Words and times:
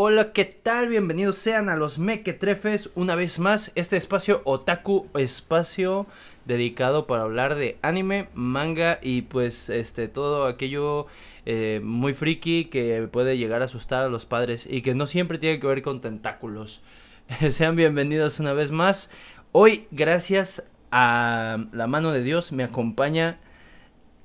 Hola, 0.00 0.32
¿qué 0.32 0.44
tal? 0.44 0.88
Bienvenidos 0.88 1.34
sean 1.34 1.68
a 1.68 1.74
los 1.74 1.98
Mequetrefes 1.98 2.90
una 2.94 3.16
vez 3.16 3.40
más. 3.40 3.72
Este 3.74 3.96
espacio 3.96 4.42
otaku, 4.44 5.08
espacio 5.14 6.06
dedicado 6.44 7.08
para 7.08 7.24
hablar 7.24 7.56
de 7.56 7.78
anime, 7.82 8.28
manga 8.32 9.00
y 9.02 9.22
pues 9.22 9.68
este 9.68 10.06
todo 10.06 10.46
aquello 10.46 11.08
eh, 11.46 11.80
muy 11.82 12.14
friki 12.14 12.66
que 12.66 13.08
puede 13.10 13.38
llegar 13.38 13.60
a 13.60 13.64
asustar 13.64 14.04
a 14.04 14.08
los 14.08 14.24
padres 14.24 14.68
y 14.70 14.82
que 14.82 14.94
no 14.94 15.04
siempre 15.06 15.38
tiene 15.38 15.58
que 15.58 15.66
ver 15.66 15.82
con 15.82 16.00
tentáculos. 16.00 16.84
sean 17.50 17.74
bienvenidos 17.74 18.38
una 18.38 18.52
vez 18.52 18.70
más. 18.70 19.10
Hoy, 19.50 19.88
gracias 19.90 20.70
a 20.92 21.58
la 21.72 21.88
mano 21.88 22.12
de 22.12 22.22
Dios, 22.22 22.52
me 22.52 22.62
acompaña 22.62 23.40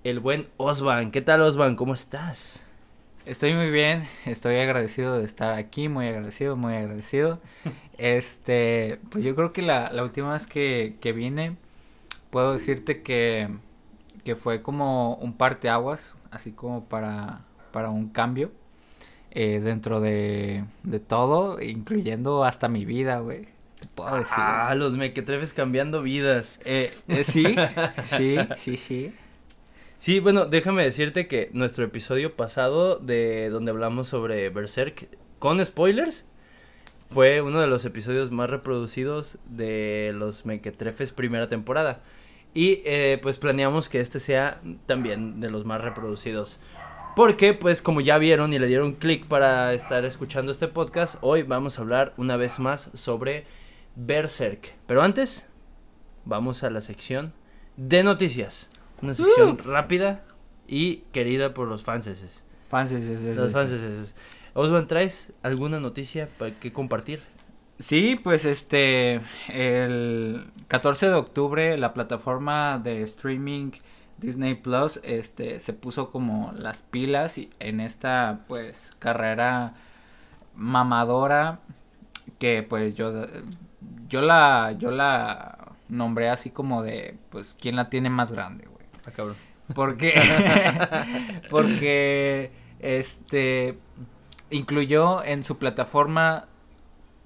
el 0.03 0.19
buen 0.19 0.49
Osvan. 0.57 1.09
¿Qué 1.09 1.23
tal 1.23 1.41
Osvan? 1.41 1.75
¿Cómo 1.75 1.95
estás? 1.95 2.69
Estoy 3.25 3.53
muy 3.53 3.71
bien, 3.71 4.05
estoy 4.25 4.57
agradecido 4.57 5.17
de 5.17 5.23
estar 5.23 5.57
aquí, 5.57 5.87
muy 5.87 6.07
agradecido, 6.07 6.55
muy 6.55 6.73
agradecido. 6.73 7.39
Este, 7.99 8.99
pues 9.11 9.23
yo 9.23 9.35
creo 9.35 9.53
que 9.53 9.61
la, 9.61 9.91
la 9.91 10.01
última 10.01 10.33
vez 10.33 10.47
que, 10.47 10.95
que 10.99 11.13
vine, 11.13 11.57
puedo 12.31 12.53
decirte 12.53 13.03
que, 13.03 13.49
que 14.25 14.35
fue 14.35 14.63
como 14.63 15.13
un 15.17 15.33
parteaguas, 15.33 16.15
así 16.31 16.53
como 16.53 16.85
para, 16.85 17.41
para 17.71 17.91
un 17.91 18.09
cambio 18.09 18.51
eh, 19.29 19.59
dentro 19.63 20.01
de, 20.01 20.65
de 20.81 20.99
todo, 20.99 21.61
incluyendo 21.61 22.43
hasta 22.43 22.67
mi 22.67 22.83
vida, 22.83 23.19
güey. 23.19 23.47
Te 23.79 23.87
puedo 23.93 24.15
decir. 24.17 24.33
Ah, 24.37 24.73
los 24.75 24.97
mequetrefes 24.97 25.53
cambiando 25.53 26.01
vidas. 26.01 26.59
Eh, 26.65 26.91
eh, 27.07 27.23
sí, 27.23 27.55
sí, 28.01 28.37
sí, 28.57 28.75
sí. 28.77 29.13
Sí, 30.03 30.19
bueno, 30.19 30.45
déjame 30.47 30.83
decirte 30.83 31.27
que 31.27 31.49
nuestro 31.53 31.85
episodio 31.85 32.35
pasado 32.35 32.97
de 32.97 33.49
donde 33.49 33.71
hablamos 33.71 34.09
sobre 34.09 34.49
Berserk 34.49 35.07
con 35.39 35.63
spoilers 35.63 36.25
fue 37.09 37.41
uno 37.41 37.61
de 37.61 37.67
los 37.67 37.85
episodios 37.85 38.29
más 38.29 38.49
reproducidos 38.49 39.37
de 39.45 40.11
los 40.13 40.45
Mequetrefes 40.45 41.13
primera 41.13 41.47
temporada. 41.47 42.01
Y 42.53 42.81
eh, 42.83 43.17
pues 43.21 43.37
planeamos 43.37 43.87
que 43.87 44.01
este 44.01 44.19
sea 44.19 44.59
también 44.87 45.39
de 45.39 45.49
los 45.49 45.63
más 45.63 45.79
reproducidos. 45.79 46.59
Porque 47.15 47.53
pues 47.53 47.81
como 47.81 48.01
ya 48.01 48.17
vieron 48.17 48.51
y 48.51 48.59
le 48.59 48.67
dieron 48.67 48.95
clic 48.95 49.25
para 49.27 49.73
estar 49.73 50.03
escuchando 50.03 50.51
este 50.51 50.67
podcast, 50.67 51.15
hoy 51.21 51.43
vamos 51.43 51.79
a 51.79 51.81
hablar 51.81 52.13
una 52.17 52.35
vez 52.35 52.59
más 52.59 52.91
sobre 52.93 53.45
Berserk. 53.95 54.75
Pero 54.85 55.01
antes, 55.01 55.49
vamos 56.25 56.61
a 56.65 56.69
la 56.69 56.81
sección 56.81 57.31
de 57.77 58.03
noticias. 58.03 58.69
Una 59.03 59.13
sección 59.13 59.57
rápida 59.57 60.23
y 60.67 60.97
querida 61.11 61.53
por 61.53 61.67
los 61.67 61.83
fanses. 61.83 62.43
Fanses, 62.69 63.35
Los 63.35 63.51
fanses. 63.51 64.15
Osvan, 64.53 64.87
¿traes 64.87 65.33
alguna 65.43 65.79
noticia 65.79 66.29
para 66.37 66.57
que 66.59 66.71
compartir? 66.71 67.21
Sí, 67.79 68.19
pues 68.23 68.45
este, 68.45 69.19
el 69.49 70.45
14 70.69 71.09
de 71.09 71.13
octubre 71.15 71.77
la 71.77 71.93
plataforma 71.93 72.79
de 72.79 73.01
streaming 73.03 73.71
Disney 74.19 74.53
Plus, 74.55 75.01
este, 75.03 75.59
se 75.59 75.73
puso 75.73 76.11
como 76.11 76.53
las 76.57 76.81
pilas 76.81 77.37
y 77.37 77.49
en 77.59 77.81
esta, 77.81 78.45
pues, 78.47 78.91
carrera 78.99 79.73
mamadora 80.55 81.59
que, 82.39 82.63
pues, 82.63 82.95
yo, 82.95 83.11
yo 84.07 84.21
la, 84.21 84.75
yo 84.77 84.91
la 84.91 85.73
nombré 85.89 86.29
así 86.29 86.51
como 86.51 86.83
de, 86.83 87.17
pues, 87.31 87.55
¿quién 87.59 87.75
la 87.75 87.89
tiene 87.89 88.09
más 88.09 88.31
grande? 88.31 88.67
Ah, 89.05 89.11
cabrón. 89.11 89.37
Porque, 89.73 90.13
porque, 91.49 92.51
este, 92.79 93.77
incluyó 94.49 95.23
en 95.23 95.43
su 95.43 95.57
plataforma 95.57 96.47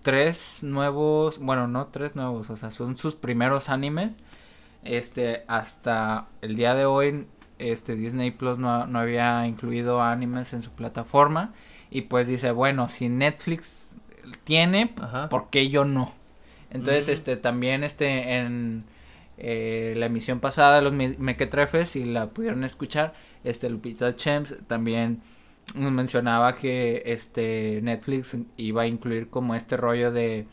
tres 0.01 0.63
nuevos, 0.63 1.39
bueno, 1.39 1.67
no 1.67 1.87
tres 1.87 2.15
nuevos, 2.15 2.49
o 2.49 2.55
sea, 2.55 2.71
son 2.71 2.97
sus 2.97 3.15
primeros 3.15 3.69
animes. 3.69 4.19
Este, 4.83 5.43
hasta 5.47 6.27
el 6.41 6.55
día 6.55 6.73
de 6.75 6.85
hoy, 6.85 7.27
este, 7.59 7.95
Disney 7.95 8.31
Plus 8.31 8.57
no, 8.57 8.87
no 8.87 8.99
había 8.99 9.45
incluido 9.47 10.01
animes 10.01 10.53
en 10.53 10.61
su 10.61 10.71
plataforma. 10.71 11.53
Y 11.89 12.03
pues 12.03 12.27
dice, 12.27 12.51
bueno, 12.51 12.89
si 12.89 13.09
Netflix 13.09 13.91
tiene, 14.43 14.93
Ajá. 15.01 15.29
¿por 15.29 15.49
qué 15.49 15.69
yo 15.69 15.85
no? 15.85 16.11
Entonces, 16.69 17.07
Mm. 17.07 17.11
este, 17.11 17.37
también, 17.37 17.83
este, 17.83 18.37
en 18.37 18.85
eh, 19.37 19.93
la 19.97 20.07
emisión 20.07 20.39
pasada 20.39 20.81
los 20.81 20.93
Me- 20.93 21.15
Mequetrefes, 21.19 21.89
si 21.89 22.05
la 22.05 22.29
pudieron 22.31 22.63
escuchar, 22.63 23.13
este, 23.43 23.69
Lupita 23.69 24.15
Chems 24.15 24.57
también 24.67 25.21
mencionaba 25.75 26.55
que, 26.57 27.03
este, 27.05 27.79
Netflix 27.83 28.37
iba 28.57 28.83
a 28.83 28.87
incluir 28.87 29.29
como 29.29 29.53
este 29.55 29.77
rollo 29.77 30.11
de, 30.11 30.47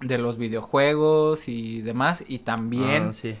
de 0.00 0.18
los 0.18 0.38
videojuegos 0.38 1.48
y 1.48 1.80
demás, 1.82 2.24
y 2.26 2.40
también 2.40 3.08
Ah, 3.10 3.14
sí. 3.14 3.34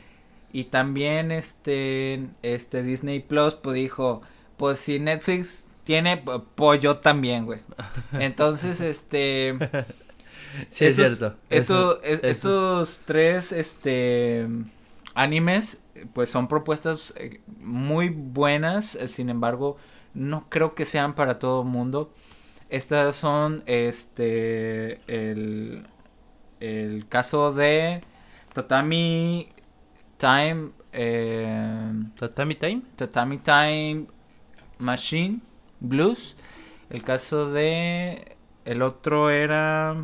y 0.52 0.64
también 0.64 1.30
este, 1.32 2.28
este 2.42 2.82
Disney 2.82 3.20
Plus 3.20 3.54
pues 3.54 3.74
dijo, 3.76 4.22
pues 4.56 4.78
si 4.78 4.98
Netflix 4.98 5.66
tiene, 5.84 6.22
pues 6.54 6.80
yo 6.80 6.98
también, 6.98 7.46
güey. 7.46 7.60
Entonces, 8.12 8.80
este, 8.80 9.54
Sí, 10.70 10.86
es 10.86 10.98
estos- 10.98 11.18
cierto. 11.18 11.36
esto- 11.50 12.02
es- 12.02 12.24
estos 12.24 13.02
tres, 13.04 13.52
este, 13.52 14.46
animes, 15.14 15.78
pues 16.12 16.30
son 16.30 16.48
propuestas 16.48 17.12
eh, 17.16 17.40
muy 17.60 18.08
buenas, 18.08 18.94
eh, 18.94 19.08
sin 19.08 19.30
embargo, 19.30 19.76
no 20.14 20.46
creo 20.48 20.74
que 20.74 20.84
sean 20.84 21.14
para 21.14 21.38
todo 21.38 21.62
el 21.62 21.68
mundo. 21.68 22.12
Estas 22.70 23.16
son, 23.16 23.62
este, 23.66 25.00
el, 25.06 25.86
el 26.60 27.06
caso 27.08 27.52
de 27.52 28.02
Tatami 28.52 29.48
Time, 30.18 30.70
eh, 30.92 31.92
¿Tatami 32.18 32.54
Time? 32.56 32.82
Tatami 32.96 33.38
Time 33.38 34.06
Machine 34.78 35.40
Blues. 35.80 36.36
El 36.90 37.02
caso 37.02 37.50
de. 37.50 38.36
El 38.64 38.82
otro 38.82 39.30
era. 39.30 39.96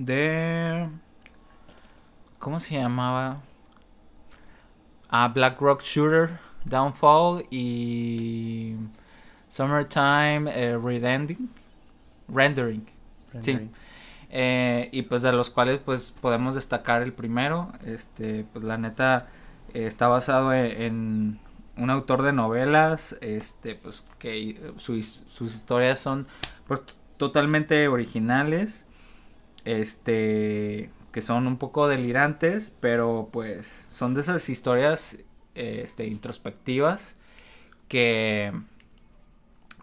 De. 0.00 0.88
¿Cómo 2.38 2.58
se 2.58 2.76
llamaba? 2.76 3.42
Ah, 5.10 5.28
Black 5.28 5.60
Rock 5.60 5.82
Shooter 5.82 6.38
Downfall 6.64 7.44
y. 7.50 8.76
Summertime 9.50 10.50
eh, 10.54 10.78
Redending. 10.78 11.50
Rendering. 12.28 12.86
Sí. 13.40 13.68
Eh, 14.30 14.88
y 14.90 15.02
pues 15.02 15.20
de 15.20 15.32
los 15.32 15.50
cuales 15.50 15.80
pues 15.84 16.14
podemos 16.18 16.54
destacar 16.54 17.02
el 17.02 17.12
primero. 17.12 17.70
Este, 17.84 18.46
pues 18.54 18.64
la 18.64 18.78
neta 18.78 19.28
eh, 19.74 19.84
está 19.84 20.08
basado 20.08 20.54
en, 20.54 20.80
en 20.80 21.40
un 21.76 21.90
autor 21.90 22.22
de 22.22 22.32
novelas. 22.32 23.18
Este, 23.20 23.74
pues 23.74 24.02
que 24.18 24.50
eh, 24.50 24.72
su 24.78 25.02
sus 25.02 25.54
historias 25.54 25.98
son 25.98 26.26
pues, 26.66 26.80
totalmente 27.18 27.86
originales. 27.86 28.86
Este, 29.64 30.90
que 31.12 31.22
son 31.22 31.46
un 31.46 31.58
poco 31.58 31.88
delirantes, 31.88 32.72
pero 32.80 33.28
pues 33.32 33.86
son 33.90 34.14
de 34.14 34.20
esas 34.22 34.48
historias 34.48 35.18
este, 35.54 36.06
introspectivas 36.06 37.16
que, 37.88 38.52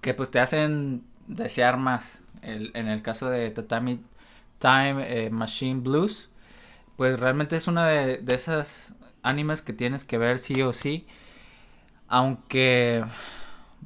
que 0.01 0.13
pues 0.13 0.31
te 0.31 0.39
hacen 0.39 1.03
desear 1.27 1.77
más. 1.77 2.21
El- 2.41 2.71
en 2.75 2.87
el 2.87 3.01
caso 3.01 3.29
de 3.29 3.49
Tatami 3.51 4.01
Time 4.59 5.25
eh, 5.25 5.29
Machine 5.29 5.81
Blues, 5.81 6.29
pues 6.97 7.19
realmente 7.19 7.55
es 7.55 7.67
una 7.67 7.87
de, 7.87 8.19
de 8.19 8.35
esas 8.35 8.95
animes 9.23 9.61
que 9.61 9.73
tienes 9.73 10.05
que 10.05 10.17
ver 10.17 10.39
sí 10.39 10.61
o 10.63 10.73
sí. 10.73 11.07
Aunque, 12.07 13.03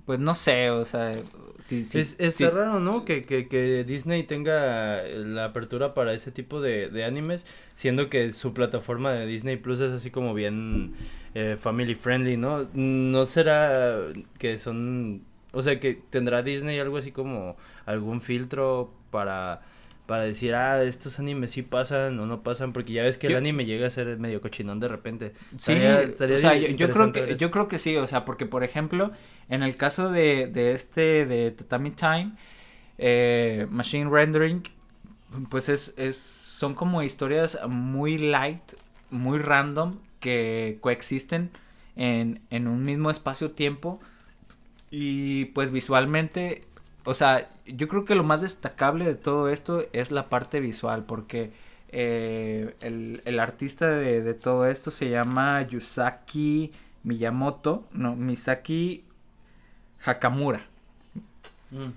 pues 0.06 0.20
no 0.20 0.34
sé, 0.34 0.70
o 0.72 0.86
sea, 0.86 1.14
si- 1.60 1.84
es, 2.00 2.20
está 2.20 2.50
raro, 2.50 2.80
¿no? 2.80 3.06
Que, 3.06 3.24
que, 3.26 3.48
que 3.48 3.84
Disney 3.84 4.24
tenga 4.24 5.04
la 5.04 5.46
apertura 5.46 5.94
para 5.94 6.14
ese 6.14 6.32
tipo 6.32 6.62
de, 6.62 6.90
de 6.90 7.04
animes, 7.06 7.46
siendo 7.76 8.10
que 8.10 8.32
su 8.32 8.54
plataforma 8.54 9.12
de 9.14 9.26
Disney 9.28 9.58
Plus 9.58 9.80
es 9.82 9.92
así 9.92 10.10
como 10.12 10.34
bien 10.34 10.94
eh, 11.36 11.58
family 11.60 11.96
friendly, 11.96 12.38
¿no? 12.38 12.68
¿No 12.74 13.26
será 13.26 14.00
que 14.40 14.58
son, 14.60 15.24
o 15.54 15.62
sea, 15.62 15.80
que 15.80 16.02
tendrá 16.10 16.42
Disney 16.44 16.80
algo 16.80 16.98
así 16.98 17.12
como 17.12 17.56
algún 17.86 18.22
filtro 18.22 18.94
para, 19.12 19.62
para 20.06 20.24
decir, 20.24 20.54
ah, 20.56 20.84
estos 20.84 21.20
animes 21.20 21.52
sí 21.52 21.62
pasan 21.62 22.20
o 22.20 22.26
no 22.26 22.42
pasan? 22.44 22.74
Porque 22.74 22.94
ya 22.94 23.04
ves 23.04 23.18
que 23.18 23.28
el 23.28 23.36
anime 23.38 23.66
llega 23.66 23.88
a 23.88 23.90
ser 23.90 24.18
medio 24.18 24.42
cochinón 24.42 24.80
de 24.80 24.88
repente. 24.88 25.34
Sí, 25.58 25.74
Estaría- 25.74 26.02
estaría 26.02 26.36
o 26.36 26.40
sea, 26.40 26.56
yo, 26.56 26.68
yo 26.70 26.90
creo 26.90 27.12
que 27.14 27.36
yo 27.38 27.52
creo 27.52 27.68
que 27.68 27.78
sí, 27.78 27.96
o 27.98 28.08
sea, 28.08 28.26
porque 28.26 28.46
por 28.46 28.64
ejemplo, 28.64 29.12
en 29.50 29.64
el 29.64 29.76
caso 29.76 30.12
de, 30.12 30.48
de 30.48 30.74
este 30.74 31.26
de 31.26 31.52
Tatami 31.52 31.92
Time, 31.92 32.34
eh, 32.98 33.68
Machine 33.70 34.10
Rendering, 34.10 34.64
pues 35.50 35.70
es, 35.70 35.94
es 35.98 36.18
son 36.18 36.76
como 36.76 37.02
historias 37.04 37.58
muy 37.68 38.18
light, 38.18 38.62
muy 39.10 39.40
random 39.40 39.98
que 40.20 40.78
coexisten 40.82 41.50
en, 41.96 42.42
en 42.50 42.68
un 42.68 42.84
mismo 42.84 43.10
espacio-tiempo 43.10 44.00
y 44.90 45.46
pues 45.46 45.72
visualmente, 45.72 46.62
o 47.06 47.14
sea, 47.14 47.50
yo 47.76 47.88
creo 47.88 48.06
que 48.06 48.16
lo 48.16 48.24
más 48.24 48.42
destacable 48.42 49.06
de 49.06 49.16
todo 49.16 49.50
esto 49.50 49.86
es 49.94 50.12
la 50.12 50.30
parte 50.30 50.60
visual, 50.60 51.06
porque 51.06 51.52
eh, 51.90 52.76
el, 52.82 53.22
el, 53.26 53.40
artista 53.40 53.90
de, 53.90 54.22
de, 54.22 54.34
todo 54.34 54.68
esto 54.68 54.92
se 54.92 55.10
llama 55.10 55.62
Yusaki 55.68 56.72
Miyamoto, 57.04 57.88
no, 57.92 58.16
Misaki 58.16 59.04
Hakamura. 60.06 60.68
Mm. 61.72 61.90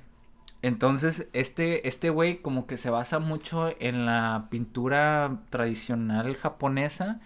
Entonces, 0.62 1.28
este, 1.32 1.86
este 1.86 2.10
güey 2.10 2.38
como 2.38 2.66
que 2.66 2.76
se 2.76 2.90
basa 2.90 3.18
mucho 3.18 3.74
en 3.80 4.06
la 4.06 4.46
pintura 4.50 5.38
tradicional 5.50 6.36
japonesa, 6.36 7.20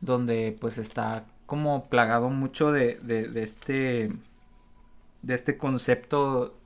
donde 0.00 0.56
pues 0.60 0.76
está 0.78 1.24
como 1.46 1.88
plagado 1.88 2.30
mucho 2.30 2.72
de, 2.72 2.98
de, 3.02 3.28
de 3.28 3.42
este, 3.42 4.12
de 5.22 5.34
este 5.34 5.56
concepto 5.56 6.59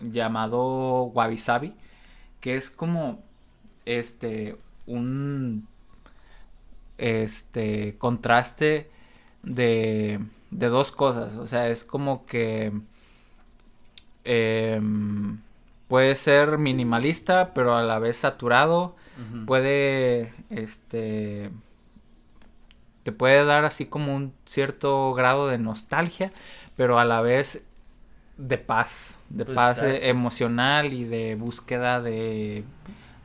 llamado 0.00 1.04
wabi 1.04 1.38
sabi, 1.38 1.74
que 2.40 2.56
es 2.56 2.70
como, 2.70 3.22
este, 3.84 4.56
un, 4.86 5.66
este, 6.98 7.96
contraste 7.98 8.90
de, 9.42 10.20
de 10.50 10.66
dos 10.68 10.92
cosas, 10.92 11.34
o 11.34 11.46
sea, 11.46 11.68
es 11.68 11.84
como 11.84 12.26
que... 12.26 12.72
Eh, 14.24 14.80
puede 15.88 16.14
ser 16.14 16.58
minimalista, 16.58 17.52
pero 17.54 17.74
a 17.74 17.82
la 17.82 17.98
vez 17.98 18.18
saturado. 18.18 18.94
Puede, 19.46 20.32
este, 20.48 21.50
te 23.02 23.10
puede 23.10 23.44
dar 23.44 23.64
así 23.64 23.84
como 23.84 24.14
un 24.14 24.32
cierto 24.46 25.12
grado 25.12 25.48
de 25.48 25.58
nostalgia, 25.58 26.30
pero 26.76 27.00
a 27.00 27.04
la 27.04 27.20
vez 27.20 27.64
de 28.38 28.56
paz, 28.56 29.18
de 29.28 29.44
pues 29.44 29.54
paz 29.54 29.82
e 29.82 30.08
emocional 30.08 30.92
y 30.92 31.04
de 31.04 31.34
búsqueda 31.34 32.00
de, 32.00 32.64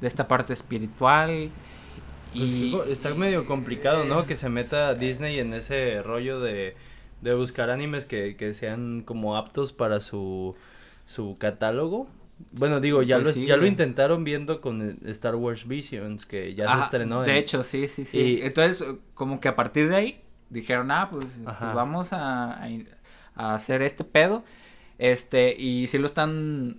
de 0.01 0.07
esta 0.07 0.27
parte 0.27 0.51
espiritual. 0.51 1.49
Pues 2.33 2.49
y 2.49 2.75
está 2.89 3.13
medio 3.13 3.45
complicado, 3.45 4.05
¿no? 4.05 4.25
Que 4.25 4.35
se 4.35 4.49
meta 4.49 4.95
Disney 4.95 5.39
en 5.39 5.53
ese 5.53 6.01
rollo 6.01 6.39
de, 6.39 6.75
de 7.21 7.35
buscar 7.35 7.69
animes 7.69 8.05
que, 8.05 8.35
que 8.35 8.53
sean 8.53 9.03
como 9.03 9.37
aptos 9.37 9.71
para 9.71 9.99
su, 9.99 10.55
su 11.05 11.37
catálogo. 11.37 12.07
Bueno, 12.51 12.79
digo, 12.79 13.03
ya, 13.03 13.19
pues 13.21 13.37
lo, 13.37 13.43
ya 13.43 13.55
lo 13.55 13.67
intentaron 13.67 14.23
viendo 14.23 14.59
con 14.59 14.99
Star 15.05 15.35
Wars 15.35 15.67
Visions, 15.67 16.25
que 16.25 16.55
ya 16.55 16.75
se 16.75 16.81
estrenó. 16.81 17.21
De 17.21 17.37
hecho, 17.37 17.63
sí, 17.63 17.87
sí, 17.87 18.03
sí. 18.03 18.39
Entonces, 18.41 18.85
como 19.13 19.39
que 19.39 19.47
a 19.47 19.55
partir 19.55 19.87
de 19.89 19.95
ahí, 19.95 20.21
dijeron, 20.49 20.91
ah, 20.91 21.09
pues, 21.11 21.27
pues 21.43 21.73
vamos 21.73 22.11
a, 22.11 22.65
a, 23.35 23.55
hacer 23.55 23.83
este 23.83 24.03
pedo. 24.03 24.43
Este, 25.03 25.53
y 25.59 25.87
sí 25.87 25.97
lo 25.97 26.05
están 26.05 26.77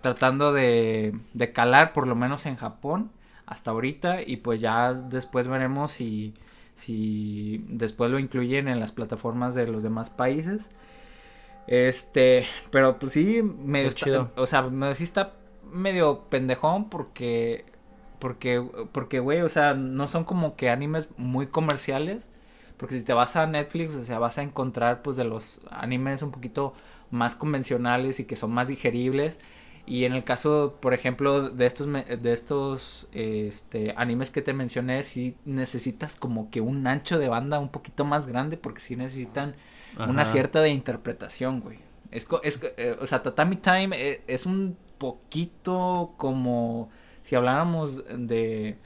tratando 0.00 0.54
de, 0.54 1.14
de 1.34 1.52
calar, 1.52 1.92
por 1.92 2.06
lo 2.06 2.14
menos 2.14 2.46
en 2.46 2.56
Japón, 2.56 3.10
hasta 3.44 3.70
ahorita. 3.70 4.22
Y 4.22 4.38
pues 4.38 4.62
ya 4.62 4.94
después 4.94 5.46
veremos 5.46 5.92
si, 5.92 6.32
si 6.74 7.62
después 7.68 8.10
lo 8.10 8.18
incluyen 8.18 8.68
en 8.68 8.80
las 8.80 8.92
plataformas 8.92 9.54
de 9.54 9.66
los 9.66 9.82
demás 9.82 10.08
países. 10.08 10.70
Este, 11.66 12.46
pero 12.70 12.98
pues 12.98 13.12
sí, 13.12 13.42
medio 13.42 13.88
está, 13.88 14.30
o 14.36 14.46
sea, 14.46 14.62
me 14.62 14.94
sí 14.94 15.04
está 15.04 15.34
medio 15.70 16.22
pendejón 16.30 16.88
porque 16.88 17.66
porque 18.20 18.66
porque 18.92 19.18
güey, 19.18 19.42
o 19.42 19.50
sea, 19.50 19.74
no 19.74 20.08
son 20.08 20.24
como 20.24 20.56
que 20.56 20.70
animes 20.70 21.10
muy 21.18 21.48
comerciales, 21.48 22.30
porque 22.78 22.96
si 22.98 23.04
te 23.04 23.12
vas 23.12 23.36
a 23.36 23.46
Netflix, 23.46 23.94
o 23.96 24.04
sea, 24.04 24.18
vas 24.18 24.38
a 24.38 24.42
encontrar 24.42 25.02
pues 25.02 25.18
de 25.18 25.24
los 25.24 25.60
animes 25.70 26.22
un 26.22 26.30
poquito 26.30 26.72
más 27.10 27.36
convencionales 27.36 28.20
y 28.20 28.24
que 28.24 28.36
son 28.36 28.52
más 28.52 28.68
digeribles. 28.68 29.40
Y 29.86 30.04
en 30.04 30.14
el 30.14 30.24
caso, 30.24 30.78
por 30.80 30.94
ejemplo, 30.94 31.48
de 31.48 31.64
estos 31.66 31.86
de 31.86 32.32
estos 32.32 33.08
este 33.12 33.94
animes 33.96 34.30
que 34.30 34.42
te 34.42 34.52
mencioné, 34.52 35.04
sí 35.04 35.36
necesitas 35.44 36.16
como 36.16 36.50
que 36.50 36.60
un 36.60 36.86
ancho 36.88 37.18
de 37.18 37.28
banda 37.28 37.60
un 37.60 37.68
poquito 37.68 38.04
más 38.04 38.26
grande 38.26 38.56
porque 38.56 38.80
sí 38.80 38.96
necesitan 38.96 39.54
una 39.96 40.24
cierta 40.24 40.60
de 40.60 40.70
interpretación, 40.70 41.60
güey. 41.60 41.78
Es, 42.10 42.26
es 42.42 42.60
eh, 42.76 42.96
o 43.00 43.06
sea, 43.06 43.22
Tatami 43.22 43.56
Time 43.56 43.90
eh, 43.92 44.22
es, 44.26 44.46
un 44.46 44.76
poquito 44.98 46.14
como 46.16 46.90
si 47.22 47.36
habláramos 47.36 48.02
de 48.08 48.76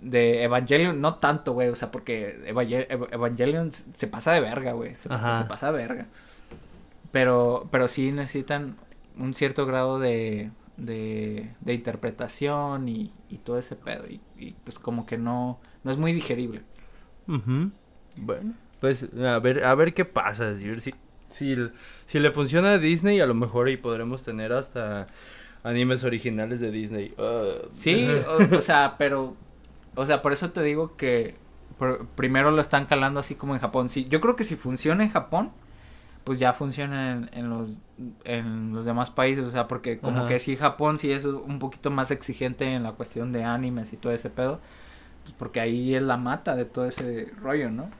de 0.00 0.42
Evangelion, 0.42 1.00
no 1.00 1.14
tanto, 1.14 1.52
güey, 1.52 1.68
o 1.68 1.76
sea, 1.76 1.90
porque 1.90 2.42
Evangelion 2.46 3.70
se 3.72 4.06
pasa 4.08 4.32
de 4.32 4.40
verga, 4.40 4.72
güey, 4.72 4.94
se, 4.96 5.08
pasa 5.08 5.70
de 5.70 5.72
verga. 5.72 6.06
Pero, 7.12 7.68
pero 7.70 7.88
sí 7.88 8.10
necesitan 8.10 8.76
un 9.18 9.34
cierto 9.34 9.66
grado 9.66 9.98
de, 9.98 10.50
de, 10.76 11.54
de 11.60 11.74
interpretación 11.74 12.88
y, 12.88 13.12
y, 13.28 13.38
todo 13.38 13.58
ese 13.58 13.76
pedo. 13.76 14.04
Y, 14.08 14.20
y, 14.38 14.52
pues 14.64 14.78
como 14.78 15.06
que 15.06 15.18
no, 15.18 15.60
no 15.84 15.90
es 15.90 15.98
muy 15.98 16.12
digerible. 16.12 16.62
Bueno. 18.16 18.54
Pues 18.80 19.06
a 19.16 19.38
ver, 19.38 19.64
a 19.64 19.74
ver 19.76 19.94
qué 19.94 20.04
pasa, 20.04 20.48
a 20.48 20.52
ver 20.52 20.80
si, 20.80 20.92
si, 21.30 21.56
si 22.04 22.18
le 22.18 22.30
funciona 22.32 22.72
a 22.72 22.78
Disney, 22.78 23.20
a 23.20 23.26
lo 23.26 23.34
mejor 23.34 23.68
ahí 23.68 23.76
podremos 23.76 24.24
tener 24.24 24.52
hasta 24.52 25.06
animes 25.62 26.02
originales 26.02 26.58
de 26.58 26.70
Disney. 26.72 27.14
Uh. 27.16 27.68
Sí, 27.72 28.08
o, 28.52 28.60
sea, 28.60 28.96
pero, 28.98 29.36
o 29.94 30.04
sea, 30.04 30.20
por 30.20 30.32
eso 30.32 30.50
te 30.50 30.62
digo 30.62 30.96
que 30.96 31.36
primero 32.16 32.50
lo 32.50 32.60
están 32.60 32.86
calando 32.86 33.20
así 33.20 33.34
como 33.34 33.54
en 33.54 33.60
Japón. 33.60 33.88
Sí, 33.88 34.06
yo 34.08 34.20
creo 34.20 34.34
que 34.34 34.44
si 34.44 34.56
funciona 34.56 35.04
en 35.04 35.10
Japón, 35.10 35.52
pues 36.24 36.38
ya 36.38 36.52
funciona 36.52 37.28
en, 37.32 37.50
los 37.50 37.82
en 38.24 38.72
los 38.72 38.84
demás 38.84 39.10
países, 39.10 39.44
o 39.44 39.50
sea, 39.50 39.68
porque 39.68 39.98
como 39.98 40.26
que 40.26 40.38
si 40.38 40.56
Japón 40.56 40.98
sí 40.98 41.10
es 41.12 41.24
un 41.24 41.58
poquito 41.58 41.90
más 41.90 42.10
exigente 42.10 42.72
en 42.72 42.82
la 42.82 42.92
cuestión 42.92 43.32
de 43.32 43.44
animes 43.44 43.92
y 43.92 43.96
todo 43.96 44.12
ese 44.12 44.30
pedo, 44.30 44.60
pues 45.22 45.34
porque 45.38 45.60
ahí 45.60 45.94
es 45.94 46.02
la 46.02 46.16
mata 46.16 46.56
de 46.56 46.64
todo 46.64 46.86
ese 46.86 47.32
rollo, 47.40 47.70
¿no? 47.70 47.90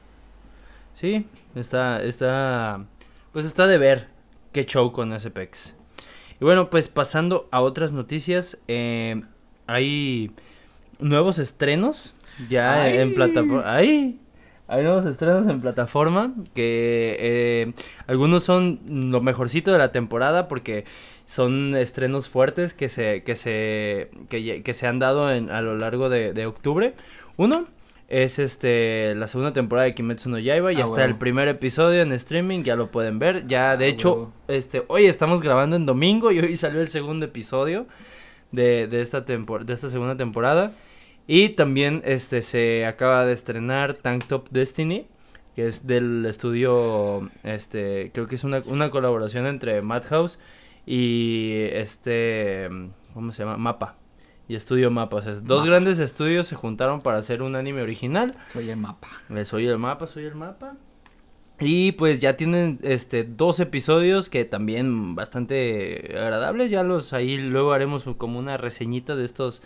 Sí, 0.93 1.27
está, 1.55 2.01
está, 2.03 2.85
pues 3.31 3.45
está 3.45 3.67
de 3.67 3.77
ver 3.77 4.07
qué 4.51 4.65
show 4.65 4.91
con 4.91 5.17
SPX. 5.19 5.75
Y 6.39 6.45
bueno, 6.45 6.69
pues 6.69 6.87
pasando 6.87 7.47
a 7.51 7.61
otras 7.61 7.91
noticias, 7.91 8.57
eh, 8.67 9.21
hay 9.67 10.31
nuevos 10.99 11.39
estrenos 11.39 12.15
ya 12.49 12.89
en 12.89 13.13
plataforma. 13.13 13.73
Hay, 13.73 14.19
hay 14.67 14.83
nuevos 14.83 15.05
estrenos 15.05 15.47
en 15.47 15.61
plataforma 15.61 16.33
que 16.53 17.17
eh, 17.19 17.73
algunos 18.07 18.43
son 18.43 18.79
lo 18.87 19.21
mejorcito 19.21 19.71
de 19.71 19.77
la 19.77 19.91
temporada 19.91 20.47
porque 20.47 20.85
son 21.25 21.75
estrenos 21.75 22.29
fuertes 22.29 22.73
que 22.73 22.89
se 22.89 23.23
que 23.23 23.35
se 23.35 24.09
que, 24.29 24.73
se 24.73 24.87
han 24.87 24.99
dado 24.99 25.31
en, 25.31 25.49
a 25.49 25.61
lo 25.61 25.77
largo 25.77 26.09
de, 26.09 26.33
de 26.33 26.45
octubre. 26.45 26.93
Uno 27.37 27.65
es 28.09 28.39
este 28.39 29.15
la 29.15 29.27
segunda 29.27 29.53
temporada 29.53 29.85
de 29.85 29.93
Kimetsu 29.93 30.29
no 30.29 30.39
Yaiba. 30.39 30.71
Ya 30.71 30.83
ah, 30.83 30.85
está 30.85 31.03
el 31.03 31.15
primer 31.15 31.47
episodio 31.47 32.01
en 32.01 32.11
streaming, 32.11 32.63
ya 32.63 32.75
lo 32.75 32.91
pueden 32.91 33.19
ver. 33.19 33.47
Ya, 33.47 33.75
de 33.75 33.85
ah, 33.85 33.87
hecho, 33.87 34.31
este, 34.47 34.83
hoy 34.87 35.05
estamos 35.05 35.41
grabando 35.41 35.75
en 35.75 35.85
domingo 35.85 36.31
y 36.31 36.39
hoy 36.39 36.55
salió 36.55 36.81
el 36.81 36.89
segundo 36.89 37.25
episodio 37.25 37.85
de, 38.51 38.87
de 38.87 39.01
esta 39.01 39.21
de 39.21 39.73
esta 39.73 39.89
segunda 39.89 40.15
temporada. 40.15 40.73
Y 41.27 41.49
también 41.49 42.01
este 42.05 42.41
se 42.41 42.85
acaba 42.85 43.25
de 43.25 43.33
estrenar 43.33 43.93
Tank 43.93 44.25
Top 44.25 44.49
Destiny, 44.49 45.07
que 45.55 45.67
es 45.67 45.87
del 45.87 46.25
estudio, 46.25 47.29
este, 47.43 48.11
creo 48.13 48.27
que 48.27 48.35
es 48.35 48.43
una, 48.43 48.61
una 48.65 48.89
colaboración 48.89 49.45
entre 49.45 49.81
Madhouse 49.81 50.39
y 50.85 51.51
este, 51.71 52.69
¿cómo 53.13 53.31
se 53.31 53.43
llama? 53.43 53.57
Mapa 53.57 53.95
y 54.47 54.55
Estudio 54.55 54.91
Mapa. 54.91 55.17
O 55.17 55.21
sea, 55.21 55.33
dos 55.35 55.65
grandes 55.65 55.99
estudios 55.99 56.47
se 56.47 56.55
juntaron 56.55 57.01
para 57.01 57.17
hacer 57.17 57.41
un 57.41 57.55
anime 57.55 57.81
original. 57.81 58.35
Soy 58.47 58.69
el 58.69 58.77
mapa. 58.77 59.07
Eh, 59.29 59.45
soy 59.45 59.67
el 59.67 59.77
mapa, 59.77 60.07
soy 60.07 60.25
el 60.25 60.35
mapa. 60.35 60.75
Y 61.59 61.93
pues 61.93 62.19
ya 62.19 62.35
tienen 62.35 62.79
este 62.81 63.23
dos 63.23 63.59
episodios 63.59 64.29
que 64.29 64.43
también 64.43 65.15
bastante 65.15 66.13
agradables. 66.17 66.71
Ya 66.71 66.83
los 66.83 67.13
ahí 67.13 67.37
luego 67.37 67.71
haremos 67.71 68.03
como 68.17 68.39
una 68.39 68.57
reseñita 68.57 69.15
de 69.15 69.23
estos 69.23 69.61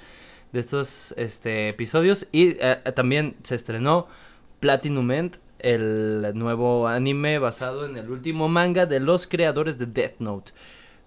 de 0.54 0.60
estos 0.60 1.14
este 1.18 1.70
episodios 1.70 2.28
y 2.32 2.58
eh, 2.60 2.78
también 2.96 3.36
se 3.44 3.56
estrenó 3.56 4.08
Platinum 4.60 5.12
End, 5.12 5.38
el 5.60 6.32
nuevo 6.36 6.88
anime 6.88 7.40
basado 7.40 7.86
en 7.86 7.98
el 7.98 8.10
último 8.10 8.48
manga 8.48 8.86
de 8.86 9.00
los 9.00 9.28
creadores 9.28 9.78
de 9.78 9.86
Death 9.88 10.20
Note 10.20 10.52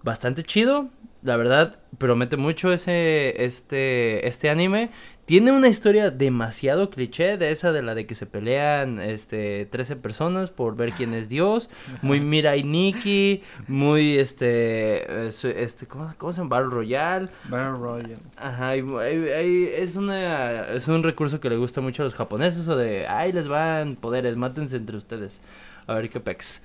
bastante 0.03 0.43
chido. 0.43 0.89
La 1.21 1.37
verdad, 1.37 1.79
promete 1.97 2.37
mucho 2.37 2.73
ese, 2.73 3.43
este, 3.43 4.27
este 4.27 4.49
anime. 4.49 4.89
Tiene 5.31 5.53
una 5.53 5.69
historia 5.69 6.11
demasiado 6.11 6.89
cliché 6.89 7.37
de 7.37 7.51
esa 7.51 7.71
de 7.71 7.81
la 7.81 7.95
de 7.95 8.05
que 8.05 8.15
se 8.15 8.25
pelean, 8.25 8.99
este, 8.99 9.65
13 9.65 9.95
personas 9.95 10.49
por 10.49 10.75
ver 10.75 10.91
quién 10.91 11.13
es 11.13 11.29
Dios. 11.29 11.69
Muy 12.01 12.19
Mirai 12.19 12.63
Nikki, 12.63 13.41
muy, 13.69 14.17
este, 14.17 15.29
este, 15.29 15.87
¿cómo, 15.87 16.13
cómo 16.17 16.33
se 16.33 16.39
llama? 16.39 16.57
Battle 16.57 16.71
Royale. 16.71 17.27
Battle 17.47 17.79
Royale. 17.79 18.17
Ajá, 18.35 18.75
es 18.75 19.95
una, 19.95 20.67
es 20.67 20.89
un 20.89 21.01
recurso 21.01 21.39
que 21.39 21.49
le 21.49 21.55
gusta 21.55 21.79
mucho 21.79 22.03
a 22.03 22.07
los 22.07 22.13
japoneses, 22.13 22.67
o 22.67 22.75
de, 22.75 23.07
ay, 23.07 23.31
les 23.31 23.47
van 23.47 23.95
poderes, 23.95 24.35
mátense 24.35 24.75
entre 24.75 24.97
ustedes. 24.97 25.39
A 25.87 25.93
ver 25.93 26.09
qué 26.09 26.19
pex. 26.19 26.61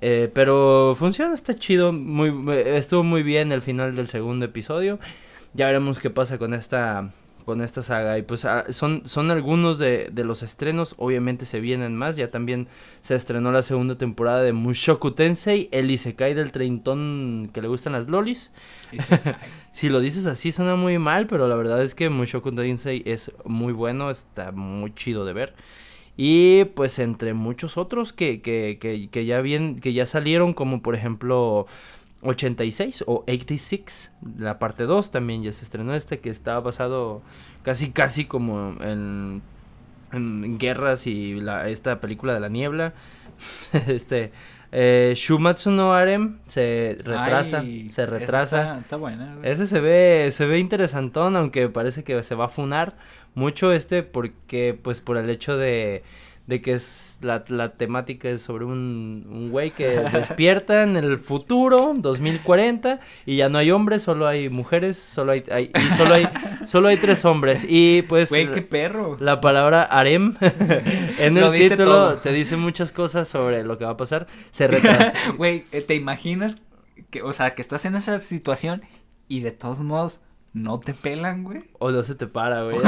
Eh, 0.00 0.30
pero 0.32 0.94
funciona, 0.96 1.34
está 1.34 1.56
chido. 1.56 1.92
Muy, 1.92 2.32
estuvo 2.58 3.02
muy 3.02 3.24
bien 3.24 3.50
el 3.50 3.60
final 3.60 3.96
del 3.96 4.06
segundo 4.06 4.44
episodio. 4.44 5.00
Ya 5.52 5.66
veremos 5.66 5.98
qué 5.98 6.10
pasa 6.10 6.38
con 6.38 6.54
esta 6.54 7.10
con 7.44 7.60
esta 7.60 7.82
saga. 7.82 8.18
Y 8.18 8.22
pues 8.22 8.44
ah, 8.44 8.64
son, 8.70 9.02
son 9.06 9.30
algunos 9.30 9.78
de, 9.78 10.08
de, 10.12 10.24
los 10.24 10.42
estrenos. 10.42 10.94
Obviamente 10.98 11.44
se 11.44 11.60
vienen 11.60 11.96
más. 11.96 12.16
Ya 12.16 12.30
también 12.30 12.68
se 13.00 13.14
estrenó 13.14 13.52
la 13.52 13.62
segunda 13.62 13.96
temporada 13.96 14.42
de 14.42 14.52
Mushoku 14.52 15.12
Tensei, 15.12 15.68
el 15.72 15.90
Isekai 15.90 16.34
del 16.34 16.52
treintón 16.52 17.50
que 17.52 17.62
le 17.62 17.68
gustan 17.68 17.92
las 17.92 18.08
lolis. 18.08 18.50
si 19.72 19.88
lo 19.88 20.00
dices 20.00 20.26
así 20.26 20.52
suena 20.52 20.76
muy 20.76 20.98
mal, 20.98 21.26
pero 21.26 21.48
la 21.48 21.56
verdad 21.56 21.82
es 21.82 21.94
que 21.94 22.08
Mushoku 22.10 22.52
Tensei 22.52 23.02
es 23.06 23.32
muy 23.44 23.72
bueno, 23.72 24.10
está 24.10 24.52
muy 24.52 24.94
chido 24.94 25.24
de 25.24 25.32
ver. 25.32 25.54
Y 26.16 26.64
pues 26.76 26.98
entre 27.00 27.34
muchos 27.34 27.76
otros 27.76 28.12
que, 28.12 28.40
que, 28.40 28.78
que, 28.80 29.08
que 29.10 29.26
ya 29.26 29.40
bien, 29.40 29.80
que 29.80 29.92
ya 29.92 30.06
salieron, 30.06 30.54
como 30.54 30.80
por 30.80 30.94
ejemplo 30.94 31.66
86 32.24 33.04
o 33.06 33.24
86, 33.26 34.12
la 34.38 34.58
parte 34.58 34.84
2 34.84 35.10
también 35.10 35.42
ya 35.42 35.52
se 35.52 35.64
estrenó 35.64 35.94
este 35.94 36.20
que 36.20 36.30
está 36.30 36.58
basado 36.60 37.22
casi 37.62 37.90
casi 37.90 38.24
como 38.24 38.74
en, 38.80 39.42
en 40.12 40.58
guerras 40.58 41.06
y 41.06 41.40
la, 41.40 41.68
esta 41.68 42.00
película 42.00 42.34
de 42.34 42.40
la 42.40 42.48
niebla. 42.48 42.94
este 43.88 44.32
eh, 44.76 45.12
Shumatsu 45.14 45.70
no 45.70 45.92
Arem 45.92 46.38
se 46.46 46.98
retrasa, 47.04 47.62
se 47.88 48.06
retrasa. 48.06 48.80
Está, 48.80 48.96
buena. 48.96 49.36
Ese 49.42 49.66
se 49.66 49.80
ve 49.80 50.30
se 50.32 50.46
ve 50.46 50.58
interesantón, 50.58 51.36
aunque 51.36 51.68
parece 51.68 52.02
que 52.02 52.20
se 52.24 52.34
va 52.34 52.46
a 52.46 52.48
funar 52.48 52.96
mucho 53.34 53.72
este 53.72 54.02
porque 54.02 54.78
pues 54.80 55.00
por 55.00 55.16
el 55.16 55.30
hecho 55.30 55.56
de 55.56 56.02
de 56.46 56.60
que 56.60 56.74
es 56.74 57.18
la, 57.22 57.42
la 57.48 57.70
temática 57.70 58.28
es 58.28 58.42
sobre 58.42 58.66
un, 58.66 59.26
un 59.30 59.50
güey 59.50 59.70
que 59.70 59.86
despierta 59.88 60.82
en 60.82 60.96
el 60.96 61.18
futuro, 61.18 61.94
2040, 61.96 63.00
y 63.24 63.36
ya 63.36 63.48
no 63.48 63.56
hay 63.56 63.70
hombres, 63.70 64.02
solo 64.02 64.26
hay 64.26 64.50
mujeres, 64.50 64.98
solo 64.98 65.32
hay, 65.32 65.42
hay 65.50 65.70
y 65.74 65.96
solo 65.96 66.14
hay, 66.14 66.28
solo 66.66 66.88
hay 66.88 66.98
tres 66.98 67.24
hombres. 67.24 67.64
Y 67.66 68.02
pues 68.02 68.28
Güey, 68.28 68.50
qué 68.50 68.60
perro. 68.60 69.16
La 69.20 69.40
palabra 69.40 69.84
harem 69.84 70.34
en 71.18 71.38
el 71.38 71.50
título 71.52 72.16
te 72.18 72.32
dice 72.32 72.56
muchas 72.56 72.92
cosas 72.92 73.26
sobre 73.26 73.64
lo 73.64 73.78
que 73.78 73.86
va 73.86 73.92
a 73.92 73.96
pasar. 73.96 74.26
Se 74.50 74.66
retrasa. 74.66 75.14
Güey, 75.36 75.64
eh, 75.72 75.80
¿te 75.80 75.94
imaginas 75.94 76.58
que, 77.10 77.22
o 77.22 77.32
sea, 77.32 77.54
que 77.54 77.62
estás 77.62 77.86
en 77.86 77.96
esa 77.96 78.18
situación 78.18 78.82
y 79.28 79.40
de 79.40 79.50
todos 79.52 79.80
modos 79.80 80.20
no 80.52 80.78
te 80.78 80.92
pelan, 80.92 81.42
güey? 81.42 81.64
O 81.78 81.90
no 81.90 82.02
se 82.04 82.14
te 82.14 82.26
para, 82.26 82.62
güey. 82.62 82.78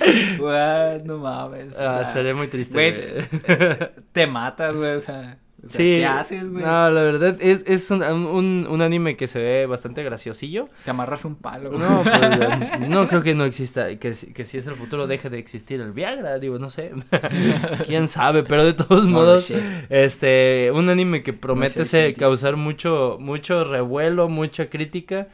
No 1.04 1.18
mames. 1.18 1.76
Ah, 1.78 2.04
sería 2.04 2.34
muy 2.34 2.48
triste. 2.48 2.74
Güey, 2.74 3.90
te, 4.12 4.26
matas, 4.26 4.74
güey, 4.74 4.96
o 4.96 5.00
sea. 5.00 5.38
sí, 5.66 5.96
¿Qué 5.98 6.06
haces, 6.06 6.50
güey? 6.50 6.64
No, 6.64 6.90
la 6.90 7.02
verdad 7.02 7.36
es, 7.40 7.64
es 7.66 7.90
un, 7.90 8.02
un, 8.02 8.66
un, 8.68 8.82
anime 8.82 9.16
que 9.16 9.26
se 9.26 9.40
ve 9.40 9.66
bastante 9.66 10.02
graciosillo. 10.02 10.68
Te 10.84 10.90
amarras 10.90 11.24
un 11.24 11.36
palo. 11.36 11.70
Güey. 11.70 11.80
No, 11.80 12.02
pues, 12.02 12.80
no 12.88 13.08
creo 13.08 13.22
que 13.22 13.34
no 13.34 13.44
exista, 13.44 13.96
que, 13.96 14.12
que 14.12 14.44
si 14.44 14.58
es 14.58 14.66
el 14.66 14.74
futuro 14.74 15.06
deje 15.06 15.30
de 15.30 15.38
existir 15.38 15.80
el 15.80 15.92
Viagra, 15.92 16.38
digo, 16.38 16.58
no 16.58 16.70
sé. 16.70 16.92
Quién 17.86 18.08
sabe, 18.08 18.42
pero 18.42 18.64
de 18.64 18.74
todos 18.74 19.06
modos, 19.06 19.52
este, 19.88 20.70
un 20.72 20.88
anime 20.88 21.22
que 21.22 21.32
promete 21.32 21.80
no 21.80 22.18
causar 22.18 22.56
mucho, 22.56 23.16
mucho 23.20 23.64
revuelo, 23.64 24.28
mucha 24.28 24.68
crítica 24.68 25.28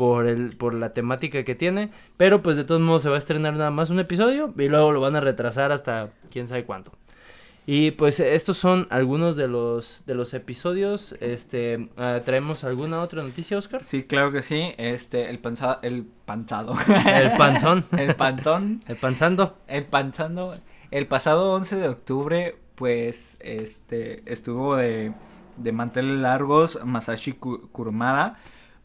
por, 0.00 0.26
el, 0.26 0.56
por 0.56 0.72
la 0.72 0.94
temática 0.94 1.44
que 1.44 1.54
tiene. 1.54 1.90
Pero 2.16 2.42
pues 2.42 2.56
de 2.56 2.64
todos 2.64 2.80
modos 2.80 3.02
se 3.02 3.10
va 3.10 3.16
a 3.16 3.18
estrenar 3.18 3.52
nada 3.52 3.70
más 3.70 3.90
un 3.90 4.00
episodio 4.00 4.54
y 4.56 4.66
luego 4.66 4.92
lo 4.92 5.00
van 5.02 5.14
a 5.14 5.20
retrasar 5.20 5.72
hasta 5.72 6.08
quién 6.30 6.48
sabe 6.48 6.64
cuánto. 6.64 6.92
Y 7.66 7.90
pues 7.90 8.18
estos 8.18 8.56
son 8.56 8.86
algunos 8.88 9.36
de 9.36 9.46
los 9.46 10.04
de 10.06 10.14
los 10.14 10.32
episodios. 10.32 11.14
Este, 11.20 11.90
uh, 11.98 12.20
¿traemos 12.24 12.64
alguna 12.64 13.02
otra 13.02 13.22
noticia, 13.22 13.58
Oscar? 13.58 13.84
Sí, 13.84 14.04
claro 14.04 14.32
que 14.32 14.40
sí. 14.40 14.72
Este, 14.78 15.28
el 15.28 15.38
panzado, 15.38 15.80
el 15.82 16.06
panzado. 16.24 16.74
El 17.06 17.36
panzón. 17.36 17.84
el 17.98 18.16
panzón. 18.16 18.82
El 18.88 18.96
panzando. 18.96 19.58
El 19.68 19.84
panzando. 19.84 20.54
El 20.90 21.06
pasado 21.08 21.52
11 21.52 21.76
de 21.76 21.88
octubre, 21.88 22.56
pues, 22.74 23.36
este, 23.40 24.22
estuvo 24.24 24.76
de, 24.76 25.12
de 25.58 25.72
manteles 25.72 26.18
largos 26.18 26.80
Masashi 26.86 27.34
Kurumada 27.34 28.38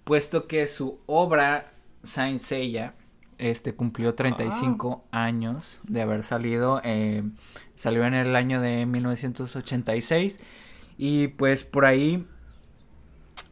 puesto 0.05 0.47
que 0.47 0.65
su 0.67 0.99
obra 1.07 1.73
Saint 2.03 2.39
Seiya 2.39 2.93
este 3.37 3.75
cumplió 3.75 4.15
35 4.15 5.03
ah. 5.11 5.25
años 5.25 5.79
de 5.83 6.01
haber 6.01 6.23
salido 6.23 6.79
eh, 6.85 7.23
salió 7.75 8.05
en 8.05 8.13
el 8.13 8.35
año 8.35 8.61
de 8.61 8.85
1986 8.85 10.39
y 10.97 11.27
pues 11.29 11.65
por 11.65 11.85
ahí 11.85 12.25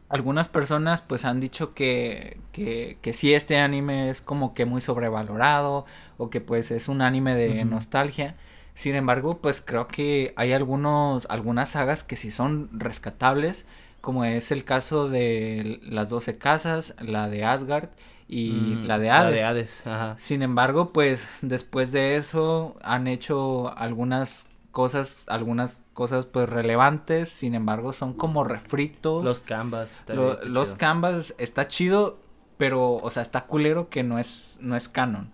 algunas 0.08 0.48
personas 0.48 1.02
pues 1.02 1.24
han 1.24 1.40
dicho 1.40 1.74
que, 1.74 2.38
que, 2.52 2.98
que 3.02 3.12
sí 3.12 3.34
este 3.34 3.58
anime 3.58 4.08
es 4.08 4.22
como 4.22 4.54
que 4.54 4.64
muy 4.64 4.80
sobrevalorado 4.80 5.84
o 6.16 6.30
que 6.30 6.40
pues 6.40 6.70
es 6.70 6.88
un 6.88 7.02
anime 7.02 7.34
de 7.34 7.64
nostalgia. 7.64 8.36
Sin 8.74 8.94
embargo 8.94 9.38
pues 9.38 9.60
creo 9.60 9.88
que 9.88 10.32
hay 10.36 10.52
algunos 10.52 11.26
algunas 11.30 11.70
sagas 11.70 12.04
que 12.04 12.16
sí 12.16 12.30
son 12.30 12.70
rescatables 12.72 13.66
como 14.04 14.26
es 14.26 14.52
el 14.52 14.64
caso 14.64 15.08
de 15.08 15.80
las 15.82 16.10
12 16.10 16.36
casas, 16.36 16.94
la 17.00 17.30
de 17.30 17.42
Asgard 17.42 17.88
y 18.28 18.50
mm, 18.50 18.84
la 18.84 18.98
de 18.98 19.10
Hades. 19.10 19.82
Sin 20.18 20.42
embargo, 20.42 20.92
pues 20.92 21.26
después 21.40 21.90
de 21.90 22.16
eso 22.16 22.76
han 22.82 23.06
hecho 23.06 23.74
algunas 23.78 24.46
cosas, 24.72 25.24
algunas 25.26 25.80
cosas 25.94 26.26
pues 26.26 26.50
relevantes, 26.50 27.30
sin 27.30 27.54
embargo 27.54 27.94
son 27.94 28.12
como 28.12 28.44
refritos. 28.44 29.24
Los 29.24 29.40
canvas. 29.40 30.04
los 30.44 30.74
canvas 30.74 31.34
está 31.38 31.66
chido, 31.66 32.18
pero 32.58 32.96
o 32.96 33.10
sea, 33.10 33.22
está 33.22 33.46
culero 33.46 33.88
que 33.88 34.02
no 34.02 34.18
es 34.18 34.58
no 34.60 34.76
es 34.76 34.90
canon. 34.90 35.30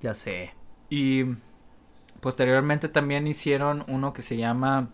Ya 0.00 0.14
sé. 0.14 0.54
Y 0.88 1.24
posteriormente 2.20 2.88
también 2.88 3.26
hicieron 3.26 3.84
uno 3.86 4.14
que 4.14 4.22
se 4.22 4.38
llama 4.38 4.88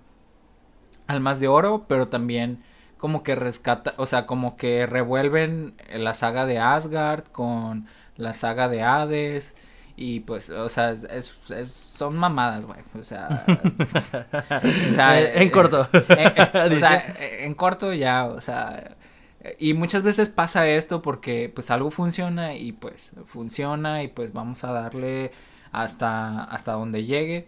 Almas 1.06 1.38
de 1.38 1.46
Oro, 1.46 1.84
pero 1.86 2.08
también 2.08 2.64
como 3.00 3.22
que 3.22 3.34
rescata, 3.34 3.94
o 3.96 4.06
sea, 4.06 4.26
como 4.26 4.56
que 4.56 4.86
revuelven 4.86 5.74
la 5.92 6.14
saga 6.14 6.46
de 6.46 6.58
Asgard 6.58 7.24
con 7.32 7.86
la 8.16 8.34
saga 8.34 8.68
de 8.68 8.82
Hades 8.82 9.56
y 9.96 10.20
pues, 10.20 10.50
o 10.50 10.68
sea, 10.68 10.92
es, 10.92 11.34
son 11.96 12.16
mamadas, 12.16 12.66
güey, 12.66 12.80
o 12.98 13.02
sea, 13.02 13.44
o 14.90 14.94
sea 14.94 15.20
en 15.20 15.50
corto, 15.50 15.88
o 15.92 16.78
sea, 16.78 17.14
en 17.40 17.54
corto 17.54 17.92
ya, 17.92 18.26
o 18.26 18.40
sea, 18.40 18.96
y 19.58 19.74
muchas 19.74 20.02
veces 20.02 20.28
pasa 20.28 20.68
esto 20.68 21.02
porque 21.02 21.50
pues 21.54 21.70
algo 21.70 21.90
funciona 21.90 22.54
y 22.54 22.72
pues 22.72 23.12
funciona 23.26 24.02
y 24.02 24.08
pues 24.08 24.32
vamos 24.32 24.64
a 24.64 24.72
darle 24.72 25.32
hasta 25.72 26.44
hasta 26.44 26.72
donde 26.72 27.04
llegue 27.04 27.46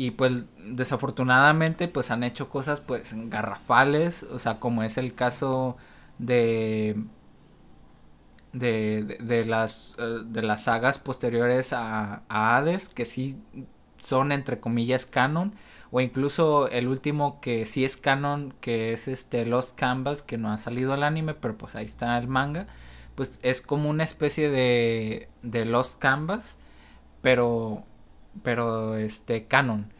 y 0.00 0.12
pues 0.12 0.32
desafortunadamente 0.64 1.86
pues 1.86 2.10
han 2.10 2.24
hecho 2.24 2.48
cosas 2.48 2.80
pues 2.80 3.12
garrafales, 3.28 4.22
o 4.22 4.38
sea, 4.38 4.58
como 4.58 4.82
es 4.82 4.96
el 4.96 5.14
caso 5.14 5.76
de 6.18 7.04
de, 8.54 9.18
de, 9.20 9.44
las 9.44 9.94
eh, 9.98 10.22
de 10.24 10.40
las 10.40 10.64
sagas 10.64 10.98
posteriores 10.98 11.74
a, 11.74 12.22
a, 12.30 12.56
Hades 12.56 12.88
que 12.88 13.04
sí 13.04 13.42
son 13.98 14.32
entre 14.32 14.58
comillas 14.58 15.04
canon 15.04 15.52
o 15.90 16.00
incluso 16.00 16.68
el 16.68 16.88
último 16.88 17.38
que 17.42 17.66
sí 17.66 17.84
es 17.84 17.98
canon 17.98 18.54
que 18.62 18.94
es 18.94 19.06
este 19.06 19.44
Lost 19.44 19.78
Canvas 19.78 20.22
que 20.22 20.38
no 20.38 20.50
ha 20.50 20.56
salido 20.56 20.94
al 20.94 21.02
anime 21.02 21.34
pero 21.34 21.58
pues 21.58 21.76
ahí 21.76 21.84
está 21.84 22.16
el 22.16 22.26
manga 22.26 22.66
pues 23.16 23.38
es 23.42 23.60
como 23.60 23.90
una 23.90 24.04
especie 24.04 24.48
de 24.50 25.28
de 25.42 25.66
Lost 25.66 25.98
Canvas 25.98 26.56
pero 27.20 27.84
pero 28.42 28.96
este 28.96 29.46
canon. 29.46 29.92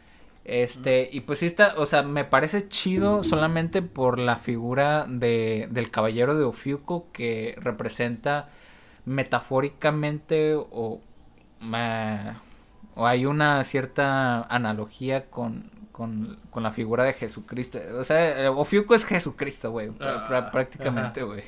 Este, 0.43 1.07
y 1.11 1.21
pues 1.21 1.39
sí 1.39 1.45
está, 1.45 1.75
o 1.77 1.85
sea, 1.85 2.01
me 2.01 2.25
parece 2.25 2.67
chido 2.67 3.23
solamente 3.23 3.81
por 3.83 4.17
la 4.17 4.37
figura 4.37 5.05
de, 5.07 5.67
del 5.69 5.91
caballero 5.91 6.35
de 6.35 6.43
Ofiuco 6.43 7.07
que 7.11 7.55
representa 7.59 8.49
metafóricamente 9.05 10.55
o, 10.55 10.99
o 12.95 13.05
hay 13.07 13.25
una 13.25 13.63
cierta 13.63 14.41
analogía 14.43 15.29
con, 15.29 15.69
con, 15.91 16.39
con, 16.49 16.63
la 16.63 16.71
figura 16.71 17.03
de 17.03 17.13
Jesucristo. 17.13 17.79
O 17.99 18.03
sea, 18.03 18.51
Ofiuco 18.51 18.95
es 18.95 19.05
Jesucristo, 19.05 19.71
güey, 19.71 19.91
ah, 19.99 20.49
prácticamente, 20.51 21.21
güey. 21.21 21.43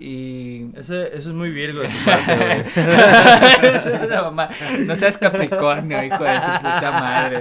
Y... 0.00 0.70
Eso, 0.76 0.94
eso 1.02 1.28
es 1.28 1.34
muy 1.34 1.50
virgo 1.50 1.82
de 1.82 1.88
tu 1.88 2.04
parte, 2.06 2.64
no, 4.86 4.96
seas 4.96 5.18
Capricornio, 5.18 6.02
hijo 6.02 6.24
de 6.24 6.40
tu 6.40 6.52
puta 6.56 6.90
madre. 6.90 7.40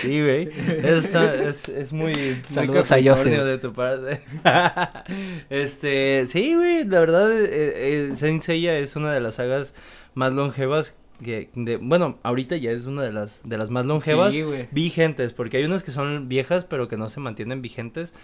Sí, 0.00 0.20
güey. 0.20 0.48
Eso 0.48 0.96
está, 0.96 1.34
es, 1.34 1.68
es 1.68 1.92
muy, 1.92 2.42
Saludos 2.50 2.90
muy 2.90 3.08
a 3.08 3.44
de 3.44 3.58
tu 3.58 3.72
parte. 3.72 4.22
este, 5.50 6.24
sí, 6.26 6.54
güey, 6.54 6.84
la 6.84 7.00
verdad, 7.00 7.30
eh, 7.30 7.48
eh, 7.52 8.12
Saint 8.16 8.42
Seiya 8.42 8.78
es 8.78 8.96
una 8.96 9.12
de 9.12 9.20
las 9.20 9.34
sagas 9.34 9.74
más 10.14 10.32
longevas 10.32 10.96
que 11.22 11.48
de, 11.54 11.76
bueno, 11.76 12.18
ahorita 12.24 12.56
ya 12.56 12.72
es 12.72 12.86
una 12.86 13.02
de 13.02 13.12
las 13.12 13.40
de 13.44 13.56
las 13.56 13.70
más 13.70 13.86
longevas 13.86 14.34
Sí, 14.34 14.42
vigentes, 14.72 15.32
porque 15.32 15.58
hay 15.58 15.64
unas 15.64 15.84
que 15.84 15.92
son 15.92 16.28
viejas 16.28 16.64
pero 16.64 16.88
que 16.88 16.96
no 16.96 17.08
se 17.08 17.20
mantienen 17.20 17.62
vigentes, 17.62 18.14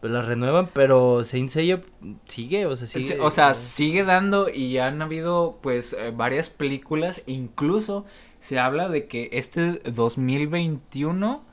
pues 0.00 0.12
las 0.12 0.26
renuevan, 0.26 0.68
pero 0.74 1.22
Saint 1.24 1.48
Seiya 1.50 1.82
sigue, 2.26 2.66
o 2.66 2.74
sea, 2.74 2.86
sigue. 2.88 3.06
Sí, 3.06 3.14
O 3.20 3.30
sea, 3.30 3.54
sigue 3.54 4.02
dando 4.04 4.48
y 4.48 4.78
han 4.78 5.00
habido 5.02 5.58
pues 5.62 5.92
eh, 5.92 6.12
varias 6.14 6.50
películas, 6.50 7.22
incluso 7.26 8.04
se 8.40 8.58
habla 8.58 8.88
de 8.88 9.06
que 9.06 9.30
este 9.32 9.80
2021 9.84 11.44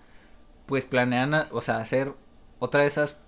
pues 0.66 0.86
planean, 0.86 1.34
a- 1.34 1.48
o 1.52 1.62
sea, 1.62 1.78
hacer 1.78 2.14
otra 2.60 2.82
de 2.82 2.88
esas 2.88 3.22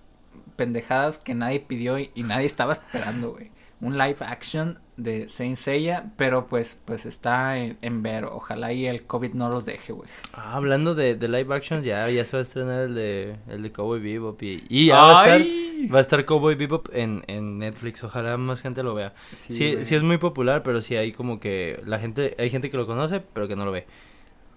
pendejadas 0.56 1.18
que 1.18 1.34
nadie 1.34 1.60
pidió 1.60 1.98
y, 2.00 2.12
y 2.15 2.24
nadie 2.24 2.46
estaba 2.46 2.74
esperando, 2.74 3.32
güey. 3.32 3.51
Un 3.80 3.98
live 3.98 4.18
action 4.20 4.80
de 5.03 5.27
Saint 5.27 5.58
Seiya, 5.58 6.12
pero 6.17 6.48
pues 6.48 6.79
pues 6.86 7.05
está 7.05 7.58
en, 7.58 7.77
en 7.81 8.03
ver, 8.03 8.25
ojalá 8.25 8.74
y 8.74 8.86
el 8.88 9.03
COVID 9.03 9.34
no 9.34 9.50
los 9.50 9.65
deje, 9.65 9.93
güey. 9.93 10.10
Ah, 10.34 10.55
hablando 10.55 10.96
de, 10.96 11.15
de 11.15 11.27
live 11.27 11.53
actions, 11.53 11.84
ya, 11.86 12.10
ya 12.10 12.24
se 12.25 12.38
va 12.38 12.39
a 12.39 12.43
estrenar 12.43 12.81
el 12.84 12.96
de 12.96 13.36
el 13.50 13.63
de 13.63 13.72
Cowboy 13.72 14.00
Bebop 14.00 14.41
y, 14.43 14.63
y 14.70 14.88
ya 14.88 14.96
va 15.01 15.22
a 15.22 15.25
estar 15.25 15.41
¡Ay! 15.41 15.88
va 15.93 15.98
a 15.98 16.01
estar 16.01 16.25
Cowboy 16.25 16.55
Bebop 16.55 16.89
en, 16.93 17.24
en 17.27 17.60
Netflix, 17.60 18.03
ojalá 18.03 18.38
más 18.38 18.62
gente 18.62 18.84
lo 18.84 18.93
vea. 18.93 19.13
Sí, 19.36 19.53
Sí, 19.53 19.84
sí 19.84 19.96
es 19.96 20.03
muy 20.03 20.17
popular, 20.17 20.63
pero 20.63 20.81
sí 20.81 20.96
hay 20.96 21.12
como 21.12 21.39
que 21.39 21.81
la 21.86 22.00
gente, 22.00 22.36
hay 22.38 22.50
gente 22.50 22.70
que 22.70 22.77
lo 22.77 22.86
conoce, 22.88 23.22
pero 23.34 23.48
que 23.48 23.55
no 23.55 23.65
lo 23.65 23.72
ve. 23.72 23.86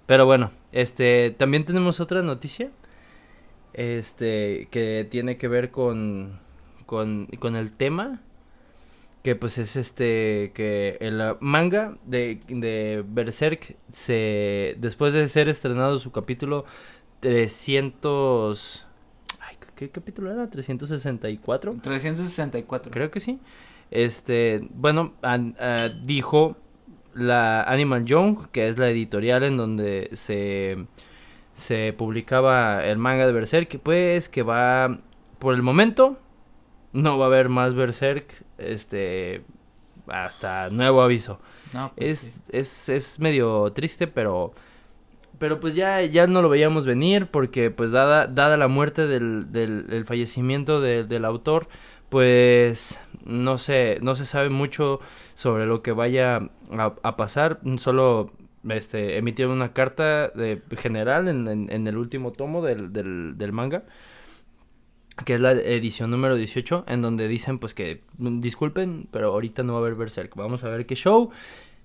Pero 0.07 0.27
bueno, 0.27 0.51
este, 0.73 1.31
también 1.31 1.65
tenemos 1.65 1.99
otra 2.01 2.23
noticia, 2.23 2.71
este, 3.73 4.69
que 4.71 5.07
tiene 5.11 5.37
que 5.37 5.49
ver 5.49 5.71
con, 5.71 6.39
con, 6.87 7.27
con 7.39 7.57
el 7.57 7.73
tema, 7.73 8.21
que 9.25 9.35
pues 9.35 9.57
es 9.59 9.75
este, 9.75 10.53
que 10.55 10.99
el 11.01 11.21
ah, 11.21 11.37
manga 11.41 11.97
de, 12.05 12.39
de 12.47 13.03
Berserk 13.09 13.75
se, 13.91 14.77
después 14.79 15.15
de 15.15 15.27
ser 15.29 15.49
estrenado 15.49 15.99
su 15.99 16.13
capítulo 16.13 16.67
300, 17.21 18.87
ay, 19.41 19.57
¿qué 19.77 19.89
capítulo 19.89 20.31
era? 20.31 20.49
364. 20.51 21.77
364. 21.83 22.93
Creo 22.93 23.11
que 23.11 23.19
sí. 23.21 23.41
Este, 23.91 24.69
bueno, 24.75 25.15
an- 25.23 25.57
ah, 25.59 25.89
dijo 26.03 26.57
la 27.15 27.63
Animal 27.63 28.05
Young, 28.05 28.49
que 28.53 28.69
es 28.69 28.77
la 28.77 28.91
editorial 28.91 29.43
en 29.45 29.57
donde 29.57 30.11
se, 30.13 30.85
se 31.55 31.95
publicaba 31.95 32.85
el 32.85 32.99
manga 32.99 33.25
de 33.27 33.33
Berserk, 33.33 33.79
pues 33.81 34.29
que 34.29 34.43
va, 34.43 34.99
por 35.39 35.55
el 35.55 35.63
momento, 35.63 36.19
no 36.95 37.19
va 37.19 37.27
a 37.27 37.29
haber 37.29 37.51
más 37.51 37.75
Berserk, 37.75 38.43
este, 38.57 39.45
hasta 40.07 40.71
nuevo 40.71 41.03
aviso. 41.03 41.39
No, 41.75 41.93
pues, 41.97 42.11
Es, 42.11 42.19
sí. 42.21 42.43
es, 42.53 42.89
es 42.89 43.21
medio 43.21 43.71
triste, 43.75 44.07
pero. 44.07 44.55
Pero 45.39 45.59
pues 45.59 45.75
ya, 45.75 46.01
ya 46.03 46.27
no 46.29 46.41
lo 46.43 46.49
veíamos 46.49 46.87
venir. 46.87 47.27
Porque, 47.27 47.71
pues, 47.71 47.91
dada, 47.91 48.29
dada 48.29 48.57
la 48.57 48.69
muerte 48.69 49.07
del, 49.09 49.51
del, 49.53 49.87
el 49.91 50.05
fallecimiento 50.05 50.81
de- 50.81 51.05
del 51.05 51.25
autor. 51.25 51.69
Pues 52.09 53.01
no 53.25 53.59
se, 53.59 53.99
no 54.01 54.15
se 54.15 54.25
sabe 54.25 54.49
mucho 54.49 55.01
sobre 55.35 55.67
lo 55.67 55.83
que 55.83 55.91
vaya 55.91 56.37
a, 56.71 56.95
a 57.03 57.17
pasar. 57.17 57.59
Solo 57.79 58.31
este, 58.69 59.19
emitieron 59.19 59.55
una 59.57 59.73
carta 59.73 60.29
de, 60.29 60.63
general 60.77 61.27
en, 61.27 61.49
en- 61.49 61.73
en 61.73 61.87
el 61.89 61.97
último 61.97 62.31
tomo 62.31 62.63
del, 62.63 62.93
del, 62.93 63.37
del 63.37 63.53
manga. 63.53 63.83
Que 65.25 65.35
es 65.35 65.41
la 65.41 65.53
edición 65.53 66.11
número 66.11 66.35
18. 66.37 66.85
En 66.89 67.03
donde 67.03 67.29
dicen 67.29 67.59
pues 67.59 67.75
que 67.75 68.03
mm, 68.19 68.41
disculpen, 68.41 69.09
pero 69.11 69.33
ahorita 69.33 69.63
no 69.63 69.75
va 69.75 69.79
a 69.79 69.83
haber 69.83 69.95
Berserk. 69.95 70.35
Vamos 70.35 70.65
a 70.65 70.69
ver 70.69 70.87
qué 70.87 70.95
show. 70.95 71.31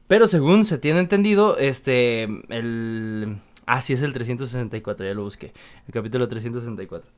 Pero 0.08 0.26
según 0.26 0.66
se 0.66 0.80
tiene 0.80 1.00
entendido, 1.00 1.58
este, 1.58 2.24
el... 2.50 3.38
Ah, 3.68 3.82
sí, 3.82 3.94
es 3.94 4.02
el 4.02 4.12
364, 4.14 5.06
ya 5.06 5.14
lo 5.14 5.24
busqué. 5.24 5.54
El 5.88 5.94
capítulo 5.94 6.28
364. 6.28 7.12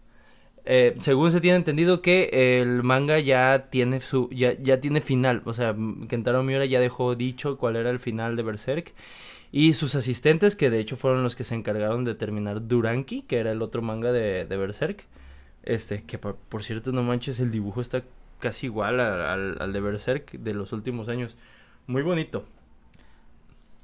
Eh, 0.66 0.96
según 1.00 1.32
se 1.32 1.42
tiene 1.42 1.58
entendido 1.58 2.02
que 2.02 2.60
el 2.62 2.84
manga 2.84 3.20
ya 3.20 3.70
tiene 3.72 4.00
su 4.00 4.30
ya, 4.30 4.54
ya 4.62 4.80
tiene 4.80 5.02
final, 5.02 5.42
o 5.46 5.54
sea, 5.54 5.76
Kentaro 6.08 6.44
Miura 6.44 6.66
ya 6.66 6.80
dejó 6.80 7.16
dicho 7.16 7.58
cuál 7.58 7.78
era 7.78 7.90
el 7.90 7.98
final 8.00 8.36
de 8.36 8.44
Berserk 8.44 8.94
y 9.52 9.74
sus 9.74 9.96
asistentes 9.96 10.56
que 10.56 10.70
de 10.70 10.80
hecho 10.80 10.98
fueron 10.98 11.24
los 11.24 11.36
que 11.36 11.44
se 11.44 11.56
encargaron 11.56 12.04
de 12.04 12.14
terminar 12.14 12.68
Duranki, 12.68 13.24
que 13.24 13.40
era 13.40 13.52
el 13.52 13.62
otro 13.62 13.82
manga 13.82 14.12
de, 14.12 14.46
de 14.46 14.58
Berserk. 14.58 15.06
Este, 15.64 16.04
que 16.04 16.18
por, 16.18 16.36
por 16.36 16.64
cierto, 16.64 16.92
no 16.92 17.04
manches, 17.04 17.40
el 17.40 17.52
dibujo 17.52 17.82
está 17.82 18.04
casi 18.40 18.66
igual 18.68 19.00
a- 19.00 19.34
al 19.34 19.74
de 19.74 19.82
Berserk 19.82 20.32
de 20.32 20.54
los 20.54 20.74
últimos 20.74 21.08
años. 21.10 21.36
Muy 21.88 22.02
bonito. 22.02 22.46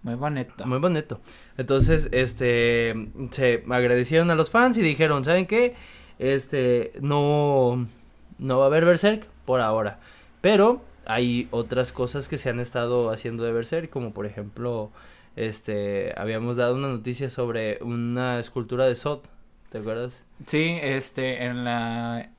Muy 0.03 0.15
bonito. 0.15 0.65
Muy 0.65 0.79
bonito. 0.79 1.19
Entonces, 1.57 2.09
este, 2.11 3.09
se 3.31 3.63
agradecieron 3.69 4.29
a 4.31 4.35
los 4.35 4.49
fans 4.49 4.77
y 4.77 4.81
dijeron, 4.81 5.25
¿saben 5.25 5.45
qué? 5.47 5.75
Este, 6.19 6.93
no, 7.01 7.85
no 8.37 8.57
va 8.57 8.65
a 8.65 8.67
haber 8.67 8.85
Berserk 8.85 9.27
por 9.45 9.59
ahora. 9.59 9.99
Pero 10.41 10.81
hay 11.05 11.47
otras 11.51 11.91
cosas 11.91 12.27
que 12.27 12.37
se 12.37 12.49
han 12.49 12.59
estado 12.59 13.09
haciendo 13.11 13.43
de 13.43 13.51
Berserk, 13.51 13.89
como 13.89 14.13
por 14.13 14.25
ejemplo, 14.25 14.91
este, 15.35 16.13
habíamos 16.17 16.57
dado 16.57 16.75
una 16.75 16.87
noticia 16.87 17.29
sobre 17.29 17.79
una 17.81 18.39
escultura 18.39 18.85
de 18.85 18.95
Sot, 18.95 19.27
¿te 19.69 19.79
acuerdas? 19.79 20.23
Sí, 20.45 20.77
este, 20.81 21.45
en 21.45 21.63
la, 21.63 22.31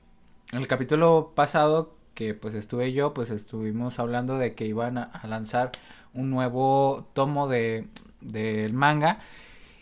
en 0.51 0.57
el 0.57 0.67
capítulo 0.67 1.33
pasado 1.35 1.95
que 2.13 2.33
pues 2.33 2.53
estuve 2.53 2.91
yo, 2.91 3.13
pues 3.13 3.29
estuvimos 3.29 3.99
hablando 3.99 4.37
de 4.37 4.53
que 4.53 4.65
iban 4.65 4.97
a, 4.97 5.21
lanzar 5.25 5.71
un 6.13 6.29
nuevo 6.29 7.07
tomo 7.13 7.47
de 7.47 7.87
del 8.21 8.73
manga 8.73 9.19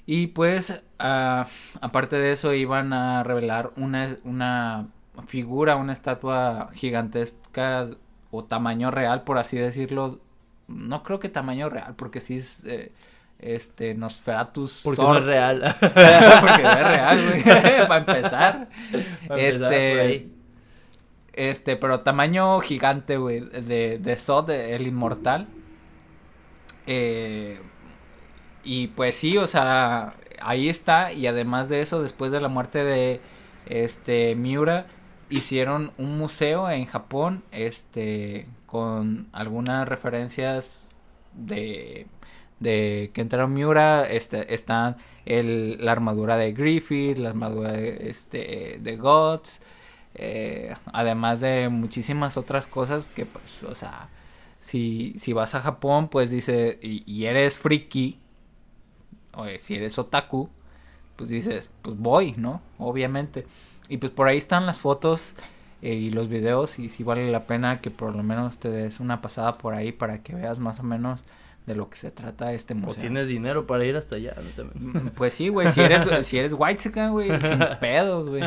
y 0.06 0.28
pues 0.28 0.82
ah, 1.00 1.48
aparte 1.82 2.18
de 2.18 2.32
eso 2.32 2.54
iban 2.54 2.94
a 2.94 3.24
revelar 3.24 3.74
una, 3.76 4.18
una 4.24 4.88
figura, 5.28 5.76
una 5.78 5.94
estatua 5.94 6.70
gigantesca 6.74 7.90
o 8.32 8.44
tamaño 8.46 8.92
real, 8.92 9.24
por 9.24 9.38
así 9.38 9.58
decirlo. 9.58 10.20
No 10.68 11.04
creo 11.04 11.20
que 11.20 11.30
tamaño 11.30 11.70
real, 11.70 11.96
porque 11.96 12.20
sí 12.20 12.38
es 12.38 12.64
eh, 12.66 12.92
este 13.40 13.94
Nosferatus 13.94 14.82
Porque 14.84 15.02
no 15.02 15.18
es 15.18 15.24
real. 15.24 15.76
Porque 15.80 16.64
no 16.64 16.72
es 16.72 16.88
real, 16.88 17.26
güey. 17.26 17.44
Para 17.88 17.98
empezar. 17.98 18.08
Para 18.08 18.08
empezar 18.08 18.68
por 19.28 19.40
este. 19.40 20.30
Este, 21.34 21.76
pero 21.76 22.00
tamaño 22.00 22.60
gigante, 22.62 23.18
güey. 23.18 23.42
De, 23.42 24.00
de 24.00 24.18
Sod, 24.18 24.50
el 24.50 24.88
inmortal. 24.88 25.48
Eh, 26.88 27.60
y 28.64 28.88
pues 28.88 29.16
sí, 29.16 29.38
o 29.38 29.46
sea, 29.46 30.14
ahí 30.42 30.68
está. 30.68 31.14
Y 31.14 31.28
además 31.28 31.70
de 31.70 31.82
eso, 31.82 32.02
después 32.02 32.32
de 32.32 32.42
la 32.42 32.48
muerte 32.48 32.84
de 32.84 33.22
este 33.68 34.36
Miura, 34.36 34.88
hicieron 35.30 35.92
un 35.98 36.18
museo 36.18 36.72
en 36.72 36.86
Japón. 36.86 37.44
Este, 37.52 38.48
con 38.66 39.28
algunas 39.32 39.88
referencias 39.88 40.90
de. 41.34 42.08
De 42.60 43.12
Kentaro 43.14 43.48
Miura. 43.48 44.08
Este, 44.10 44.54
están 44.54 44.98
el, 45.26 45.78
la 45.84 45.92
armadura 45.94 46.38
de 46.38 46.54
Griffith, 46.54 47.18
la 47.18 47.30
armadura 47.30 47.72
de, 47.74 48.10
este, 48.10 48.80
de 48.82 48.98
Guts. 48.98 49.62
eh, 50.16 50.76
además 50.94 51.42
de 51.42 51.70
muchísimas 51.70 52.38
otras 52.38 52.68
cosas 52.68 53.08
que 53.08 53.26
pues, 53.26 53.64
o 53.64 53.76
sea, 53.76 54.10
si, 54.60 55.14
si 55.18 55.34
vas 55.34 55.56
a 55.56 55.62
Japón, 55.62 56.10
pues 56.10 56.30
dice, 56.32 56.80
y, 56.82 57.04
y 57.12 57.26
eres 57.26 57.58
friki, 57.60 58.20
o 59.34 59.46
eh, 59.46 59.60
si 59.60 59.76
eres 59.76 59.98
otaku, 60.00 60.50
pues 61.16 61.30
dices, 61.30 61.72
pues 61.82 61.98
voy, 61.98 62.34
¿no? 62.38 62.62
Obviamente. 62.78 63.46
Y 63.90 63.98
pues 63.98 64.12
por 64.12 64.28
ahí 64.28 64.38
están 64.38 64.66
las 64.66 64.80
fotos 64.80 65.36
eh, 65.82 65.94
y 65.94 66.12
los 66.12 66.28
videos 66.30 66.80
y 66.80 66.90
si 66.90 67.04
vale 67.04 67.32
la 67.32 67.46
pena 67.48 67.82
que 67.82 67.92
por 67.92 68.16
lo 68.16 68.24
menos 68.24 68.58
te 68.58 68.70
des 68.70 69.00
una 69.00 69.22
pasada 69.22 69.58
por 69.58 69.74
ahí 69.74 69.92
para 69.92 70.24
que 70.24 70.36
veas 70.36 70.60
más 70.60 70.80
o 70.80 70.84
menos 70.84 71.24
de 71.68 71.76
lo 71.76 71.90
que 71.90 71.98
se 71.98 72.10
trata 72.10 72.52
este 72.54 72.74
O 72.74 72.78
museo. 72.78 73.00
tienes 73.02 73.28
dinero 73.28 73.68
para 73.68 73.86
ir 73.86 73.96
hasta 73.96 74.16
allá. 74.16 74.34
¿no? 74.42 74.50
También. 74.56 75.06
Mm, 75.06 75.10
Pues 75.10 75.34
sí, 75.36 75.50
güey, 75.50 75.68
si 75.70 75.82
eres, 75.82 76.08
si 76.26 76.40
eres 76.40 76.54
white 76.58 76.90
güey, 77.10 77.30
sin 77.42 77.60
pedos, 77.80 78.28
güey. 78.30 78.44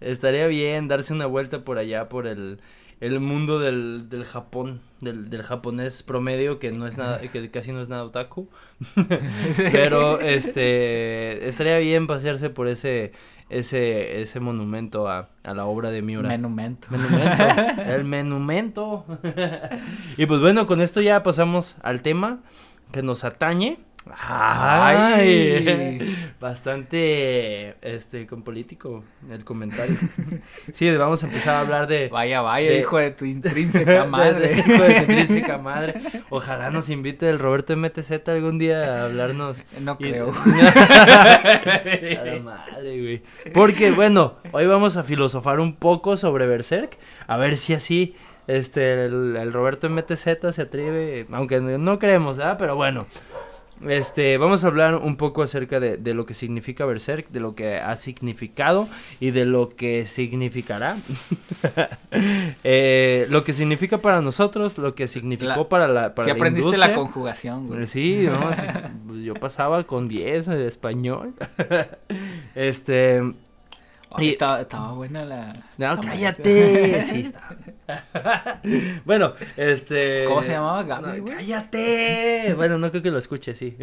Estaría 0.00 0.46
bien 0.48 0.88
darse 0.88 1.12
una 1.14 1.26
vuelta 1.26 1.64
por 1.64 1.78
allá, 1.78 2.08
por 2.10 2.26
el, 2.26 2.58
el 3.00 3.20
mundo 3.20 3.58
del, 3.58 4.08
del 4.08 4.24
Japón, 4.24 4.80
del, 5.00 5.30
del 5.30 5.42
japonés 5.42 6.02
promedio, 6.02 6.58
que 6.58 6.72
no 6.72 6.86
es 6.86 6.96
nada, 6.96 7.20
que 7.20 7.50
casi 7.50 7.72
no 7.72 7.80
es 7.80 7.88
nada 7.88 8.04
otaku. 8.04 8.48
Pero 9.56 10.20
este 10.20 11.48
estaría 11.48 11.78
bien 11.78 12.06
pasearse 12.06 12.50
por 12.50 12.68
ese, 12.68 13.12
ese, 13.50 14.20
ese 14.20 14.40
monumento 14.40 15.08
a, 15.08 15.28
a 15.42 15.54
la 15.54 15.66
obra 15.66 15.90
de 15.90 16.02
Miura. 16.02 16.28
Menumento. 16.28 16.88
Menumento, 16.90 17.82
el 17.86 18.04
menumento. 18.04 19.04
y 20.16 20.26
pues 20.26 20.40
bueno, 20.40 20.66
con 20.66 20.80
esto 20.80 21.00
ya 21.00 21.22
pasamos 21.22 21.76
al 21.82 22.02
tema 22.02 22.40
que 22.92 23.02
nos 23.02 23.24
atañe. 23.24 23.78
Ay, 24.16 26.16
bastante 26.40 27.76
este 27.82 28.26
con 28.26 28.42
político 28.42 29.04
el 29.30 29.44
comentario. 29.44 29.96
Sí, 30.72 30.90
vamos 30.96 31.22
a 31.22 31.26
empezar 31.26 31.56
a 31.56 31.60
hablar 31.60 31.86
de 31.86 32.08
Vaya, 32.08 32.40
vaya, 32.40 32.70
de- 32.70 32.80
hijo 32.80 32.98
de 32.98 33.10
tu 33.12 33.24
intrínseca 33.24 34.04
madre. 34.06 34.58
Hijo 34.58 34.72
de 34.82 34.94
tu 34.94 35.00
intrínseca 35.12 35.58
madre. 35.58 35.94
Ojalá 36.30 36.70
nos 36.70 36.88
invite 36.90 37.28
el 37.28 37.38
Roberto 37.38 37.76
MTZ 37.76 38.28
algún 38.28 38.58
día 38.58 39.02
a 39.02 39.04
hablarnos. 39.04 39.62
No 39.80 39.96
y- 40.00 40.10
creo. 40.10 40.32
a 40.44 42.24
la 42.24 42.40
madre, 42.42 43.00
güey. 43.00 43.22
Porque, 43.52 43.90
bueno, 43.90 44.36
hoy 44.52 44.66
vamos 44.66 44.96
a 44.96 45.04
filosofar 45.04 45.60
un 45.60 45.76
poco 45.76 46.16
sobre 46.16 46.46
Berserk. 46.46 46.96
A 47.26 47.36
ver 47.36 47.56
si 47.56 47.74
así 47.74 48.16
este, 48.46 49.06
el, 49.06 49.36
el 49.36 49.52
Roberto 49.52 49.88
MTZ 49.88 50.24
se 50.52 50.62
atreve. 50.62 51.26
Aunque 51.32 51.60
no 51.60 51.98
creemos, 51.98 52.38
¿ah? 52.38 52.56
Pero 52.58 52.76
bueno. 52.76 53.06
Este, 53.88 54.38
vamos 54.38 54.64
a 54.64 54.68
hablar 54.68 54.96
un 54.96 55.16
poco 55.16 55.42
acerca 55.42 55.80
de, 55.80 55.96
de 55.96 56.14
lo 56.14 56.26
que 56.26 56.34
significa 56.34 56.84
Berserk, 56.84 57.28
de 57.30 57.40
lo 57.40 57.54
que 57.54 57.76
ha 57.78 57.96
significado 57.96 58.88
y 59.20 59.30
de 59.30 59.44
lo 59.44 59.70
que 59.70 60.06
significará. 60.06 60.96
Eh, 62.66 63.26
lo 63.30 63.44
que 63.44 63.52
significa 63.52 63.98
para 63.98 64.20
nosotros, 64.20 64.78
lo 64.78 64.94
que 64.94 65.08
significó 65.08 65.46
La- 65.48 65.68
para 65.68 65.88
la 65.88 66.14
para 66.14 66.24
Si 66.26 66.30
la 66.30 66.36
aprendiste 66.36 66.76
la 66.78 66.94
conjugación, 66.94 67.66
güey. 67.66 67.86
Sí, 67.86 68.26
no, 68.30 68.54
sí, 68.54 68.62
pues 69.06 69.22
yo 69.22 69.34
pasaba 69.34 69.84
con 69.84 70.08
10 70.08 70.46
de 70.46 70.66
español. 70.66 71.34
este, 72.54 73.20
Y- 74.18 74.28
estaba, 74.30 74.60
estaba 74.60 74.92
buena 74.92 75.24
la. 75.24 75.52
cállate. 75.78 77.02
Sí, 77.04 77.20
está. 77.20 77.56
bueno, 79.04 79.34
este 79.56 80.24
¿Cómo 80.26 80.42
se 80.42 80.52
llamaba? 80.52 80.82
Gaby, 80.84 81.20
No, 81.20 81.26
cállate. 81.36 82.54
Bueno, 82.56 82.78
no 82.78 82.90
creo 82.90 83.02
que 83.02 83.10
lo 83.10 83.18
escuche, 83.18 83.54
sí. 83.54 83.76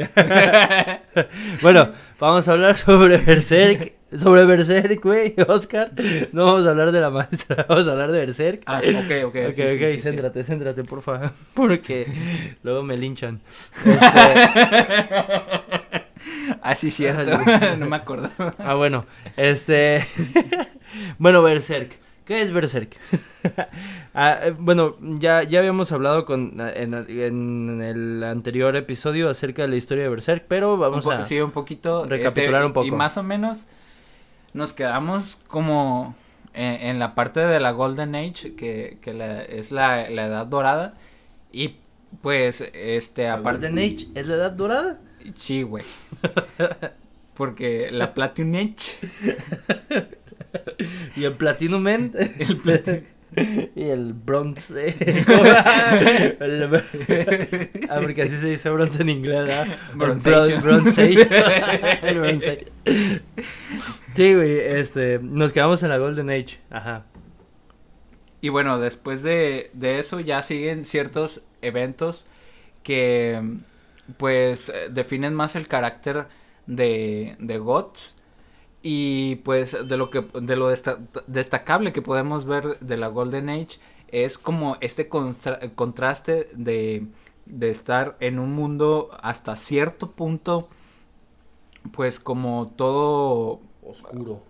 bueno, 1.62 1.92
vamos 2.20 2.48
a 2.48 2.54
hablar 2.54 2.76
sobre 2.78 3.18
Berserk, 3.18 3.94
sobre 4.18 4.46
Berserk, 4.46 5.04
güey, 5.04 5.36
Oscar. 5.48 5.92
No 6.32 6.46
vamos 6.46 6.66
a 6.66 6.72
hablar 6.72 6.92
de 6.92 7.02
la 7.02 7.10
maestra, 7.10 7.66
vamos 7.70 7.88
a 7.88 7.92
hablar 7.92 8.12
de 8.12 8.20
Berserk. 8.20 8.64
Ah, 8.66 8.80
ok, 8.80 9.26
ok. 9.28 9.36
Ok, 9.50 9.56
sí, 9.56 9.62
ok, 9.64 9.70
sí, 9.70 9.96
sí. 9.98 10.02
céntrate, 10.02 10.44
céntrate, 10.44 10.84
por 10.84 11.02
favor, 11.02 11.32
porque 11.54 12.56
luego 12.64 12.82
me 12.84 12.98
linchan. 12.98 13.42
Este, 13.86 14.00
Ah, 16.62 16.76
sí, 16.76 16.92
cierto. 16.92 17.40
no 17.78 17.86
me 17.88 17.96
acuerdo. 17.96 18.30
ah, 18.60 18.74
bueno, 18.76 19.06
este, 19.38 20.06
bueno, 21.18 21.42
Berserk, 21.42 21.98
¿qué 22.26 22.42
es 22.42 22.52
Berserk? 22.54 22.96
Ah, 24.14 24.38
eh, 24.44 24.54
bueno, 24.58 24.96
ya, 25.00 25.44
ya 25.44 25.60
habíamos 25.60 25.92
hablado 25.92 26.26
con, 26.26 26.60
en, 26.60 26.94
en 26.94 27.82
el 27.82 28.24
anterior 28.24 28.76
episodio 28.76 29.30
acerca 29.30 29.64
de 29.64 29.70
la 29.70 29.76
historia 29.76 30.04
de 30.04 30.10
Berserk, 30.10 30.46
pero 30.48 30.78
vamos 30.78 31.06
a... 31.08 31.24
Sí, 31.24 31.40
un 31.40 31.52
poquito. 31.52 32.06
recapitular 32.06 32.62
este, 32.62 32.66
un 32.68 32.74
poco. 32.74 32.86
Y 32.88 32.92
más 32.92 33.18
o 33.18 33.24
menos 33.24 33.64
nos 34.54 34.74
quedamos 34.74 35.42
como 35.48 36.16
en, 36.54 36.74
en 36.90 37.00
la 37.00 37.16
parte 37.16 37.40
de 37.40 37.60
la 37.60 37.72
Golden 37.72 38.16
Age, 38.16 38.56
que, 38.56 38.98
que 39.02 39.14
la- 39.14 39.42
es 39.44 39.72
la, 39.72 40.10
la 40.10 40.26
edad 40.26 40.46
dorada. 40.46 40.94
Y 41.52 41.78
pues, 42.22 42.62
este, 42.74 43.30
aparte... 43.30 43.68
Golden 43.70 43.78
Age 43.80 44.08
es 44.14 44.28
la 44.28 44.36
edad 44.36 44.52
dorada. 44.52 45.00
Sí, 45.36 45.64
güey. 45.64 45.84
Porque 47.34 47.90
la 47.92 48.14
Platinum 48.14 48.56
Age... 48.56 50.10
Y 51.16 51.24
el 51.24 51.34
Platinum 51.34 51.82
Man. 51.82 52.12
El 52.40 52.58
Platinum... 52.58 53.02
Y 53.76 53.84
el 53.84 54.12
bronce. 54.14 54.94
ah, 57.90 58.00
porque 58.02 58.24
así 58.24 58.38
se 58.38 58.48
dice 58.48 58.70
bronce 58.70 59.02
en 59.04 59.10
inglés, 59.10 59.48
¿verdad? 59.48 59.68
El 59.92 59.98
Bronzation. 59.98 60.62
bron- 60.62 60.64
bronzation. 60.84 61.28
El 62.04 62.20
bronzation. 62.20 63.22
Sí, 64.16 64.34
güey, 64.36 64.60
este, 64.60 65.20
nos 65.22 65.54
quedamos 65.54 65.82
en 65.84 65.90
la 65.90 65.98
Golden 65.98 66.30
Age. 66.30 66.60
Ajá. 66.70 67.06
Y 68.42 68.50
bueno, 68.50 68.80
después 68.80 69.24
de, 69.24 69.70
de 69.74 70.00
eso 70.00 70.20
ya 70.20 70.42
siguen 70.42 70.84
ciertos 70.84 71.44
eventos 71.62 72.26
que 72.84 73.42
pues 74.18 74.70
eh, 74.70 74.90
definen 74.92 75.34
más 75.36 75.56
el 75.56 75.68
carácter 75.68 76.28
de, 76.68 77.36
de 77.40 77.58
Guts 77.60 78.16
y 78.82 79.38
pues 79.38 79.78
de 79.88 79.98
lo 79.98 80.10
que 80.10 80.22
de 80.42 80.56
lo 80.56 80.70
desta- 80.72 81.00
destacable 81.28 81.92
que 81.94 82.02
podemos 82.02 82.46
ver 82.46 82.80
de 82.80 82.98
la 82.98 83.08
Golden 83.08 83.50
Age 83.50 83.80
es 84.10 84.38
como 84.38 84.78
este 84.82 85.08
contraste 85.76 86.48
de, 86.56 87.08
de 87.46 87.70
estar 87.70 88.18
en 88.20 88.40
un 88.40 88.54
mundo 88.54 89.10
hasta 89.22 89.56
cierto 89.56 90.12
punto 90.12 90.68
pues 91.92 92.20
como 92.20 92.72
todo 92.76 93.62
Oscuro. 93.84 94.42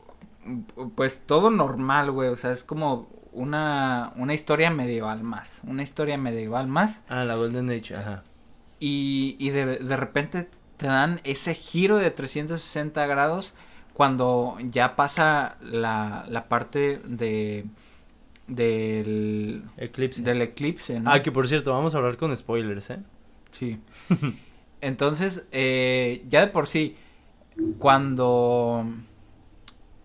pues 0.95 1.21
todo 1.25 1.49
normal, 1.49 2.11
güey. 2.11 2.29
O 2.29 2.35
sea, 2.35 2.51
es 2.51 2.63
como 2.63 3.07
una, 3.31 4.13
una 4.15 4.33
historia 4.33 4.69
medieval 4.69 5.23
más. 5.23 5.61
Una 5.65 5.83
historia 5.83 6.17
medieval 6.17 6.67
más. 6.67 7.03
Ah, 7.07 7.23
la 7.23 7.35
Golden 7.35 7.69
Age, 7.69 7.95
ajá. 7.95 8.23
Y, 8.81 9.37
y 9.39 9.51
de, 9.51 9.77
de 9.77 9.95
repente 9.95 10.47
te 10.75 10.87
dan 10.87 11.21
ese 11.23 11.53
giro 11.55 11.97
de 11.97 12.11
360 12.11 13.05
grados 13.07 13.53
cuando 13.93 14.57
ya 14.71 14.95
pasa 14.97 15.57
la, 15.61 16.25
la 16.27 16.49
parte 16.49 16.99
de 17.05 17.65
del, 18.47 19.63
Eclipse. 19.77 20.21
del 20.21 20.41
eclipse, 20.41 20.99
¿no? 20.99 21.11
Ah, 21.11 21.21
que 21.23 21.31
por 21.31 21.47
cierto, 21.47 21.71
vamos 21.71 21.95
a 21.95 21.99
hablar 21.99 22.17
con 22.17 22.35
spoilers, 22.35 22.89
¿eh? 22.89 22.99
Sí. 23.51 23.79
Entonces, 24.81 25.45
eh, 25.51 26.25
ya 26.27 26.41
de 26.41 26.47
por 26.47 26.67
sí, 26.67 26.95
cuando 27.79 28.85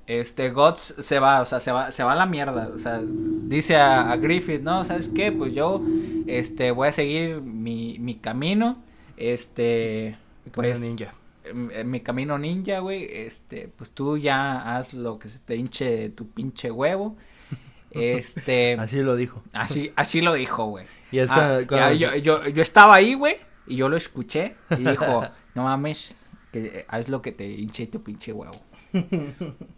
este 0.07 0.51
Guts 0.51 0.95
se 1.01 1.19
va, 1.19 1.41
o 1.41 1.47
sea, 1.47 1.61
se 1.61 1.73
va, 1.73 1.91
se 1.91 2.05
va 2.05 2.13
a 2.13 2.17
la 2.17 2.27
mierda, 2.27 2.71
o 2.75 2.79
sea, 2.79 3.01
dice 3.03 3.77
a, 3.77 4.11
a 4.13 4.17
Griffith, 4.17 4.61
no, 4.63 4.85
¿sabes 4.85 5.09
qué? 5.09 5.33
Pues 5.33 5.53
yo, 5.53 5.83
este, 6.27 6.71
voy 6.71 6.89
a 6.89 6.93
seguir 6.93 7.41
mi, 7.41 7.99
mi 7.99 8.15
camino, 8.17 8.79
este, 9.17 10.17
pues, 10.53 10.81
ninja. 10.81 11.13
em- 11.45 11.71
em- 11.73 11.91
mi 11.91 12.01
camino 12.01 12.39
ninja, 12.39 12.79
güey, 12.81 13.05
este, 13.11 13.69
pues 13.77 13.91
tú 13.91 14.17
ya 14.19 14.77
haz 14.77 14.95
lo 14.95 15.19
que 15.19 15.29
se 15.29 15.39
te 15.41 15.57
hinche 15.57 16.11
tu 16.11 16.29
pinche 16.29 16.71
huevo, 16.71 17.17
este, 17.91 18.75
Así 18.79 19.01
lo 19.03 19.17
dijo. 19.17 19.43
así, 19.53 19.93
así 19.97 20.21
lo 20.21 20.35
dijo, 20.35 20.67
güey. 20.67 20.87
Y 21.11 21.19
es 21.19 21.31
Ah, 21.31 21.35
cuando, 21.37 21.61
ya, 21.61 21.67
cuando 21.67 21.95
yo, 21.95 22.15
yo, 22.17 22.49
yo 22.49 22.63
estaba 22.63 22.95
ahí, 22.97 23.15
güey, 23.15 23.37
y 23.67 23.77
yo 23.77 23.89
lo 23.89 23.97
escuché 23.97 24.55
y 24.71 24.85
dijo, 24.85 25.25
no 25.55 25.65
mames, 25.65 26.13
que 26.53 26.85
haz 26.89 27.09
lo 27.09 27.23
que 27.23 27.33
te 27.33 27.49
hinche 27.49 27.87
tu 27.87 28.03
pinche 28.03 28.33
huevo. 28.33 28.55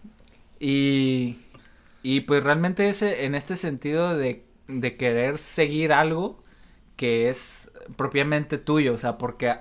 y, 0.60 1.38
y 2.02 2.20
pues 2.22 2.44
realmente 2.44 2.88
ese, 2.88 3.24
en 3.24 3.34
este 3.34 3.56
sentido 3.56 4.16
de, 4.16 4.44
de 4.68 4.96
querer 4.96 5.38
seguir 5.38 5.92
algo 5.92 6.42
que 6.96 7.28
es 7.30 7.70
propiamente 7.96 8.58
tuyo, 8.58 8.94
o 8.94 8.98
sea, 8.98 9.18
porque 9.18 9.54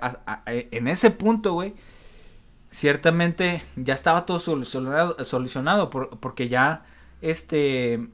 en 0.46 0.88
ese 0.88 1.10
punto, 1.10 1.54
güey, 1.54 1.74
ciertamente 2.70 3.62
ya 3.76 3.94
estaba 3.94 4.26
todo 4.26 4.38
solucionado, 4.38 5.24
solucionado 5.24 5.90
por- 5.90 6.18
porque 6.20 6.48
ya, 6.48 6.84
este, 7.22 8.08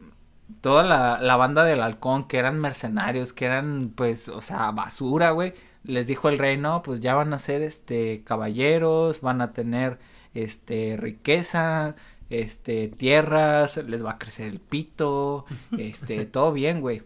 toda 0.60 0.82
la, 0.84 1.20
la 1.20 1.36
banda 1.36 1.64
del 1.64 1.80
halcón, 1.82 2.24
que 2.28 2.38
eran 2.38 2.60
mercenarios, 2.60 3.32
que 3.32 3.46
eran, 3.46 3.92
pues, 3.94 4.28
o 4.28 4.40
sea, 4.40 4.70
basura, 4.70 5.30
güey. 5.32 5.54
Les 5.84 6.06
dijo 6.06 6.28
el 6.28 6.38
rey, 6.38 6.56
no, 6.56 6.82
pues 6.82 7.00
ya 7.00 7.14
van 7.14 7.32
a 7.34 7.38
ser, 7.38 7.62
este, 7.62 8.22
caballeros, 8.24 9.20
van 9.20 9.40
a 9.42 9.52
tener, 9.52 9.98
este, 10.34 10.96
riqueza, 10.98 11.94
este, 12.30 12.88
tierras, 12.88 13.76
les 13.78 14.04
va 14.04 14.12
a 14.12 14.18
crecer 14.18 14.48
el 14.48 14.60
pito, 14.60 15.46
este, 15.76 16.26
todo 16.26 16.52
bien, 16.52 16.80
güey. 16.80 17.02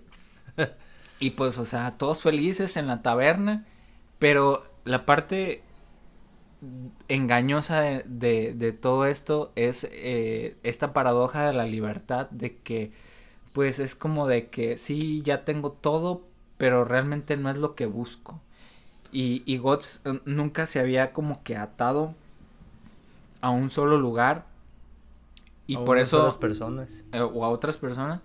Y 1.21 1.31
pues, 1.31 1.59
o 1.59 1.65
sea, 1.65 1.99
todos 1.99 2.23
felices 2.23 2.77
en 2.77 2.87
la 2.87 3.03
taberna, 3.03 3.67
pero 4.19 4.65
la 4.85 5.05
parte 5.05 5.63
engañosa 7.09 7.81
de, 7.81 8.05
de- 8.07 8.55
de 8.55 8.73
todo 8.73 9.07
esto 9.07 9.53
es 9.57 9.87
eh, 9.93 10.57
esta 10.63 10.93
paradoja 10.93 11.47
de 11.47 11.53
la 11.53 11.65
libertad 11.67 12.29
de 12.31 12.57
que 12.59 12.93
pues 13.53 13.79
es 13.81 13.95
como 13.95 14.27
de 14.29 14.49
que 14.49 14.77
sí 14.79 15.23
ya 15.25 15.45
tengo 15.45 15.73
todo 15.73 16.23
pero 16.59 16.85
realmente 16.85 17.37
no 17.37 17.51
es 17.51 17.59
lo 17.59 17.75
que 17.77 17.87
busco 17.87 18.41
y, 19.13 19.43
y 19.47 19.59
Guts 19.59 20.03
eh, 20.07 20.21
nunca 20.27 20.67
se 20.67 20.81
había 20.81 21.13
como 21.13 21.43
que 21.45 21.57
atado 21.57 22.15
a 23.41 23.51
un 23.51 23.71
solo 23.71 23.99
lugar 23.99 24.45
y 25.69 25.77
a 25.77 25.85
por 25.85 25.99
eso 25.99 26.19
solas 26.19 26.37
personas. 26.37 26.91
eh, 27.13 27.21
o 27.21 27.45
a 27.45 27.49
otras 27.51 27.77
personas 27.79 28.21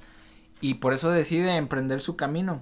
y 0.61 0.75
por 0.75 0.93
eso 0.93 1.11
decide 1.11 1.55
emprender 1.57 1.99
su 2.01 2.15
camino. 2.15 2.61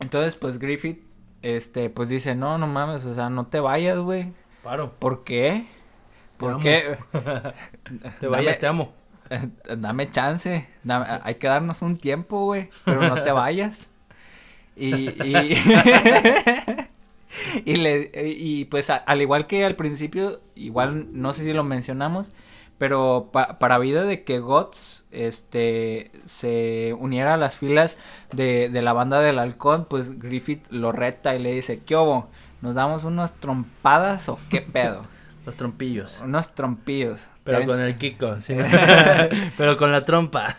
Entonces, 0.00 0.36
pues 0.36 0.58
Griffith 0.58 1.02
este 1.42 1.90
pues 1.90 2.08
dice, 2.08 2.34
"No, 2.34 2.58
no 2.58 2.66
mames, 2.66 3.04
o 3.04 3.14
sea, 3.14 3.30
no 3.30 3.46
te 3.46 3.60
vayas, 3.60 3.98
güey." 3.98 4.32
Paro. 4.62 4.92
¿Por 4.98 5.24
qué? 5.24 5.66
¿Por 6.36 6.52
amo. 6.52 6.62
qué? 6.62 6.96
Te 8.20 8.26
vayas, 8.26 8.58
te 8.58 8.66
amo. 8.66 8.92
Eh, 9.30 9.48
Dame 9.76 10.10
chance, 10.10 10.68
dame- 10.82 11.20
hay 11.22 11.36
que 11.36 11.46
darnos 11.46 11.80
un 11.82 11.96
tiempo, 11.96 12.44
güey, 12.44 12.70
pero 12.84 13.08
no 13.08 13.22
te 13.22 13.30
vayas. 13.32 13.88
Y, 14.76 15.10
y, 15.22 15.54
y 17.64 17.76
le 17.76 18.10
y 18.26 18.64
pues 18.66 18.90
a- 18.90 18.96
al 18.96 19.22
igual 19.22 19.46
que 19.46 19.64
al 19.64 19.76
principio, 19.76 20.40
igual 20.54 21.08
no 21.12 21.32
sé 21.32 21.44
si 21.44 21.52
lo 21.52 21.64
mencionamos, 21.64 22.32
pero 22.78 23.30
pa- 23.32 23.58
para 23.58 23.78
vida 23.78 24.02
de 24.04 24.24
que 24.24 24.38
Guts 24.40 25.04
este 25.10 26.10
se 26.24 26.94
uniera 26.98 27.34
a 27.34 27.36
las 27.38 27.56
filas 27.56 27.98
de, 28.32 28.68
de 28.68 28.82
la 28.82 28.92
banda 28.92 29.20
del 29.20 29.38
halcón, 29.38 29.86
pues 29.88 30.18
Griffith 30.18 30.64
lo 30.70 30.92
reta 30.92 31.34
y 31.34 31.38
le 31.38 31.52
dice, 31.52 31.80
¿qué 31.84 31.96
hubo? 31.96 32.28
¿Nos 32.62 32.74
damos 32.74 33.04
unas 33.04 33.34
trompadas 33.40 34.28
o 34.28 34.38
qué 34.50 34.60
pedo? 34.60 35.06
Los 35.46 35.56
trompillos. 35.56 36.20
unos 36.24 36.54
trompillos. 36.54 37.20
Pero 37.44 37.58
¿Te 37.58 37.66
con 37.66 37.80
el 37.80 37.98
Kiko. 37.98 38.40
sí. 38.40 38.56
Pero 39.58 39.76
con 39.76 39.92
la 39.92 40.02
trompa. 40.02 40.56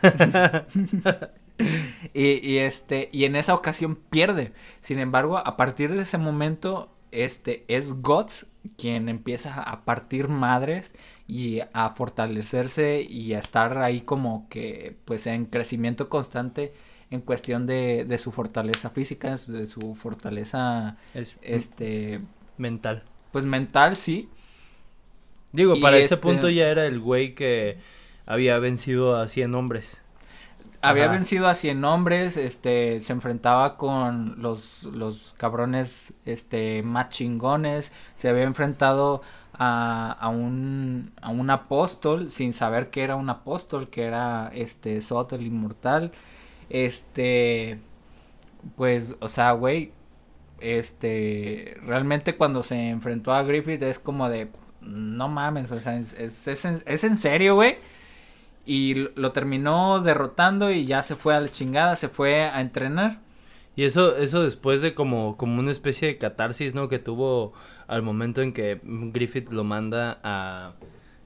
Y, 2.14 2.48
y, 2.48 2.58
este, 2.60 3.10
y 3.12 3.26
en 3.26 3.36
esa 3.36 3.54
ocasión 3.54 3.96
pierde. 3.96 4.52
Sin 4.82 5.00
embargo, 5.00 5.38
a 5.38 5.56
partir 5.58 5.92
de 5.94 6.02
ese 6.04 6.18
momento, 6.18 6.90
este, 7.12 7.64
es 7.68 8.02
Guts 8.02 8.48
quien 8.78 9.10
empieza 9.10 9.62
a 9.64 9.86
partir 9.86 10.28
madres 10.28 10.94
y 11.28 11.62
a 11.74 11.90
fortalecerse 11.96 13.02
y 13.02 13.34
a 13.34 13.40
estar 13.40 13.78
ahí 13.80 14.02
como 14.02 14.48
que, 14.50 14.96
pues, 15.06 15.26
en 15.28 15.46
crecimiento 15.46 16.08
constante 16.10 16.74
en 17.12 17.22
cuestión 17.22 17.66
de, 17.68 18.06
de 18.06 18.18
su 18.18 18.32
fortaleza 18.32 18.90
física, 18.90 19.38
de 19.48 19.68
su 19.68 19.96
fortaleza, 19.96 20.98
Es 21.14 21.36
este, 21.42 22.22
mental. 22.58 23.04
pues, 23.32 23.46
mental, 23.46 23.96
sí. 23.96 24.30
Digo, 25.52 25.76
Y 25.76 25.82
para 25.82 25.98
ese 25.98 26.16
este- 26.16 26.18
punto 26.18 26.50
ya 26.50 26.68
era 26.68 26.86
el 26.86 27.00
güey 27.00 27.34
que 27.36 27.78
había 28.26 28.58
vencido 28.60 29.16
a 29.16 29.28
100 29.28 29.56
hombres. 29.56 30.04
Había 30.82 31.06
Ajá. 31.06 31.14
vencido 31.14 31.48
a 31.48 31.56
100 31.56 31.84
hombres, 31.86 32.38
este, 32.38 33.00
se 33.00 33.14
enfrentaba 33.14 33.78
con 33.78 34.42
los, 34.42 34.84
los 34.84 35.34
cabrones, 35.38 36.14
este, 36.26 36.84
más 36.84 37.10
chingones, 37.10 37.92
se 38.16 38.30
había 38.30 38.44
enfrentado 38.44 39.22
a, 39.60 40.12
a 40.20 40.30
un, 40.30 41.12
a 41.22 41.30
un 41.32 41.50
apóstol 41.50 42.32
sin 42.32 42.54
saber 42.54 42.90
que 42.92 43.04
era 43.04 43.16
un 43.16 43.30
apóstol, 43.30 43.90
que 43.90 44.04
era, 44.04 44.52
este, 44.54 45.02
Sot 45.02 45.34
el 45.34 45.44
inmortal, 45.48 46.12
este, 46.70 47.80
pues, 48.76 49.16
o 49.20 49.30
sea, 49.30 49.52
güey, 49.54 49.92
este, 50.62 51.78
realmente 51.86 52.36
cuando 52.38 52.64
se 52.64 52.90
enfrentó 52.90 53.34
a 53.34 53.44
Griffith 53.44 53.82
es 53.84 54.00
como 54.00 54.30
de, 54.30 54.50
no 54.82 55.28
mames, 55.30 55.72
o 55.72 55.80
sea, 55.80 55.98
es, 55.98 56.14
es, 56.48 56.66
en, 56.66 56.84
es 56.86 57.04
en 57.04 57.18
serio, 57.18 57.56
güey. 57.56 57.78
Y 58.66 58.96
lo- 58.96 59.10
lo 59.16 59.32
terminó 59.32 60.02
derrotando 60.02 60.72
y 60.72 60.86
ya 60.86 61.04
se 61.04 61.16
fue 61.16 61.36
a 61.36 61.42
la 61.42 61.50
chingada, 61.50 61.96
se 61.96 62.10
fue 62.10 62.44
a 62.44 62.62
entrenar. 62.62 63.20
Y 63.76 63.84
eso, 63.84 64.16
eso 64.18 64.44
después 64.44 64.82
de 64.82 64.94
como, 64.94 65.36
como 65.38 65.60
una 65.60 65.72
especie 65.72 66.08
de 66.08 66.18
catarsis, 66.18 66.74
¿no? 66.74 66.88
Que 66.88 67.00
tuvo 67.00 67.54
al 67.88 68.02
momento 68.02 68.42
en 68.42 68.54
que 68.54 68.80
Griffith 68.84 69.50
lo 69.52 69.64
manda 69.64 70.20
a 70.24 70.74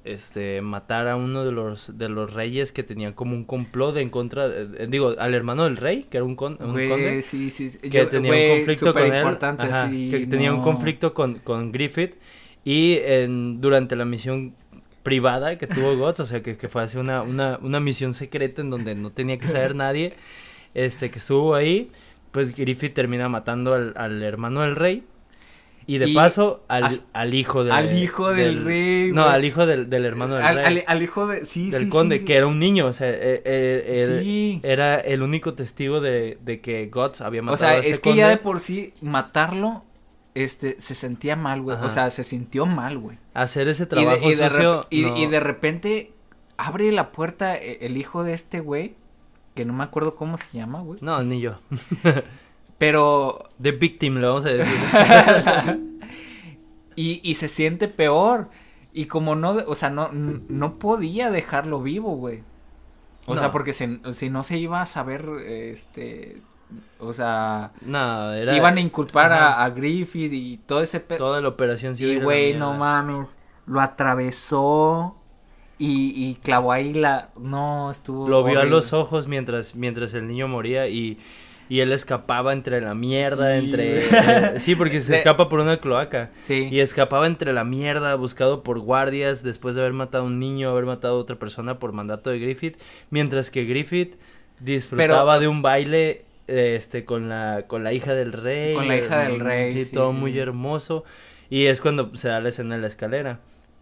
este 0.06 0.62
matar 0.62 1.08
a 1.08 1.18
uno 1.18 1.44
de 1.44 1.52
los 1.52 1.98
de 1.98 2.08
los 2.10 2.34
reyes 2.34 2.72
que 2.72 2.84
tenían 2.84 3.14
como 3.14 3.36
un 3.36 3.44
complot 3.44 3.98
en 3.98 4.10
contra 4.10 4.48
de- 4.48 4.88
digo 4.88 5.14
al 5.20 5.34
hermano 5.34 5.66
del 5.66 5.76
rey 5.76 6.04
que 6.10 6.18
era 6.18 6.24
un, 6.24 6.36
con, 6.38 6.54
un 6.54 6.74
conde 6.90 7.22
sí, 7.22 7.50
sí, 7.52 7.70
sí. 7.70 7.80
que 7.80 7.90
Yo- 7.90 8.08
tenía 8.08 8.32
un 8.32 8.38
conflicto 8.58 8.94
con 8.94 9.04
él 9.04 9.12
ajá, 9.60 9.90
que 9.90 10.28
tenía 10.28 10.54
un 10.54 10.62
conflicto 10.62 11.14
con, 11.14 11.36
con 11.40 11.72
Griffith 11.74 12.14
y 12.64 12.94
en, 13.04 13.60
durante 13.60 13.96
la 13.98 14.06
misión 14.06 14.54
privada 15.04 15.58
que 15.58 15.68
tuvo 15.68 15.96
Guts, 15.98 16.22
o 16.22 16.26
sea 16.26 16.42
que, 16.42 16.56
que 16.58 16.70
fue 16.70 16.82
así 16.84 16.98
una, 16.98 17.22
una, 17.22 17.60
una 17.62 17.80
misión 17.82 18.14
secreta 18.14 18.62
en 18.62 18.70
donde 18.70 18.96
no 18.96 19.12
tenía 19.12 19.38
que 19.38 19.48
saber 19.50 19.76
nadie, 19.76 20.14
este 20.74 21.10
que 21.12 21.20
estuvo 21.20 21.56
ahí, 21.56 21.92
pues 22.32 22.56
Griffith 22.56 22.94
termina 22.94 23.28
matando 23.30 23.74
al, 23.74 23.94
al 23.98 24.22
hermano 24.24 24.62
del 24.62 24.76
rey 24.76 25.04
y 25.88 25.98
de 25.98 26.08
Y 26.10 26.14
paso 26.14 26.64
al, 26.68 27.02
al 27.14 27.34
hijo 27.34 27.64
de, 27.64 27.72
al 27.72 27.98
hijo 27.98 28.32
del 28.32 28.64
rey, 28.64 29.12
No, 29.12 29.24
al 29.24 29.44
hijo 29.44 29.66
del, 29.66 29.90
del 29.90 30.06
hermano 30.06 30.36
del 30.36 30.44
al, 30.46 30.56
rey. 30.58 30.84
al- 30.86 31.02
hijo 31.02 31.26
de. 31.26 31.46
Sí, 31.46 31.72
del 31.72 31.86
sí, 31.86 31.90
conde, 31.90 32.20
sí, 32.20 32.26
que 32.26 32.36
era 32.36 32.46
un 32.46 32.60
niño, 32.60 32.86
o 32.86 32.94
sea, 32.94 33.10
eh, 33.10 33.42
eh, 33.44 33.94
él 34.08 34.20
Sí. 34.22 34.60
era 34.62 35.00
el 35.00 35.24
único 35.24 35.56
testigo 35.56 36.00
de, 36.00 36.38
de 36.42 36.62
que 36.62 36.88
Guts 36.94 37.22
había 37.22 37.42
matado 37.42 37.56
O 37.56 37.58
sea, 37.58 37.70
a 37.70 37.78
este 37.78 37.90
es 37.90 38.00
que 38.02 38.16
ya 38.16 38.28
de 38.30 38.36
conde. 38.36 38.44
por 38.44 38.60
sí 38.60 38.94
matarlo, 39.02 39.84
este, 40.36 40.80
se 40.80 40.94
sentía 40.94 41.36
mal, 41.36 41.62
güey. 41.64 41.78
O 41.82 41.90
sea, 41.90 42.12
se 42.12 42.24
sintió 42.24 42.68
mal, 42.68 43.00
güey. 43.00 43.18
hacer 43.34 43.68
ese 43.68 43.84
Y 43.84 43.86
de, 43.86 43.90
trabajo 43.90 44.20
y, 44.92 45.02
de 45.04 45.20
y- 45.20 45.26
de 45.26 45.40
repente 45.40 46.14
abre 46.58 46.92
la 46.92 47.12
puerta 47.12 47.56
e- 47.58 47.80
el 47.82 47.98
hijo 47.98 48.24
de 48.24 48.34
este 48.36 48.60
güey, 48.60 48.94
que 49.60 49.66
no 49.66 49.74
me 49.74 49.84
acuerdo 49.84 50.16
cómo 50.16 50.38
se 50.38 50.58
llama, 50.58 50.80
güey. 50.80 51.00
No, 51.02 51.22
ni 51.22 51.42
yo. 51.42 51.56
Pero 52.78 53.50
The 53.62 53.74
Victim, 53.74 54.16
le 54.20 54.28
vamos 54.28 54.46
a 54.46 54.50
decir. 54.52 54.74
y, 56.96 57.20
y 57.24 57.36
se 57.36 57.50
siente 57.50 57.90
peor. 57.90 58.50
Y 58.94 59.06
como 59.08 59.36
no, 59.36 59.52
o 59.68 59.76
sea, 59.76 59.90
no, 59.90 60.10
no 60.14 60.80
podía 60.80 61.30
dejarlo 61.30 61.82
vivo, 61.82 62.16
güey. 62.16 62.44
O 63.26 63.36
No. 63.36 63.40
sea, 63.42 63.52
porque 63.52 63.74
se- 63.74 64.00
si 64.14 64.30
no 64.30 64.44
se 64.44 64.58
iba 64.58 64.82
a 64.82 64.86
saber, 64.86 65.28
este, 65.46 66.42
o 67.00 67.12
sea, 67.12 67.74
no, 67.82 68.32
era... 68.34 68.56
iban 68.56 68.78
a 68.78 68.82
inculpar 68.82 69.34
a, 69.34 69.62
a 69.64 69.70
Griffith 69.72 70.32
y 70.34 70.58
todo 70.66 70.82
ese 70.82 71.02
pedo. 71.02 71.18
Toda 71.20 71.42
la 71.42 71.50
operación 71.50 71.98
sí 71.98 72.06
Y 72.06 72.20
güey, 72.20 72.54
no 72.54 72.74
mames, 72.76 73.38
lo 73.68 73.82
atravesó 73.82 75.18
y, 75.80 76.14
y 76.16 76.36
clavó 76.44 76.72
ahí 76.74 76.94
la, 76.94 77.30
no, 77.40 77.90
estuvo 77.90 78.28
Lo 78.28 78.44
vio 78.44 78.60
a 78.60 78.66
los 78.66 78.94
ojos 78.94 79.28
mientras, 79.28 79.76
mientras 79.76 80.14
el 80.14 80.28
niño 80.28 80.48
moría 80.48 80.88
y, 80.90 81.18
y 81.70 81.80
él 81.80 81.92
escapaba 81.94 82.52
entre 82.54 82.82
la 82.82 82.94
mierda, 82.96 83.58
Sí, 83.60 83.66
entre... 83.66 84.00
eh, 84.00 84.60
sí, 84.60 84.76
porque 84.76 85.00
se 85.02 85.16
escapa 85.18 85.48
por 85.50 85.60
una 85.62 85.78
cloaca. 85.78 86.32
Sí. 86.42 86.68
Y 86.72 86.82
escapaba 86.82 87.26
entre 87.28 87.54
la 87.54 87.64
mierda, 87.64 88.14
buscado 88.16 88.62
por 88.62 88.80
guardias, 88.80 89.42
después 89.44 89.76
de 89.76 89.82
haber 89.82 89.94
matado 89.94 90.26
a 90.26 90.28
un 90.28 90.38
niño, 90.40 90.70
haber 90.70 90.86
matado 90.86 91.16
a 91.16 91.20
otra 91.20 91.38
persona 91.38 91.80
por 91.80 91.94
mandato 91.94 92.30
de 92.30 92.40
Griffith, 92.40 92.78
mientras 93.10 93.50
que 93.50 93.64
Griffith 93.66 94.16
disfrutaba 94.60 95.34
Pero- 95.34 95.40
de 95.40 95.48
un 95.48 95.62
baile 95.62 96.26
este 96.48 97.06
con 97.06 97.30
la 97.30 97.66
con 97.68 97.84
la 97.84 97.94
hija 97.94 98.14
del 98.16 98.34
rey. 98.34 98.74
Con 98.74 98.88
la 98.88 98.98
hija 98.98 99.20
del 99.20 99.38
mm, 99.40 99.46
rey, 99.46 99.72
Sí, 99.72 99.86
sí, 99.86 99.94
todo 99.94 100.12
sí. 100.12 100.18
muy 100.18 100.38
hermoso. 100.40 101.04
Y 101.52 101.68
es 101.68 101.80
cuando 101.80 102.16
se 102.18 102.28
da 102.28 102.40
la 102.42 102.50
escena 102.50 102.74
en 102.76 102.82
la 102.82 102.88
escalera, 102.88 103.40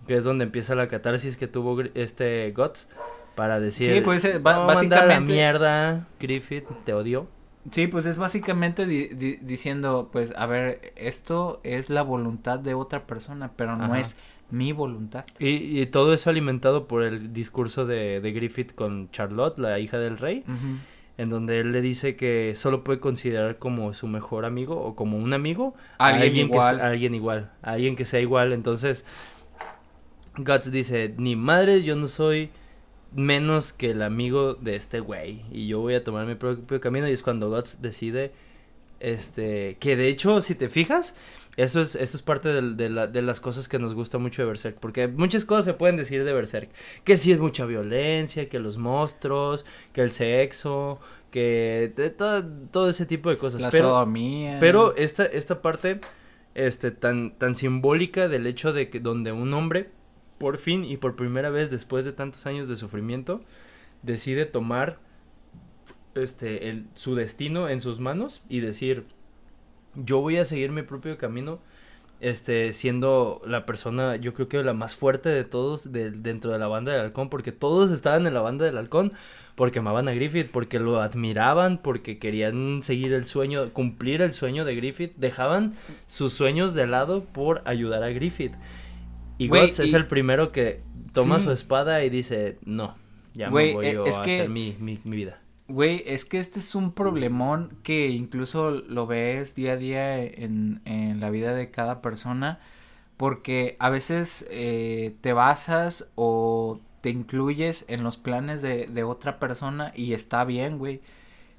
que 0.08 0.16
es 0.18 0.24
donde 0.24 0.46
empieza 0.46 0.74
la 0.76 0.88
catarsis 0.88 1.38
que 1.38 1.48
tuvo 1.48 1.82
este 1.94 2.52
Guts 2.56 2.88
para 3.36 3.60
decir, 3.60 3.94
Sí, 3.94 4.02
pues, 4.02 4.26
eh, 4.26 4.40
ba- 4.40 4.54
"No, 4.54 4.66
manda 4.66 4.98
a 4.98 5.00
la 5.02 5.06
básicamente- 5.08 5.32
mierda, 5.34 6.08
Griffith, 6.20 6.66
te 6.86 6.94
odio. 6.94 7.28
Sí, 7.72 7.88
pues 7.88 8.06
es 8.06 8.18
básicamente 8.18 8.86
di- 8.86 9.08
di- 9.08 9.36
diciendo, 9.42 10.10
pues, 10.12 10.34
a 10.38 10.46
ver, 10.46 10.94
esto 10.96 11.60
es 11.64 11.90
la 11.90 12.02
voluntad 12.02 12.60
de 12.60 12.74
otra 12.74 13.06
persona, 13.06 13.52
pero 13.56 13.76
no 13.76 13.94
es 13.96 14.16
mi 14.50 14.72
voluntad. 14.72 15.26
Y, 15.38 15.82
y 15.82 15.86
todo 15.88 16.14
eso 16.14 16.30
alimentado 16.30 16.88
por 16.88 17.04
el 17.04 17.34
discurso 17.34 17.86
de, 17.86 18.22
de 18.22 18.32
Griffith 18.32 18.74
con 18.74 19.12
Charlotte, 19.12 19.60
la 19.60 19.78
hija 19.80 19.98
del 20.00 20.18
rey, 20.18 20.46
en 21.18 21.30
donde 21.30 21.60
él 21.60 21.74
le 21.74 21.82
dice 21.82 22.16
que 22.16 22.54
solo 22.56 22.84
puede 22.86 23.00
considerar 23.02 23.58
como 23.58 23.94
su 23.94 24.08
mejor 24.08 24.46
amigo 24.46 24.80
o 24.82 24.96
como 24.96 25.18
un 25.18 25.34
amigo 25.34 25.76
Alguien 25.98 26.22
a 26.22 26.26
alguien 26.26 26.46
igual. 26.48 26.76
Que, 26.78 26.82
a 26.84 26.88
alguien 26.88 27.16
igual, 27.16 27.52
a 27.62 27.72
alguien 27.72 27.96
que 27.98 28.06
sea 28.06 28.22
igual. 28.22 28.54
Entonces, 28.54 29.06
Guts 30.38 30.72
dice, 30.72 31.14
ni 31.18 31.36
madre, 31.36 31.82
yo 31.84 31.96
no 31.96 32.08
soy 32.08 32.50
menos 33.16 33.74
que 33.74 33.92
el 33.92 34.02
amigo 34.02 34.54
de 34.56 34.76
este 34.76 35.00
güey 35.00 35.44
y 35.52 35.68
yo 35.68 35.80
voy 35.80 35.96
a 35.96 36.04
tomar 36.04 36.26
mi 36.28 36.36
propio 36.36 36.80
camino 36.82 37.08
y 37.08 37.12
es 37.14 37.24
cuando 37.24 37.50
Guts 37.50 37.82
decide 37.82 38.32
este 39.00 39.78
que 39.80 39.96
de 39.96 40.08
hecho 40.08 40.42
si 40.42 40.56
te 40.56 40.70
fijas 40.70 41.16
eso 41.56 41.82
es 41.82 41.96
eso 41.96 42.18
es 42.18 42.24
parte 42.24 42.50
de, 42.62 42.90
la- 42.90 43.06
de 43.08 43.22
las 43.22 43.40
cosas 43.40 43.68
que 43.68 43.78
nos 43.78 43.94
gusta 43.94 44.18
mucho 44.18 44.42
de 44.42 44.48
Berserk 44.48 44.78
porque 44.80 45.08
muchas 45.08 45.46
cosas 45.46 45.66
se 45.66 45.74
pueden 45.76 45.98
decir 45.98 46.24
de 46.26 46.34
Berserk 46.34 46.70
que 47.04 47.16
sí 47.16 47.32
es 47.32 47.40
mucha 47.40 47.66
violencia 47.66 48.50
que 48.50 48.60
los 48.60 48.78
monstruos 48.78 49.66
que 49.94 50.02
el 50.02 50.12
sexo 50.12 51.00
que 51.32 51.94
de 51.96 52.10
todo, 52.10 52.44
todo 52.72 52.90
ese 52.90 53.06
tipo 53.06 53.30
de 53.30 53.38
cosas 53.38 53.62
La 53.62 53.70
pero 53.70 53.90
sodomía. 53.90 54.58
pero 54.60 54.96
esta, 54.96 55.26
esta 55.26 55.62
parte 55.62 56.00
este, 56.56 56.90
tan, 56.90 57.38
tan 57.38 57.56
simbólica 57.56 58.28
del 58.28 58.48
hecho 58.48 58.74
de 58.74 58.90
que 58.90 59.00
donde 59.00 59.32
un 59.32 59.54
hombre, 59.54 59.92
por 60.38 60.58
fin 60.58 60.86
y 60.86 60.98
por 60.98 61.16
primera 61.16 61.50
vez 61.50 61.70
después 61.72 62.06
de 62.06 62.14
tantos 62.14 62.46
años 62.46 62.68
de 62.68 62.76
sufrimiento, 62.76 63.42
decide 64.04 64.46
tomar 64.46 65.00
este, 66.16 66.70
el, 66.70 66.86
su 66.96 67.16
destino 67.16 67.70
en 67.70 67.82
sus 67.82 68.00
manos 68.00 68.42
y 68.50 68.60
decir, 68.60 69.06
yo 69.96 70.20
voy 70.20 70.38
a 70.38 70.46
seguir 70.46 70.72
mi 70.72 70.82
propio 70.84 71.18
camino, 71.18 71.60
este, 72.20 72.74
siendo 72.74 73.42
la 73.46 73.66
persona, 73.66 74.16
yo 74.16 74.34
creo 74.34 74.48
que 74.48 74.64
la 74.64 74.74
más 74.74 74.96
fuerte 74.96 75.30
de 75.30 75.44
todos 75.44 75.92
de- 75.92 76.10
dentro 76.12 76.52
de 76.52 76.60
la 76.60 76.68
banda 76.68 76.92
del 76.92 77.02
halcón, 77.02 77.30
porque 77.30 77.52
todos 77.52 77.92
estaban 77.92 78.26
en 78.26 78.34
la 78.34 78.42
banda 78.42 78.66
del 78.66 78.78
halcón, 78.78 79.14
porque 79.56 79.80
amaban 79.80 80.08
a 80.08 80.14
Griffith, 80.14 80.50
porque 80.52 80.80
lo 80.80 81.02
admiraban, 81.02 81.80
porque 81.80 82.20
querían 82.20 82.82
seguir 82.84 83.14
el 83.14 83.26
sueño, 83.26 83.72
cumplir 83.74 84.22
el 84.22 84.34
sueño 84.34 84.66
de 84.66 84.76
Griffith, 84.76 85.14
dejaban 85.18 85.74
sus 86.06 86.34
sueños 86.34 86.74
de 86.74 86.88
lado 86.88 87.24
por 87.24 87.62
ayudar 87.66 88.04
a 88.04 88.10
Griffith. 88.10 88.54
Y 89.38 89.48
Güey, 89.48 89.68
Guts 89.68 89.80
es 89.82 89.94
el 89.94 90.08
primero 90.08 90.52
que 90.52 90.82
toma 91.14 91.40
Sí. 91.40 91.46
su 91.46 91.52
espada 91.52 92.04
y 92.04 92.10
dice, 92.10 92.58
no, 92.66 92.96
ya 93.34 93.50
Güey, 93.50 93.70
me 93.70 93.74
voy 93.76 93.86
eh, 93.86 94.00
es 94.06 94.18
a 94.18 94.24
que- 94.24 94.36
hacer 94.36 94.50
mi, 94.50 94.76
mi, 94.80 95.00
mi 95.04 95.16
vida. 95.16 95.40
Güey, 95.68 96.02
es 96.06 96.24
que 96.26 96.40
este 96.40 96.60
es 96.60 96.76
un 96.76 96.94
problemón 96.94 97.78
que 97.84 98.08
incluso 98.10 98.72
lo 98.72 99.06
ves 99.06 99.54
día 99.54 99.74
a 99.74 99.78
día 99.78 100.24
en, 100.24 100.82
en 100.86 101.20
la 101.20 101.30
vida 101.30 101.54
de 101.54 101.72
cada 101.72 102.02
persona. 102.02 102.60
Porque 103.18 103.76
a 103.80 103.90
veces 103.90 104.46
eh, 104.52 105.16
te 105.22 105.34
basas 105.34 106.08
o 106.16 106.80
te 107.02 107.10
incluyes 107.10 107.84
en 107.88 108.04
los 108.04 108.16
planes 108.18 108.62
de, 108.62 108.86
de 108.88 109.04
otra 109.04 109.40
persona 109.40 109.92
y 109.96 110.14
está 110.14 110.46
bien, 110.46 110.78
güey. 110.78 111.02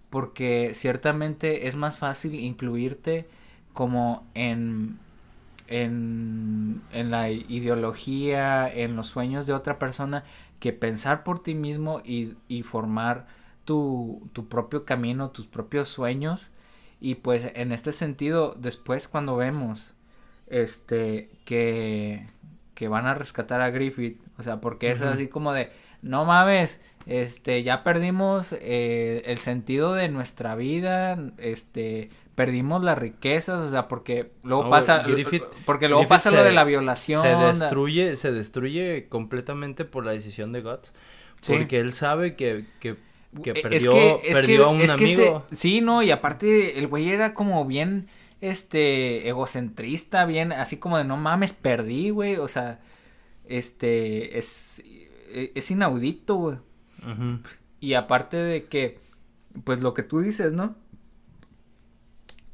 Porque 0.08 0.70
ciertamente 0.74 1.66
es 1.66 1.74
más 1.76 1.98
fácil 1.98 2.34
incluirte 2.34 3.26
como 3.74 4.24
en, 4.34 4.98
en, 5.68 6.82
en 6.92 7.10
la 7.10 7.30
ideología, 7.30 8.68
en 8.72 8.96
los 8.96 9.08
sueños 9.08 9.46
de 9.46 9.52
otra 9.52 9.78
persona, 9.78 10.24
que 10.60 10.72
pensar 10.72 11.22
por 11.22 11.42
ti 11.42 11.54
mismo 11.54 12.00
y, 12.04 12.34
y 12.48 12.62
formar 12.62 13.26
tu, 13.64 14.28
tu 14.32 14.48
propio 14.48 14.84
camino, 14.84 15.30
tus 15.30 15.46
propios 15.46 15.88
sueños. 15.88 16.50
Y 17.00 17.16
pues 17.16 17.52
en 17.54 17.72
este 17.72 17.92
sentido, 17.92 18.56
después 18.58 19.06
cuando 19.08 19.36
vemos 19.36 19.94
este 20.48 21.30
que, 21.44 22.26
que 22.74 22.88
van 22.88 23.06
a 23.06 23.14
rescatar 23.14 23.60
a 23.60 23.70
Griffith, 23.70 24.20
o 24.38 24.42
sea, 24.42 24.60
porque 24.60 24.90
es 24.90 25.02
así 25.02 25.28
como 25.28 25.52
de, 25.52 25.70
no 26.02 26.24
mames, 26.24 26.80
este, 27.06 27.62
ya 27.62 27.84
perdimos 27.84 28.52
eh, 28.52 29.22
el 29.26 29.38
sentido 29.38 29.94
de 29.94 30.08
nuestra 30.08 30.54
vida, 30.54 31.18
este, 31.38 32.10
perdimos 32.38 32.82
las 32.82 32.96
riquezas, 32.96 33.58
o 33.60 33.68
sea, 33.70 33.88
porque 33.88 34.30
luego 34.44 34.64
No, 34.64 34.70
pasa, 34.70 35.04
Griffith- 35.04 35.44
porque 35.66 35.88
luego 35.88 36.00
Griffith 36.02 36.08
pasa 36.08 36.30
lo 36.30 36.42
de 36.42 36.52
la 36.52 36.64
violación. 36.64 37.20
Se 37.20 37.28
destruye, 37.28 38.16
se 38.16 38.32
destruye 38.32 39.08
completamente 39.08 39.84
por 39.84 40.06
la 40.06 40.12
decisión 40.12 40.52
de 40.52 40.62
Guts. 40.62 40.94
Sí. 41.42 41.52
Porque 41.52 41.78
él 41.80 41.92
sabe 41.92 42.34
que, 42.36 42.64
que, 42.80 42.96
que 43.42 43.52
perdió, 43.54 44.20
es 44.22 44.36
perdió 44.36 44.64
a 44.66 44.68
un 44.68 44.80
es 44.80 44.92
que 44.92 45.04
amigo. 45.04 45.44
se- 45.50 45.56
sí, 45.56 45.80
no, 45.80 46.02
y 46.02 46.10
aparte 46.10 46.78
el 46.78 46.86
güey 46.86 47.10
era 47.10 47.34
como 47.34 47.64
bien, 47.66 48.06
este, 48.40 49.28
egocentrista, 49.28 50.24
bien, 50.24 50.52
así 50.52 50.76
como 50.78 50.96
de 50.96 51.04
no 51.04 51.16
mames, 51.16 51.52
perdí, 51.52 52.10
güey, 52.10 52.36
o 52.36 52.48
sea, 52.48 52.78
este, 53.46 54.38
es, 54.38 54.80
e- 55.30 55.52
es 55.54 55.70
inaudito, 55.70 56.36
güey. 56.36 56.56
Y 57.80 57.94
aparte 57.94 58.36
de 58.36 58.64
que, 58.66 58.98
pues 59.64 59.80
lo 59.80 59.94
que 59.94 60.02
tú 60.02 60.20
dices, 60.20 60.52
¿no? 60.52 60.74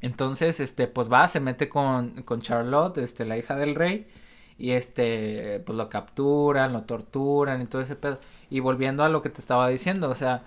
Entonces, 0.05 0.59
este, 0.59 0.87
pues 0.87 1.11
va, 1.11 1.27
se 1.27 1.39
mete 1.39 1.67
con, 1.67 2.21
con 2.21 2.39
Charlotte, 2.41 2.99
este, 2.99 3.25
la 3.25 3.39
hija 3.39 3.55
del 3.55 3.73
rey, 3.73 4.07
y 4.55 4.71
este, 4.71 5.63
pues 5.65 5.75
lo 5.75 5.89
capturan, 5.89 6.73
lo 6.73 6.83
torturan 6.83 7.59
y 7.63 7.65
todo 7.65 7.81
ese 7.81 7.95
pedo. 7.95 8.19
Y 8.51 8.59
volviendo 8.59 9.03
a 9.03 9.09
lo 9.09 9.23
que 9.23 9.31
te 9.31 9.41
estaba 9.41 9.67
diciendo, 9.67 10.11
o 10.11 10.13
sea, 10.13 10.43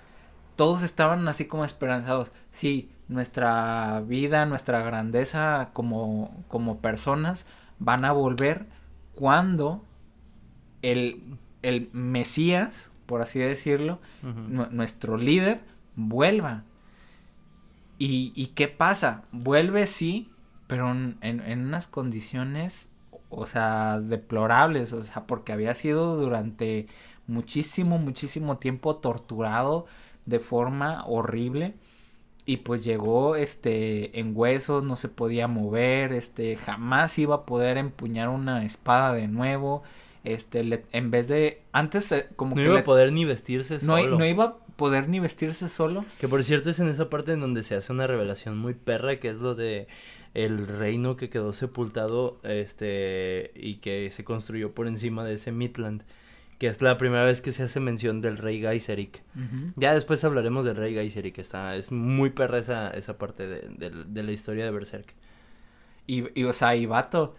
todos 0.55 0.85
estaban 0.85 1.27
así 1.27 1.47
como 1.47 1.65
esperanzados. 1.65 2.31
Sí, 2.53 2.93
nuestra 3.09 4.01
vida, 4.07 4.47
nuestra 4.47 4.81
grandeza 4.81 5.71
como, 5.73 6.45
como 6.47 6.79
personas 6.79 7.45
van 7.81 8.05
a 8.05 8.13
volver 8.13 8.67
cuando 9.17 9.83
el, 10.83 11.37
el 11.63 11.91
Mesías, 11.93 12.93
por 13.07 13.23
así 13.23 13.41
decirlo, 13.41 13.99
nuestro 14.71 15.17
líder 15.17 15.63
vuelva. 15.97 16.63
¿Y, 17.99 18.33
¿Y 18.37 18.49
qué 18.49 18.69
pasa? 18.69 19.25
Vuelve 19.33 19.87
sí, 19.87 20.31
pero 20.67 20.91
en, 20.91 21.19
unas 21.67 21.87
condiciones, 21.89 22.91
o 23.31 23.47
sea, 23.47 24.01
deplorables, 24.01 24.93
o 24.93 25.03
sea, 25.03 25.27
porque 25.27 25.53
había 25.53 25.75
sido 25.75 26.17
durante 26.17 26.87
muchísimo, 27.27 27.99
muchísimo 27.99 28.59
tiempo 28.59 28.97
torturado 28.97 29.87
de 30.27 30.39
forma 30.41 31.05
horrible. 31.07 31.75
Y 32.47 32.59
pues 32.59 32.83
llegó 32.85 33.37
este 33.37 34.19
en 34.21 34.33
huesos, 34.35 34.83
no 34.85 34.97
se 34.97 35.09
podía 35.09 35.49
mover, 35.49 36.13
este 36.15 36.57
jamás 36.57 37.19
iba 37.19 37.35
a 37.37 37.47
poder 37.47 37.77
empuñar 37.77 38.31
una 38.31 38.65
espada 38.65 39.13
de 39.13 39.29
nuevo. 39.29 39.83
Este, 40.25 40.65
le- 40.65 40.85
en 40.93 41.11
vez 41.11 41.29
de 41.29 41.63
antes 41.73 42.11
eh, 42.13 42.29
como 42.37 42.51
No 42.53 42.57
que 42.57 42.65
iba 42.65 42.75
le- 42.75 42.81
a 42.81 42.85
poder 42.85 43.13
ni 43.13 43.25
vestirse 43.27 43.75
no, 43.77 43.81
solo. 43.99 44.19
no 44.19 44.25
iba 44.27 44.45
a 44.45 44.57
poder 44.79 45.11
ni 45.11 45.21
vestirse 45.21 45.69
solo. 45.69 46.07
Que 46.19 46.27
por 46.29 46.43
cierto 46.43 46.71
es 46.71 46.79
en 46.79 46.89
esa 46.89 47.11
parte 47.11 47.33
en 47.33 47.41
donde 47.41 47.63
se 47.63 47.75
hace 47.75 47.93
una 47.93 48.07
revelación 48.07 48.57
muy 48.57 48.73
perra, 48.73 49.17
que 49.21 49.29
es 49.29 49.37
lo 49.37 49.55
de 49.55 49.89
el 50.35 50.67
reino 50.67 51.17
que 51.17 51.29
quedó 51.29 51.53
sepultado, 51.53 52.39
este, 52.45 53.51
y 53.55 53.77
que 53.77 54.09
se 54.11 54.25
construyó 54.25 54.73
por 54.73 54.87
encima 54.87 55.25
de 55.25 55.35
ese 55.35 55.53
Midland, 55.53 56.03
que 56.59 56.69
es 56.69 56.81
la 56.81 56.97
primera 56.97 57.25
vez 57.25 57.41
que 57.41 57.51
se 57.53 57.63
hace 57.65 57.81
mención 57.81 58.21
del 58.21 58.37
rey 58.37 58.61
Gaiseric. 58.61 59.23
Ya 59.77 59.95
después 59.95 60.23
hablaremos 60.25 60.65
del 60.65 60.77
rey 60.77 60.95
Gaiseric, 60.95 61.39
está, 61.39 61.75
es 61.77 61.91
muy 61.93 62.31
perra 62.31 62.59
esa, 62.59 62.91
esa 62.91 63.19
parte 63.19 63.47
de, 63.47 63.69
de- 63.77 64.05
de 64.05 64.23
la 64.23 64.33
historia 64.33 64.65
de 64.65 64.71
Berserk. 64.71 65.15
Y, 66.07 66.25
y, 66.41 66.45
o 66.45 66.53
sea, 66.53 66.75
y 66.77 66.87
vato, 66.87 67.35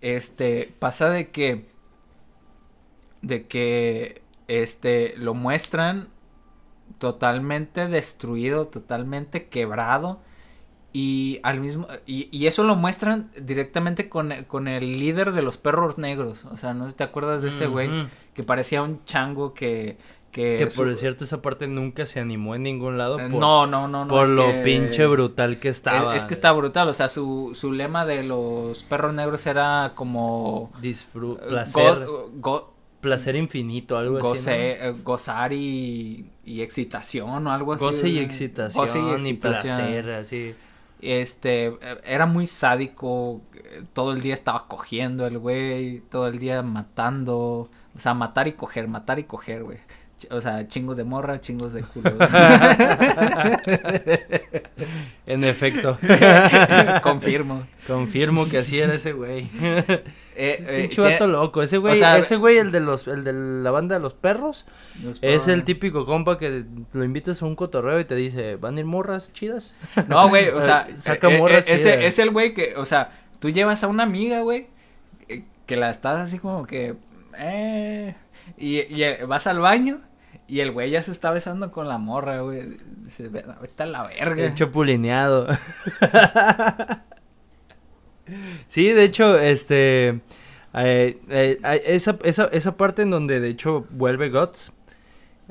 este, 0.00 0.72
pasa 0.78 1.10
de 1.10 1.30
que, 1.30 1.64
de 3.20 3.46
que, 3.46 4.20
este, 4.48 5.14
lo 5.16 5.34
muestran 5.34 6.08
totalmente 7.02 7.88
destruido, 7.88 8.68
totalmente 8.68 9.48
quebrado. 9.48 10.20
Y 10.92 11.40
al 11.42 11.58
mismo, 11.58 11.88
y, 12.06 12.28
y 12.30 12.46
eso 12.46 12.62
lo 12.62 12.76
muestran 12.76 13.30
directamente 13.42 14.08
con, 14.08 14.32
con 14.46 14.68
el 14.68 14.92
líder 14.92 15.32
de 15.32 15.42
los 15.42 15.58
perros 15.58 15.98
negros. 15.98 16.44
O 16.44 16.56
sea, 16.56 16.74
no 16.74 16.84
sé 16.84 16.92
si 16.92 16.96
te 16.98 17.04
acuerdas 17.04 17.42
de 17.42 17.48
ese 17.48 17.66
güey 17.66 17.90
que 18.34 18.42
parecía 18.44 18.82
un 18.82 19.02
chango 19.04 19.52
que, 19.52 19.96
que, 20.30 20.56
Que 20.58 20.66
por 20.66 20.90
su- 20.90 20.96
cierto 20.96 21.24
esa 21.24 21.42
parte 21.42 21.66
nunca 21.66 22.06
se 22.06 22.20
animó 22.20 22.54
en 22.54 22.62
ningún 22.62 22.98
lado 22.98 23.18
eh, 23.18 23.28
por, 23.30 23.40
no, 23.40 23.66
no, 23.66 23.88
no, 23.88 24.04
no. 24.04 24.10
por 24.14 24.28
lo 24.28 24.46
que- 24.46 24.60
pinche 24.64 25.06
brutal 25.06 25.58
que 25.58 25.70
estaba. 25.70 26.14
Es, 26.14 26.22
es 26.22 26.28
que 26.28 26.34
está 26.34 26.52
brutal, 26.52 26.86
o 26.88 26.94
sea, 26.94 27.08
su, 27.08 27.52
su 27.54 27.72
lema 27.72 28.04
de 28.06 28.22
los 28.22 28.82
perros 28.84 29.12
negros 29.12 29.44
era 29.46 29.92
como... 29.96 30.72
Disfru 30.80 31.38
eh, 31.42 31.46
placer, 31.48 32.04
go- 32.06 32.30
go- 32.34 32.74
placer 33.00 33.34
infinito, 33.36 33.96
algo 33.96 34.18
así. 34.18 34.44
goce- 34.44 34.76
eh, 34.78 34.94
gozar 35.02 35.52
y, 35.54 36.30
y 36.44 36.62
excitación 36.62 37.46
o 37.46 37.52
algo 37.52 37.72
así. 37.72 37.84
Goce 37.84 38.08
y 38.08 38.18
excitación, 38.18 38.84
Goce 38.84 39.00
y 39.00 39.10
excitación. 39.10 39.76
placer, 39.76 40.10
así. 40.10 40.54
Este, 41.00 41.72
era 42.04 42.26
muy 42.26 42.46
sádico, 42.46 43.42
eh, 43.54 43.82
todo 43.92 44.12
el 44.12 44.22
día 44.22 44.34
estaba 44.34 44.68
cogiendo 44.68 45.26
el 45.26 45.38
güey, 45.38 46.00
todo 46.10 46.28
el 46.28 46.38
día 46.38 46.62
matando, 46.62 47.68
o 47.94 47.98
sea, 47.98 48.14
matar 48.14 48.46
y 48.46 48.52
coger, 48.52 48.86
matar 48.86 49.18
y 49.18 49.24
coger, 49.24 49.64
güey. 49.64 49.78
O 50.30 50.40
sea, 50.40 50.68
chingos 50.68 50.96
de 50.96 51.02
morra, 51.02 51.40
chingos 51.40 51.72
de 51.72 51.82
culo. 51.82 52.12
En 55.26 55.44
efecto. 55.44 55.98
Confirmo. 57.02 57.66
Confirmo 57.86 58.48
que 58.48 58.58
así 58.58 58.78
era 58.78 58.94
ese 58.94 59.12
güey. 59.12 59.48
Eh, 60.34 60.64
eh, 60.66 60.80
Pinche 60.82 61.00
vato 61.02 61.16
tiene- 61.18 61.32
loco. 61.32 61.62
Ese 61.62 61.76
güey, 61.78 61.98
sea, 61.98 62.16
ese 62.18 62.36
güey, 62.36 62.56
el 62.58 62.72
de 62.72 62.80
los, 62.80 63.06
el 63.06 63.22
de 63.24 63.32
la 63.32 63.70
banda 63.70 63.96
de 63.96 64.00
los 64.00 64.14
perros, 64.14 64.64
los 65.02 65.18
es 65.22 65.46
el 65.48 65.64
típico 65.64 66.06
compa 66.06 66.38
que 66.38 66.64
lo 66.92 67.04
invitas 67.04 67.42
a 67.42 67.46
un 67.46 67.54
cotorreo 67.56 68.00
y 68.00 68.04
te 68.04 68.14
dice, 68.14 68.56
¿van 68.56 68.76
a 68.76 68.80
ir 68.80 68.86
morras 68.86 69.32
chidas? 69.32 69.74
No, 70.08 70.28
güey, 70.28 70.48
o 70.48 70.60
sea, 70.62 70.88
Saca 70.96 71.28
eh, 71.28 71.34
eh, 71.34 71.38
morras 71.38 71.64
ese 71.66 71.90
chidas. 71.92 72.04
es 72.04 72.18
el 72.18 72.30
güey 72.30 72.54
que, 72.54 72.74
o 72.76 72.84
sea, 72.84 73.10
tú 73.40 73.50
llevas 73.50 73.84
a 73.84 73.88
una 73.88 74.04
amiga, 74.04 74.40
güey, 74.40 74.68
eh, 75.28 75.44
que 75.66 75.76
la 75.76 75.90
estás 75.90 76.18
así 76.20 76.38
como 76.38 76.66
que, 76.66 76.94
eh, 77.38 78.14
y, 78.56 78.80
y 78.94 79.02
eh, 79.04 79.24
vas 79.26 79.46
al 79.46 79.58
baño 79.60 80.00
y 80.48 80.60
el 80.60 80.70
güey 80.72 80.90
ya 80.90 81.02
se 81.02 81.12
está 81.12 81.30
besando 81.30 81.70
con 81.72 81.88
la 81.88 81.98
morra, 81.98 82.40
güey, 82.40 82.76
vete 83.18 83.82
a 83.82 83.86
la 83.86 84.02
verga. 84.04 84.44
El 84.44 84.54
chapulineado. 84.54 85.46
sí, 88.66 88.88
de 88.88 89.04
hecho, 89.04 89.38
este. 89.38 90.20
eh, 90.74 91.18
eh, 91.28 91.58
esa, 91.86 92.18
esa, 92.24 92.46
esa 92.46 92.76
parte 92.76 93.02
en 93.02 93.10
donde 93.10 93.40
de 93.40 93.48
hecho 93.48 93.86
vuelve 93.90 94.30
Guts 94.30 94.72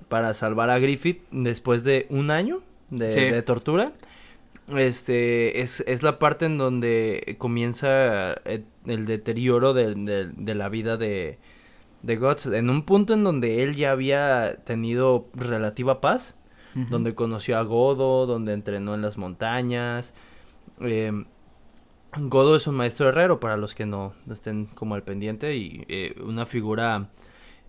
para 0.08 0.34
salvar 0.34 0.70
a 0.70 0.80
Griffith 0.80 1.22
después 1.32 1.84
de 1.84 2.08
un 2.10 2.32
año 2.32 2.62
de, 2.90 3.10
Sí. 3.12 3.20
de 3.22 3.42
tortura. 3.42 3.92
Este 4.76 5.62
es, 5.62 5.84
es 5.86 6.02
la 6.02 6.18
parte 6.18 6.46
en 6.46 6.58
donde 6.58 7.36
comienza 7.40 8.34
eh, 8.46 8.64
el 8.86 9.06
deterioro 9.06 9.74
de, 9.74 9.96
de- 9.96 10.28
de 10.30 10.56
la 10.56 10.70
vida 10.70 10.96
de, 10.98 11.38
de 12.04 12.16
Guts. 12.16 12.46
En 12.48 12.70
un 12.70 12.84
punto 12.84 13.14
en 13.14 13.24
donde 13.24 13.64
él 13.64 13.76
ya 13.76 13.92
había 13.92 14.56
tenido 14.64 15.28
relativa 15.34 16.00
paz 16.02 16.36
donde 16.74 17.14
conoció 17.16 17.58
a 17.58 17.64
Godo, 17.64 18.26
donde 18.26 18.54
entrenó 18.54 18.96
en 18.96 19.02
las 19.02 19.18
montañas. 19.18 20.14
Eh, 20.80 21.12
Godo 22.18 22.56
es 22.56 22.68
un 22.68 22.76
maestro 22.76 23.10
herrero, 23.10 23.40
para 23.40 23.58
los 23.58 23.74
que 23.74 23.86
no, 23.86 24.14
no 24.26 24.34
estén 24.34 24.66
como 24.66 24.96
al 24.96 25.04
pendiente, 25.04 25.56
y 25.56 25.86
eh, 25.88 26.16
una 26.26 26.46
figura 26.46 27.08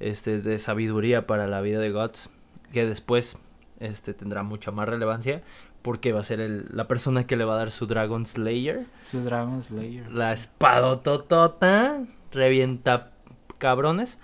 este, 0.01 0.41
de 0.41 0.59
sabiduría 0.59 1.27
para 1.27 1.47
la 1.47 1.61
vida 1.61 1.79
de 1.79 1.91
Guts, 1.93 2.29
que 2.73 2.85
después 2.87 3.39
este, 3.79 4.15
tendrá 4.15 4.43
mucha 4.43 4.71
más 4.73 4.89
relevancia, 4.89 5.43
porque 5.83 6.13
va 6.13 6.21
a 6.21 6.25
ser 6.25 6.41
el- 6.41 6.67
la 6.71 6.89
persona 6.89 7.27
que 7.27 7.37
le 7.37 7.45
va 7.45 7.55
a 7.55 7.59
dar 7.59 7.71
su 7.71 7.87
Dragon 7.87 8.27
Slayer, 8.27 8.87
Su 9.01 9.21
Dragon 9.23 9.63
Slayer. 9.63 10.11
la 10.11 10.33
espadototota, 10.33 12.05
revienta 12.33 13.11
cabrones. 13.59 14.19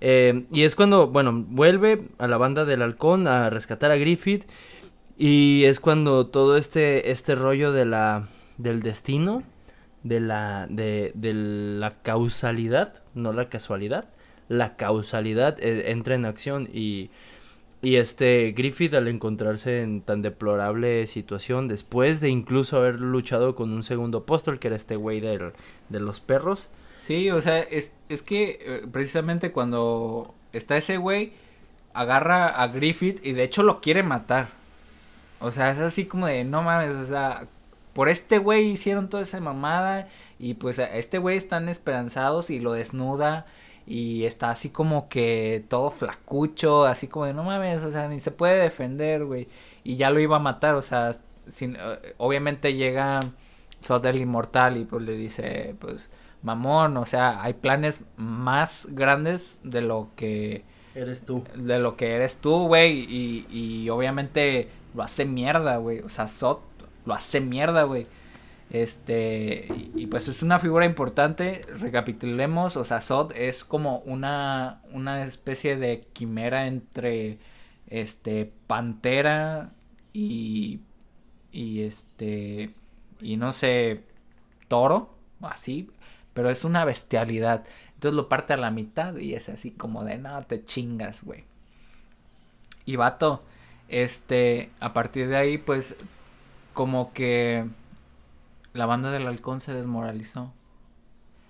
Eh, 0.00 0.44
y 0.50 0.62
es 0.62 0.74
cuando, 0.76 1.08
bueno, 1.08 1.32
vuelve 1.48 2.02
a 2.18 2.26
la 2.28 2.36
banda 2.36 2.64
del 2.64 2.82
halcón 2.82 3.26
a 3.26 3.50
rescatar 3.50 3.90
a 3.90 3.96
Griffith. 3.96 4.44
Y 5.16 5.64
es 5.64 5.80
cuando 5.80 6.28
todo 6.28 6.56
este, 6.56 7.10
este 7.10 7.34
rollo 7.34 7.72
de 7.72 7.84
la, 7.84 8.28
del 8.58 8.80
destino, 8.80 9.42
de 10.08 10.20
la, 10.20 10.66
de, 10.70 11.12
de 11.14 11.32
la 11.34 11.94
causalidad, 12.02 13.02
no 13.14 13.32
la 13.32 13.48
casualidad, 13.48 14.08
la 14.48 14.76
causalidad 14.76 15.58
eh, 15.60 15.90
entra 15.90 16.14
en 16.14 16.24
acción 16.24 16.68
y, 16.72 17.10
y 17.82 17.96
este 17.96 18.52
Griffith 18.56 18.94
al 18.94 19.08
encontrarse 19.08 19.82
en 19.82 20.00
tan 20.02 20.22
deplorable 20.22 21.06
situación, 21.06 21.68
después 21.68 22.20
de 22.20 22.28
incluso 22.28 22.76
haber 22.78 23.00
luchado 23.00 23.54
con 23.54 23.70
un 23.72 23.82
segundo 23.84 24.18
apóstol, 24.18 24.58
que 24.58 24.68
era 24.68 24.76
este 24.76 24.96
güey 24.96 25.20
del- 25.20 25.52
de 25.88 26.00
los 26.00 26.20
perros, 26.20 26.68
Sí, 26.98 27.30
o 27.30 27.40
sea, 27.40 27.60
es, 27.60 27.94
es 28.08 28.22
que 28.22 28.58
eh, 28.60 28.82
precisamente 28.90 29.52
cuando 29.52 30.34
está 30.52 30.76
ese 30.76 30.96
güey, 30.96 31.32
agarra 31.94 32.48
a 32.48 32.66
Griffith 32.68 33.24
y 33.24 33.32
de 33.32 33.44
hecho 33.44 33.62
lo 33.62 33.80
quiere 33.80 34.02
matar. 34.02 34.48
O 35.40 35.50
sea, 35.52 35.70
es 35.70 35.78
así 35.78 36.06
como 36.06 36.26
de, 36.26 36.42
no 36.44 36.62
mames, 36.62 36.90
o 36.96 37.06
sea, 37.06 37.46
por 37.98 38.08
este 38.08 38.38
güey 38.38 38.66
hicieron 38.66 39.08
toda 39.08 39.24
esa 39.24 39.40
mamada 39.40 40.06
y 40.38 40.54
pues 40.54 40.78
a 40.78 40.84
este 40.84 41.18
güey 41.18 41.36
están 41.36 41.68
esperanzados 41.68 42.48
y 42.48 42.60
lo 42.60 42.70
desnuda 42.70 43.44
y 43.88 44.22
está 44.22 44.50
así 44.50 44.70
como 44.70 45.08
que 45.08 45.64
todo 45.68 45.90
flacucho, 45.90 46.84
así 46.84 47.08
como 47.08 47.24
de, 47.24 47.34
no 47.34 47.42
mames, 47.42 47.82
o 47.82 47.90
sea, 47.90 48.06
ni 48.06 48.20
se 48.20 48.30
puede 48.30 48.62
defender, 48.62 49.24
güey. 49.24 49.48
Y 49.82 49.96
ya 49.96 50.10
lo 50.10 50.20
iba 50.20 50.36
a 50.36 50.38
matar, 50.38 50.76
o 50.76 50.82
sea, 50.82 51.16
sin, 51.48 51.74
eh, 51.74 52.14
obviamente 52.18 52.74
llega 52.74 53.18
Sod 53.80 54.06
el 54.06 54.18
Inmortal 54.18 54.76
y 54.76 54.84
pues 54.84 55.02
le 55.02 55.16
dice, 55.16 55.74
pues, 55.80 56.08
mamón, 56.44 56.96
o 56.98 57.04
sea, 57.04 57.42
hay 57.42 57.54
planes 57.54 58.04
más 58.16 58.86
grandes 58.90 59.58
de 59.64 59.80
lo 59.80 60.10
que 60.14 60.62
eres 60.94 61.26
tú. 61.26 61.42
de 61.56 61.80
lo 61.80 61.96
que 61.96 62.14
eres 62.14 62.36
tú, 62.36 62.68
güey, 62.68 63.12
y, 63.12 63.46
y 63.50 63.90
obviamente 63.90 64.68
lo 64.94 65.02
hace 65.02 65.24
mierda, 65.24 65.78
güey, 65.78 65.98
o 65.98 66.08
sea, 66.08 66.28
Sot 66.28 66.67
lo 67.06 67.14
hace 67.14 67.40
mierda, 67.40 67.84
güey. 67.84 68.06
Este, 68.70 69.66
y, 69.94 70.06
pues 70.08 70.28
es 70.28 70.42
una 70.42 70.58
figura 70.58 70.84
importante, 70.84 71.62
recapitulemos, 71.78 72.76
o 72.76 72.84
sea, 72.84 73.00
Sod 73.00 73.32
es 73.34 73.64
como 73.64 74.00
una, 74.00 74.82
una 74.92 75.22
especie 75.22 75.76
de 75.76 76.02
quimera 76.12 76.66
entre, 76.66 77.38
este, 77.88 78.52
pantera 78.66 79.72
y, 80.12 80.80
y 81.50 81.82
este, 81.82 82.74
y 83.20 83.36
no 83.38 83.52
sé, 83.52 84.02
toro, 84.68 85.14
así, 85.40 85.90
pero 86.34 86.50
es 86.50 86.64
una 86.64 86.84
bestialidad. 86.84 87.64
Entonces 87.94 88.16
lo 88.16 88.28
parte 88.28 88.52
a 88.52 88.58
la 88.58 88.70
mitad 88.70 89.16
y 89.16 89.34
es 89.34 89.48
así 89.48 89.70
como 89.72 90.04
de, 90.04 90.18
no, 90.18 90.42
te 90.42 90.64
chingas, 90.64 91.24
güey. 91.24 91.44
Y 92.84 92.96
vato, 92.96 93.42
este, 93.88 94.70
a 94.80 94.92
partir 94.92 95.28
de 95.28 95.36
ahí, 95.36 95.58
pues, 95.58 95.96
como 96.78 97.12
que 97.12 97.66
la 98.72 98.86
banda 98.86 99.10
del 99.10 99.26
halcón 99.26 99.58
se 99.58 99.74
desmoralizó. 99.74 100.52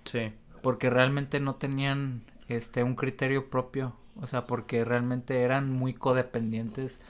Sí. 0.06 0.32
Porque 0.62 0.88
realmente 0.88 1.38
no 1.38 1.56
tenían, 1.56 2.22
este, 2.48 2.82
un 2.82 2.94
criterio 2.96 3.50
propio. 3.50 3.94
O 4.22 4.26
sea, 4.26 4.46
porque 4.46 4.86
realmente 4.86 5.42
eran 5.42 5.70
muy 5.70 5.92
codependientes 5.92 7.02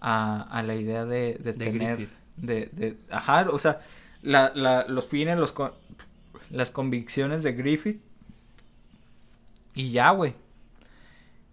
a, 0.00 0.40
a 0.44 0.62
la 0.62 0.76
idea 0.76 1.04
de, 1.04 1.34
de, 1.34 1.52
De 1.52 1.66
tener, 1.66 1.96
Griffith. 1.98 2.18
de, 2.38 2.70
de, 2.72 2.96
ajá, 3.10 3.46
o 3.50 3.58
sea, 3.58 3.82
la, 4.22 4.50
la, 4.54 4.86
los 4.88 5.06
fines, 5.06 5.36
los, 5.36 5.52
con- 5.52 5.72
las 6.50 6.70
convicciones 6.70 7.42
de 7.42 7.52
Griffith 7.52 8.00
y 9.74 9.90
ya, 9.92 10.10
güey. 10.12 10.34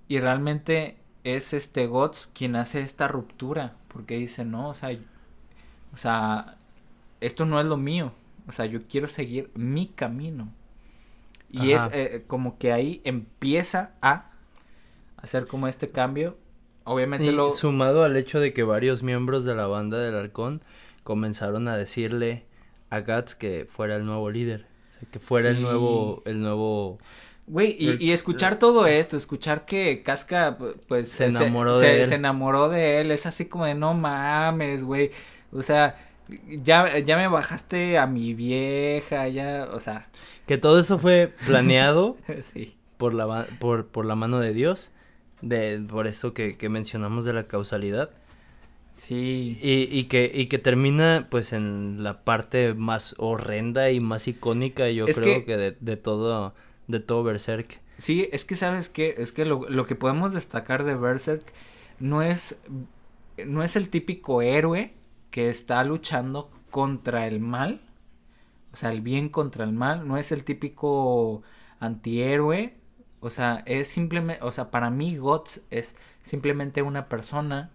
Y 0.07 0.19
realmente 0.21 0.97
es 1.25 1.53
este 1.53 1.87
Guts 1.87 2.31
quien 2.33 2.55
hace 2.55 2.79
esta 2.81 3.09
ruptura. 3.09 3.75
Porque 3.89 4.15
dice, 4.17 4.45
no, 4.45 4.69
o 4.69 4.73
sea, 4.73 4.97
o 5.95 5.97
sea, 5.97 6.57
esto 7.21 7.45
no 7.45 7.59
es 7.59 7.65
lo 7.65 7.77
mío. 7.77 8.13
O 8.47 8.51
sea, 8.51 8.65
yo 8.67 8.81
quiero 8.87 9.07
seguir 9.07 9.49
mi 9.55 9.87
camino. 9.87 10.53
Y 11.49 11.71
es 11.71 11.81
eh, 11.93 12.23
como 12.27 12.57
que 12.59 12.73
ahí 12.73 13.01
empieza 13.05 13.91
a 14.01 14.31
hacer 15.17 15.47
como 15.47 15.67
este 15.67 15.89
cambio. 15.89 16.37
Obviamente 16.83 17.27
Y 17.27 17.31
lo... 17.31 17.49
sumado 17.49 18.03
al 18.03 18.15
hecho 18.17 18.39
de 18.39 18.53
que 18.53 18.63
varios 18.63 19.01
miembros 19.03 19.45
de 19.45 19.55
la 19.55 19.65
banda 19.67 19.97
del 19.97 20.15
halcón 20.15 20.61
comenzaron 21.03 21.67
a 21.67 21.77
decirle 21.77 22.43
a 22.89 22.99
Guts 23.01 23.35
que 23.35 23.65
fuera 23.71 23.95
el 23.95 24.05
nuevo 24.05 24.29
líder. 24.29 24.65
O 24.91 24.99
sea, 24.99 25.09
que 25.09 25.19
fuera 25.19 25.49
el 25.49 25.61
nuevo, 25.61 26.21
el 26.25 26.41
nuevo 26.41 26.99
Güey, 27.47 27.75
y, 27.79 27.89
El- 27.89 28.01
y 28.01 28.11
escuchar 28.11 28.57
todo 28.59 28.87
esto, 28.87 29.17
escuchar 29.17 29.65
que 29.65 30.01
Casca, 30.03 30.57
pu- 30.57 30.75
pues, 30.87 31.09
Se 31.11 31.25
enamoró 31.25 31.77
de 31.79 32.01
él. 32.01 32.07
se 32.07 32.15
enamoró 32.15 32.69
de 32.69 33.01
él, 33.01 33.11
es 33.11 33.25
así 33.27 33.45
como 33.45 33.65
de, 33.65 33.75
no 33.75 33.93
mames, 33.93 34.83
güey, 34.83 35.11
o 35.55 35.61
sea, 35.63 35.95
ya, 36.63 36.97
ya 36.99 37.17
me 37.17 37.27
bajaste 37.27 37.97
a 37.97 38.07
mi 38.07 38.33
vieja, 38.33 39.27
ya, 39.29 39.67
o 39.71 39.79
sea, 39.79 40.07
que 40.47 40.57
todo 40.57 40.79
eso 40.79 40.97
fue 40.99 41.33
planeado 41.45 42.17
sí, 42.41 42.75
por 42.97 43.13
la 43.13 43.47
por, 43.59 43.87
por 43.87 44.05
la 44.05 44.15
mano 44.15 44.39
de 44.39 44.53
Dios. 44.53 44.91
De, 45.41 45.79
por 45.89 46.07
eso 46.07 46.33
que, 46.33 46.57
que 46.57 46.69
mencionamos 46.69 47.25
de 47.25 47.33
la 47.33 47.47
causalidad. 47.47 48.09
sí, 48.93 49.59
Y, 49.61 49.83
y 49.91 50.05
que, 50.05 50.31
y 50.33 50.47
que 50.47 50.57
termina 50.59 51.27
pues 51.29 51.53
en 51.53 52.03
la 52.03 52.23
parte 52.23 52.73
más 52.73 53.15
horrenda 53.17 53.91
y 53.91 53.99
más 53.99 54.27
icónica, 54.27 54.89
yo 54.89 55.05
Es 55.05 55.19
creo 55.19 55.39
que- 55.39 55.45
que, 55.45 55.57
de, 55.57 55.77
de 55.79 55.97
todo, 55.97 56.53
de 56.87 56.99
todo 56.99 57.23
Berserk. 57.23 57.81
sí, 57.97 58.29
es 58.31 58.45
que, 58.45 58.55
¿sabes 58.55 58.89
qué? 58.89 59.15
Es 59.17 59.31
que 59.31 59.45
lo, 59.45 59.69
lo 59.69 59.85
que 59.85 59.95
podemos 59.95 60.33
destacar 60.33 60.83
de 60.83 60.95
Berserk 60.95 61.43
no 61.99 62.21
es, 62.21 62.57
no 63.45 63.61
es 63.63 63.75
el 63.75 63.89
típico 63.89 64.41
héroe 64.41 64.93
que 65.35 65.49
está 65.49 65.83
luchando 65.83 66.49
contra 66.71 67.27
el 67.27 67.41
mal, 67.41 67.81
o 68.71 68.77
sea, 68.77 68.93
el 68.93 69.01
bien 69.01 69.27
contra 69.27 69.65
el 69.65 69.73
mal, 69.73 70.07
no 70.07 70.15
es 70.15 70.31
el 70.31 70.45
típico 70.45 71.43
antihéroe, 71.81 72.77
o 73.19 73.29
sea, 73.29 73.61
es 73.65 73.87
simplemente, 73.89 74.41
o 74.45 74.53
sea, 74.53 74.71
para 74.71 74.89
mí 74.89 75.17
Guts 75.17 75.61
es 75.71 75.97
simplemente 76.21 76.81
una 76.83 77.09
persona 77.09 77.71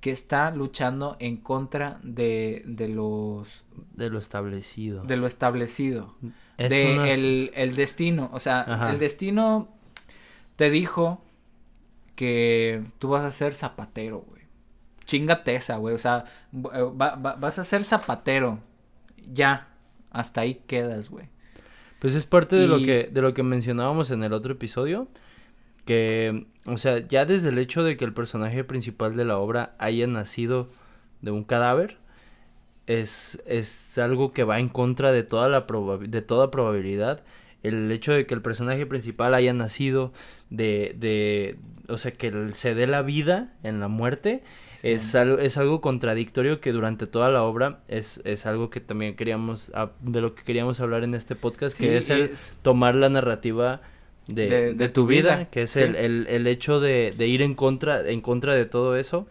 que 0.00 0.12
está 0.12 0.52
luchando 0.52 1.16
en 1.18 1.38
contra 1.38 1.98
de, 2.04 2.62
de 2.64 2.86
los, 2.86 3.64
De 3.94 4.08
lo 4.08 4.20
establecido. 4.20 5.02
de 5.02 5.16
lo 5.16 5.26
establecido, 5.26 6.14
Es 6.58 6.70
de 6.70 6.94
una- 6.94 7.10
el, 7.10 7.50
el 7.56 7.74
destino, 7.74 8.30
o 8.32 8.38
sea, 8.38 8.60
Ajá. 8.60 8.92
el 8.92 9.00
destino 9.00 9.66
te 10.54 10.70
dijo 10.70 11.24
que 12.14 12.84
tú 13.00 13.08
vas 13.08 13.24
a 13.24 13.30
ser 13.32 13.52
zapatero, 13.52 14.20
güey. 14.28 14.39
Chingate 15.10 15.56
esa, 15.56 15.76
güey, 15.76 15.94
o 15.94 15.98
sea, 15.98 16.24
va- 16.54 16.84
va- 16.92 17.16
va- 17.16 17.34
vas 17.34 17.58
a 17.58 17.64
ser 17.64 17.82
zapatero, 17.82 18.60
ya, 19.32 19.66
hasta 20.12 20.42
ahí 20.42 20.60
quedas, 20.68 21.10
güey. 21.10 21.26
Pues 21.98 22.14
es 22.14 22.26
parte 22.26 22.54
de 22.54 22.68
lo 22.68 22.78
que 22.86 23.10
de 23.12 23.20
lo 23.20 23.34
que 23.34 23.42
mencionábamos 23.42 24.12
en 24.12 24.22
el 24.22 24.32
otro 24.32 24.52
episodio, 24.52 25.08
que 25.84 26.46
o 26.64 26.76
sea, 26.78 27.06
ya 27.08 27.24
desde 27.24 27.48
el 27.48 27.58
hecho 27.58 27.82
de 27.82 27.96
que 27.96 28.04
el 28.04 28.14
personaje 28.14 28.62
principal 28.62 29.16
de 29.16 29.24
la 29.24 29.36
obra 29.38 29.74
haya 29.78 30.06
nacido 30.06 30.70
de 31.22 31.32
un 31.32 31.42
cadáver 31.42 31.96
es 32.86 33.42
es 33.46 33.98
algo 33.98 34.32
que 34.32 34.44
va 34.44 34.60
en 34.60 34.68
contra 34.68 35.10
de 35.12 35.22
toda 35.24 35.48
la 35.48 35.66
de 36.06 36.22
toda 36.22 36.50
probabilidad. 36.50 37.22
El 37.62 37.90
hecho 37.92 38.12
de 38.12 38.24
que 38.26 38.32
el 38.34 38.40
personaje 38.42 38.86
principal 38.86 39.34
haya 39.34 39.52
nacido 39.52 40.12
de 40.48 40.94
de 40.98 41.58
o 41.88 41.98
sea, 41.98 42.12
que 42.12 42.32
se 42.54 42.74
dé 42.74 42.86
la 42.86 43.02
vida 43.02 43.52
en 43.62 43.80
la 43.80 43.88
muerte 43.88 44.42
es 44.82 45.14
algo, 45.14 45.38
es 45.38 45.56
algo 45.58 45.80
contradictorio 45.80 46.60
que 46.60 46.72
durante 46.72 47.06
toda 47.06 47.28
la 47.30 47.42
obra 47.42 47.80
es, 47.88 48.20
es 48.24 48.46
algo 48.46 48.70
que 48.70 48.80
también 48.80 49.16
queríamos, 49.16 49.72
de 50.00 50.20
lo 50.20 50.34
que 50.34 50.42
queríamos 50.44 50.80
hablar 50.80 51.04
en 51.04 51.14
este 51.14 51.34
podcast, 51.36 51.76
Sí, 51.76 51.84
que 51.84 51.96
es 51.96 52.10
el 52.10 52.20
es- 52.22 52.56
tomar 52.62 52.94
la 52.94 53.08
narrativa 53.08 53.80
de, 54.26 54.48
De- 54.48 54.60
de 54.66 54.74
de 54.74 54.88
tu 54.88 55.06
vida, 55.06 55.36
vida, 55.36 55.50
que 55.50 55.62
es 55.62 55.70
sí. 55.70 55.80
el, 55.80 55.96
el, 55.96 56.26
el 56.28 56.46
hecho 56.46 56.80
de, 56.80 57.14
de 57.16 57.26
ir 57.26 57.42
en 57.42 57.54
contra, 57.54 58.08
en 58.08 58.20
contra 58.20 58.54
de 58.54 58.64
todo 58.66 58.96
eso 58.96 59.26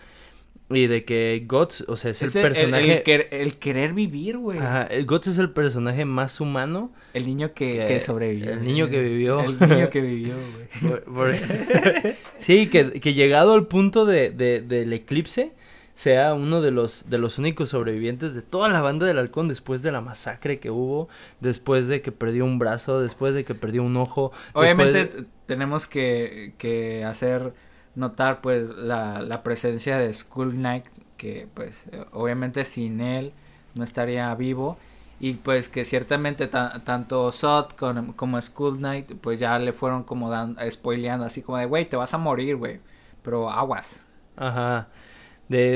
y 0.72 0.86
de 0.88 1.03
que 1.03 1.43
Guts, 1.47 1.86
o 1.88 1.97
sea, 1.97 2.11
es, 2.11 2.22
es 2.22 2.36
el 2.36 2.41
personaje... 2.43 2.97
el 2.97 3.03
quer- 3.03 3.28
el 3.32 3.57
querer 3.57 3.93
vivir, 3.93 4.38
güey. 4.38 4.59
Ajá, 4.59 4.88
Guts 5.05 5.28
es 5.28 5.38
el 5.39 5.49
personaje 5.51 6.05
más 6.05 6.39
humano. 6.39 6.91
El 7.13 7.26
niño 7.26 7.53
que, 7.53 7.80
Que- 7.80 7.86
que 7.88 7.99
sobrevivió. 7.99 8.51
el 8.51 8.61
niño 8.61 8.88
que 8.89 9.01
vivió. 9.01 9.39
El 9.41 9.59
niño 9.59 9.89
que 9.89 10.01
vivió, 10.01 10.36
güey. 10.82 11.01
por- 11.05 11.36
sí, 12.39 12.67
que, 12.67 12.99
que 12.99 13.13
llegado 13.13 13.53
al 13.53 13.67
punto 13.67 14.05
de, 14.05 14.30
de- 14.32 14.61
del 14.61 14.93
eclipse, 14.93 15.53
sea 15.95 16.34
uno 16.34 16.61
de 16.61 16.72
los, 16.72 17.09
de 17.09 17.17
los 17.17 17.38
únicos 17.39 17.70
sobrevivientes 17.70 18.34
de 18.34 18.41
toda 18.41 18.70
la 18.70 18.80
banda 18.82 19.05
del 19.05 19.17
halcón 19.17 19.49
después 19.49 19.82
de 19.82 19.91
la 19.91 19.99
masacre 19.99 20.59
que 20.59 20.70
hubo, 20.72 21.09
después 21.41 21.88
de 21.89 22.01
que 22.01 22.11
perdió 22.13 22.45
un 22.45 22.57
brazo, 22.57 23.01
después 23.01 23.34
de 23.34 23.43
que 23.43 23.53
perdió 23.53 23.84
un 23.84 23.97
ojo. 23.97 24.32
Obviamente 24.53 25.05
de- 25.07 25.26
tenemos 25.45 25.88
que, 25.88 26.53
que 26.57 27.03
hacer 27.03 27.53
notar 28.00 28.41
pues 28.41 28.70
la, 28.70 29.22
la 29.22 29.43
presencia 29.43 29.97
de 29.97 30.12
Skull 30.14 30.52
Knight 30.54 30.86
que 31.18 31.47
pues 31.54 31.89
obviamente 32.14 32.64
sin 32.66 33.02
él 33.02 33.34
no 33.76 33.84
estaría 33.84 34.34
vivo 34.36 34.78
y 35.20 35.34
pues 35.34 35.68
que 35.70 35.84
ciertamente 35.86 36.47
ta- 36.47 36.82
tanto 36.86 37.32
Sot 37.32 37.76
con- 37.76 38.14
como 38.14 38.41
Skull 38.41 38.78
Knight 38.78 39.14
pues 39.22 39.39
ya 39.39 39.60
le 39.60 39.74
fueron 39.74 40.04
como 40.04 40.30
dan, 40.30 40.56
spoileando 40.72 41.26
así 41.26 41.41
como 41.41 41.58
de 41.58 41.66
güey 41.66 41.86
te 41.89 41.97
vas 41.97 42.14
a 42.14 42.18
morir 42.18 42.56
güey 42.56 42.80
pero 43.24 43.50
aguas 43.50 44.02
Ajá. 44.38 44.88
De, 45.50 45.76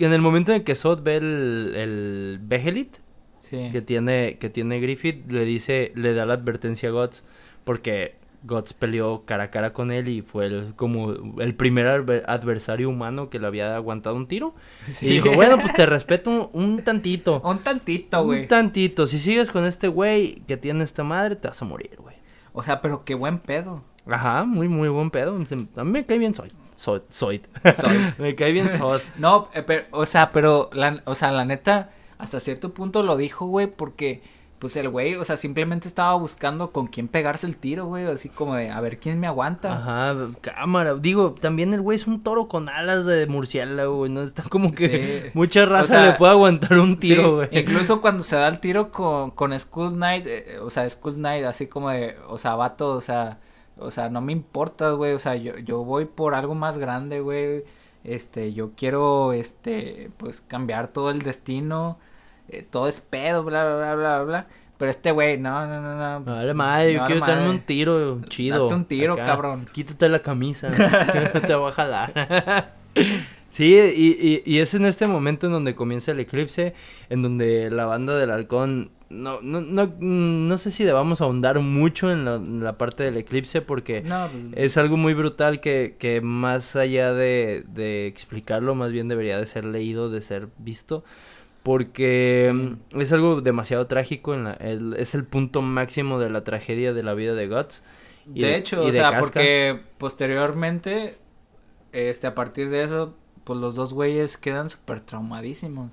en 0.00 0.12
el 0.12 0.20
momento 0.22 0.52
en 0.52 0.64
que 0.64 0.74
Sod 0.74 1.02
ve 1.02 1.16
el, 1.16 1.72
el 1.76 2.38
Behelit 2.42 2.96
Sí. 3.40 3.70
que 3.72 3.80
tiene, 3.82 4.36
que 4.38 4.50
tiene 4.50 4.80
Griffith, 4.80 5.30
le 5.30 5.44
dice, 5.46 5.92
le 5.94 6.12
da 6.14 6.26
la 6.26 6.34
advertencia 6.34 6.90
a 6.90 6.92
Guts, 6.92 7.24
porque 7.64 8.14
Guts 8.42 8.72
peleó 8.72 9.24
cara 9.26 9.44
a 9.44 9.50
cara 9.50 9.72
con 9.72 9.90
él 9.90 10.08
y 10.08 10.22
fue 10.22 10.46
el- 10.46 10.72
como 10.76 11.12
el 11.40 11.54
primer 11.54 11.86
adver- 11.86 12.24
adversario 12.26 12.88
humano 12.88 13.28
que 13.30 13.38
le 13.38 13.46
había 13.46 13.76
aguantado 13.76 14.16
un 14.16 14.26
tiro. 14.26 14.54
Sí. 14.86 15.06
Y 15.06 15.10
dijo, 15.10 15.32
bueno, 15.32 15.58
pues 15.58 15.74
te 15.74 15.84
respeto 15.86 16.30
un, 16.30 16.48
un 16.52 16.82
tantito. 16.84 17.40
Un 17.44 17.58
tantito, 17.58 18.24
güey. 18.24 18.42
Un 18.42 18.48
tantito. 18.48 19.06
Si 19.06 19.18
sigues 19.18 19.50
con 19.50 19.64
este 19.66 19.88
güey 19.88 20.36
que 20.46 20.56
tiene 20.56 20.84
esta 20.84 21.04
madre, 21.04 21.36
te 21.36 21.48
vas 21.48 21.60
a 21.60 21.64
morir, 21.64 21.96
güey. 21.98 22.16
O 22.52 22.62
sea, 22.62 22.80
pero 22.80 23.02
qué 23.04 23.14
buen 23.14 23.38
pedo. 23.38 23.82
Ajá, 24.06 24.44
muy, 24.44 24.68
muy 24.68 24.88
buen 24.88 25.10
pedo. 25.10 25.36
A 25.76 25.84
mí 25.84 25.90
me 25.90 26.06
cae 26.06 26.18
bien 26.18 26.34
Soy. 26.34 26.48
Soy. 26.76 27.02
Soy. 27.10 27.42
Soy. 27.76 27.98
me 28.18 28.34
cae 28.34 28.52
bien 28.52 28.70
Soy. 28.70 29.00
No, 29.18 29.48
eh, 29.54 29.62
pero, 29.62 29.84
o 29.90 30.06
sea, 30.06 30.30
pero, 30.32 30.70
la, 30.72 31.02
o 31.04 31.14
sea, 31.14 31.30
la 31.30 31.44
neta, 31.44 31.90
hasta 32.16 32.40
cierto 32.40 32.72
punto 32.72 33.02
lo 33.02 33.16
dijo, 33.18 33.46
güey, 33.46 33.66
porque, 33.66 34.22
pues 34.60 34.76
el 34.76 34.88
güey, 34.90 35.16
o 35.16 35.24
sea, 35.24 35.36
simplemente 35.36 35.88
estaba 35.88 36.14
buscando 36.14 36.70
con 36.70 36.86
quién 36.86 37.08
pegarse 37.08 37.46
el 37.46 37.56
tiro, 37.56 37.86
güey, 37.86 38.04
así 38.06 38.28
como 38.28 38.54
de, 38.54 38.70
a 38.70 38.80
ver 38.80 38.98
quién 39.00 39.18
me 39.18 39.26
aguanta. 39.26 39.72
Ajá, 39.72 40.14
cámara. 40.42 40.94
Digo, 40.94 41.34
también 41.40 41.74
el 41.74 41.80
güey 41.80 41.96
es 41.96 42.06
un 42.06 42.22
toro 42.22 42.46
con 42.46 42.68
alas 42.68 43.06
de 43.06 43.26
murciélago, 43.26 43.96
güey. 43.96 44.10
No 44.12 44.22
está 44.22 44.42
como 44.44 44.72
que 44.72 45.22
Sí. 45.24 45.30
mucha 45.34 45.64
raza 45.66 45.88
sea, 45.96 46.06
le 46.06 46.12
puede 46.12 46.32
aguantar 46.32 46.78
un 46.78 46.90
Sí, 46.92 46.96
tiro, 47.08 47.36
güey. 47.36 47.48
incluso 47.52 48.00
cuando 48.00 48.22
se 48.22 48.36
da 48.36 48.46
el 48.48 48.60
tiro 48.60 48.90
con, 48.92 49.30
con 49.32 49.58
Skull 49.58 49.94
Knight, 49.94 50.26
eh, 50.28 50.58
o 50.62 50.70
sea, 50.70 50.88
Skull 50.88 51.14
Knight, 51.14 51.44
así 51.46 51.66
como 51.66 51.90
de, 51.90 52.16
o 52.28 52.38
sea, 52.38 52.54
vato, 52.54 52.92
o 52.94 53.00
sea, 53.00 53.38
o 53.78 53.90
sea, 53.90 54.10
no 54.10 54.20
me 54.20 54.32
importa, 54.32 54.90
güey, 54.92 55.14
o 55.14 55.18
sea, 55.18 55.36
yo, 55.36 55.56
yo 55.58 55.82
voy 55.84 56.04
por 56.04 56.34
algo 56.34 56.54
más 56.54 56.76
grande, 56.76 57.20
güey, 57.20 57.64
este, 58.04 58.52
yo 58.52 58.72
quiero, 58.76 59.32
este, 59.32 60.10
pues, 60.18 60.42
cambiar 60.42 60.88
todo 60.88 61.08
el 61.10 61.22
destino, 61.22 61.98
eh, 62.50 62.66
todo 62.68 62.88
es 62.88 63.00
pedo, 63.00 63.44
bla, 63.44 63.64
bla, 63.64 63.76
bla, 63.76 63.94
bla, 63.94 64.22
bla, 64.22 64.46
pero 64.80 64.90
este 64.90 65.10
güey, 65.10 65.36
no, 65.36 65.66
no, 65.66 65.82
no, 65.82 65.94
no. 65.94 66.24
Vale, 66.24 66.54
madre, 66.54 66.94
yo 66.94 67.04
quiero 67.04 67.20
darme 67.20 67.50
un 67.50 67.60
tiro 67.60 68.22
chido. 68.30 68.62
Date 68.62 68.74
un 68.74 68.84
tiro, 68.86 69.14
cabrón. 69.14 69.68
Quítate 69.72 70.08
la 70.08 70.20
camisa. 70.20 70.70
te 71.46 71.54
voy 71.54 71.68
a 71.68 71.72
jalar. 71.72 72.72
sí, 73.50 73.74
y, 73.74 74.16
y, 74.18 74.42
y 74.46 74.58
es 74.60 74.72
en 74.72 74.86
este 74.86 75.06
momento 75.06 75.48
en 75.48 75.52
donde 75.52 75.74
comienza 75.74 76.12
el 76.12 76.20
eclipse, 76.20 76.72
en 77.10 77.20
donde 77.20 77.70
la 77.70 77.84
banda 77.84 78.16
del 78.16 78.30
halcón. 78.30 78.90
No, 79.10 79.42
no, 79.42 79.60
no, 79.60 79.92
no 80.00 80.56
sé 80.56 80.70
si 80.70 80.84
debamos 80.84 81.20
ahondar 81.20 81.58
mucho 81.58 82.10
en 82.10 82.24
la, 82.24 82.36
en 82.36 82.64
la 82.64 82.78
parte 82.78 83.02
del 83.02 83.16
eclipse 83.16 83.60
porque 83.60 84.02
No, 84.02 84.30
pues, 84.30 84.44
es 84.54 84.76
algo 84.78 84.96
muy 84.96 85.12
brutal 85.12 85.60
que, 85.60 85.96
que 85.98 86.22
más 86.22 86.74
allá 86.74 87.12
de, 87.12 87.64
de 87.68 88.06
explicarlo, 88.06 88.74
más 88.74 88.92
bien 88.92 89.08
debería 89.08 89.36
de 89.36 89.44
ser 89.44 89.66
leído, 89.66 90.08
de 90.08 90.22
ser 90.22 90.48
visto. 90.56 91.04
Porque 91.62 92.50
mm, 92.92 93.00
es 93.00 93.12
algo 93.12 93.40
demasiado 93.42 93.86
trágico, 93.86 94.34
en 94.34 94.44
la, 94.44 94.52
el- 94.54 94.94
es 94.98 95.14
el 95.14 95.24
punto 95.24 95.62
máximo 95.62 96.18
de 96.18 96.30
la 96.30 96.42
tragedia 96.44 96.92
de 96.92 97.02
la 97.02 97.14
vida 97.14 97.34
de 97.34 97.48
Guts. 97.48 97.82
y 98.34 98.42
de 98.42 98.56
hecho, 98.56 98.76
y 98.76 98.84
o 98.84 98.86
de 98.86 98.92
sea, 98.92 99.10
Casca. 99.10 99.20
porque 99.20 99.80
posteriormente, 99.98 101.18
este, 101.92 102.26
a 102.26 102.34
partir 102.34 102.70
de 102.70 102.84
eso, 102.84 103.14
pues 103.44 103.58
los 103.58 103.74
dos 103.74 103.92
güeyes 103.92 104.36
quedan 104.38 104.68
súper 104.68 105.00
traumadísimos. 105.00 105.92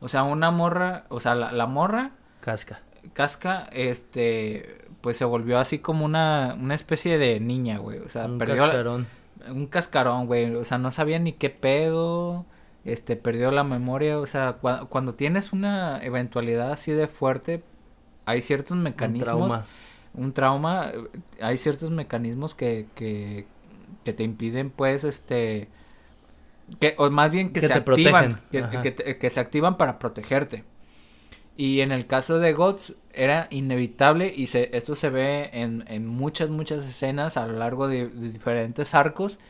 O 0.00 0.08
sea, 0.08 0.22
una 0.22 0.50
morra, 0.50 1.04
o 1.08 1.18
sea, 1.20 1.34
la, 1.34 1.50
la 1.52 1.66
morra, 1.66 2.12
Casca. 2.40 2.80
Casca, 3.14 3.68
este, 3.72 4.78
pues 5.00 5.16
se 5.16 5.24
volvió 5.24 5.58
así 5.58 5.78
como 5.80 6.04
una, 6.04 6.56
una 6.60 6.74
especie 6.74 7.18
de 7.18 7.40
niña, 7.40 7.78
güey. 7.78 7.98
O 8.00 8.08
sea, 8.08 8.26
Un 8.26 8.38
perdió 8.38 8.56
la- 8.56 8.66
cascarón. 8.66 9.06
un 9.50 9.66
cascarón, 9.66 10.26
güey. 10.26 10.54
O 10.54 10.64
sea, 10.64 10.78
no 10.78 10.90
sabía 10.90 11.18
ni 11.18 11.32
qué 11.32 11.50
pedo. 11.50 12.44
Este, 12.92 13.16
perdió 13.16 13.50
la 13.50 13.64
memoria. 13.64 14.18
O 14.18 14.26
sea, 14.26 14.60
cua- 14.60 14.88
cuando 14.88 15.14
tienes 15.14 15.52
una 15.52 16.00
eventualidad 16.02 16.72
así 16.72 16.92
de 16.92 17.06
fuerte, 17.08 17.62
hay 18.26 18.40
ciertos 18.40 18.72
Un 18.72 18.82
mecanismos 18.82 19.26
trauma. 19.26 19.66
un 20.14 20.32
trauma, 20.32 20.92
hay 21.40 21.56
ciertos 21.58 21.90
mecanismos 21.90 22.54
que, 22.54 22.86
que, 22.94 23.46
que 24.04 24.12
te 24.12 24.22
impiden, 24.24 24.70
pues, 24.70 25.04
este, 25.04 25.68
que, 26.80 26.94
o 26.98 27.10
más 27.10 27.30
bien 27.30 27.52
que, 27.52 27.60
Que 27.60 27.66
se 27.66 27.72
activan, 27.74 28.40
que, 28.50 29.18
que 29.18 29.30
se 29.30 29.40
activan 29.40 29.76
para 29.76 29.98
protegerte. 29.98 30.64
Y 31.56 31.80
en 31.80 31.90
el 31.92 32.06
caso 32.06 32.38
de 32.38 32.52
GOTS 32.52 32.94
era 33.12 33.48
inevitable 33.50 34.32
y 34.34 34.46
se, 34.46 34.76
esto 34.76 34.94
se 34.94 35.10
ve 35.10 35.50
en, 35.52 35.84
en 35.88 36.06
muchas, 36.06 36.50
muchas 36.50 36.84
escenas 36.84 37.36
a 37.36 37.46
lo 37.48 37.54
largo 37.58 37.88
de, 37.88 38.08
de 38.08 38.30
diferentes 38.32 38.94
arcos 38.94 39.40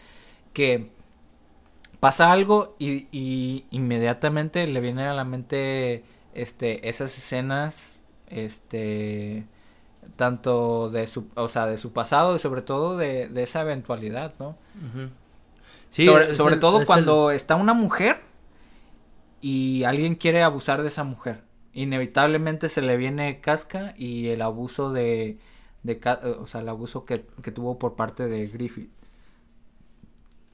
que 0.55 0.91
pasa 2.01 2.32
algo 2.32 2.76
y, 2.78 3.09
y 3.12 3.66
inmediatamente 3.70 4.66
le 4.66 4.80
vienen 4.80 5.07
a 5.07 5.14
la 5.14 5.24
mente 5.24 6.05
este 6.34 6.88
esas 6.88 7.16
escenas 7.18 7.99
este 8.28 9.46
tanto 10.16 10.90
de 10.90 11.07
su 11.07 11.28
o 11.36 11.49
sea 11.49 11.66
de 11.66 11.78
su 11.78 11.92
pasado 11.92 12.36
y 12.36 12.38
sobre 12.40 12.62
todo 12.62 12.96
de, 12.96 13.28
de 13.28 13.42
esa 13.44 13.62
eventualidad 13.62 14.34
no. 14.38 14.57
Sí, 15.90 16.05
sobre, 16.05 16.30
es 16.30 16.36
sobre 16.36 16.55
el- 16.55 16.61
todo 16.61 16.80
es 16.80 16.86
cuando 16.86 17.30
está 17.30 17.57
una 17.57 17.74
mujer 17.74 18.20
y 19.40 19.84
alguien 19.84 20.14
quiere 20.16 20.42
abusar 20.42 20.82
de 20.82 20.88
esa 20.88 21.05
mujer. 21.05 21.42
Inevitablemente 21.72 22.68
se 22.68 22.82
le 22.82 22.96
viene 22.96 23.40
casca 23.40 23.94
y 23.96 24.28
el 24.28 24.42
abuso 24.42 24.92
de, 24.92 25.38
de 25.82 26.01
o 26.40 26.46
sea 26.46 26.61
el 26.61 26.68
abuso 26.68 27.05
que, 27.05 27.24
que 27.42 27.53
tuvo 27.53 27.78
por 27.78 27.94
parte 27.94 28.26
de 28.26 28.46
Griffith 28.46 28.90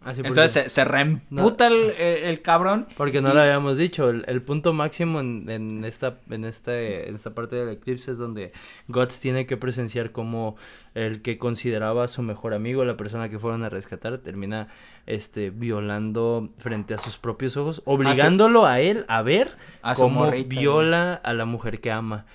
ah, 0.05 0.13
entonces 0.23 0.51
se, 0.65 0.69
se 0.69 0.85
reemputa 0.85 1.67
el, 1.69 1.91
el- 1.99 2.25
el 2.25 2.43
cabrón 2.43 2.87
Porque 2.97 3.21
no 3.23 3.31
y- 3.31 3.35
lo 3.35 3.41
habíamos 3.41 3.77
dicho, 3.77 4.11
el, 4.11 4.25
el 4.29 4.43
punto 4.43 4.73
máximo 4.73 5.21
en, 5.21 5.49
en 5.49 5.85
esta 5.85 6.19
en 6.31 6.45
este 6.45 7.09
en 7.09 7.15
esta 7.15 7.35
parte 7.35 7.57
del 7.57 7.69
eclipse 7.71 8.11
es 8.11 8.19
donde 8.19 8.53
Guts 8.89 9.21
tiene 9.21 9.47
que 9.47 9.57
presenciar 9.57 10.13
como 10.13 10.57
el 10.95 11.23
que 11.23 11.39
consideraba 11.39 12.05
a 12.05 12.09
su 12.09 12.23
mejor 12.23 12.55
amigo, 12.55 12.85
la 12.85 12.97
persona 12.97 13.29
que 13.29 13.39
fueron 13.39 13.65
a 13.65 13.69
rescatar, 13.69 14.19
termina 14.19 14.69
este 15.07 15.51
violando 15.51 16.51
frente 16.59 16.95
a 16.95 16.99
sus 16.99 17.19
propios 17.19 17.57
ojos, 17.57 17.83
obligándolo 17.85 18.65
a 18.67 18.81
él 18.81 19.05
a 19.09 19.23
ver 19.23 19.51
a 19.83 19.95
cómo 19.95 20.27
morrita, 20.27 20.49
viola 20.49 21.15
a 21.15 21.33
la 21.33 21.45
mujer 21.47 21.81
que 21.81 21.91
ama. 21.91 22.27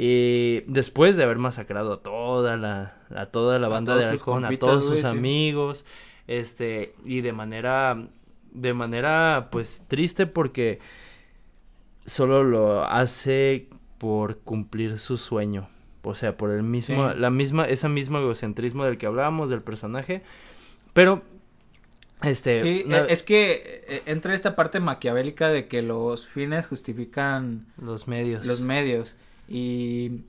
Y 0.00 0.60
después 0.68 1.16
de 1.16 1.24
haber 1.24 1.38
masacrado 1.38 1.92
a 1.94 2.02
toda 2.02 2.56
la, 2.56 2.94
a 3.14 3.26
toda 3.26 3.58
la 3.58 3.66
banda 3.66 3.96
de 3.96 4.04
Halcón, 4.20 4.44
a 4.44 4.48
todos 4.58 4.84
sus 4.86 5.00
sí. 5.12 5.18
Este, 6.28 6.94
y 7.04 7.20
de 7.22 7.32
manera, 7.32 8.06
de 8.52 8.74
manera, 8.74 9.48
pues, 9.50 9.84
triste 9.88 10.26
porque 10.26 10.78
solo 12.06 12.44
lo 12.44 12.84
hace 12.84 13.66
por 13.98 14.38
cumplir 14.38 14.98
su 14.98 15.16
sueño. 15.16 15.68
O 16.02 16.14
sea, 16.14 16.36
por 16.36 16.50
el 16.52 16.62
mismo, 16.62 17.10
Sí. 17.12 17.18
la 17.18 17.30
misma, 17.30 17.64
esa 17.66 17.88
misma 17.88 18.20
egocentrismo 18.20 18.84
del 18.84 18.96
que 18.96 19.06
hablábamos, 19.06 19.50
del 19.50 19.60
personaje. 19.62 20.22
Pero, 20.94 21.22
este, 22.22 22.60
Sí, 22.62 22.84
e- 22.88 23.06
es 23.10 23.22
que 23.22 23.82
eh, 23.88 24.02
entra 24.06 24.34
esta 24.34 24.56
parte 24.56 24.80
maquiavélica 24.80 25.50
de 25.50 25.68
que 25.68 25.82
los 25.82 26.26
fines 26.26 26.66
justifican 26.66 27.66
los 27.76 28.08
medios. 28.08 28.46
los 28.46 28.60
medios 28.60 29.16
y 29.48 30.22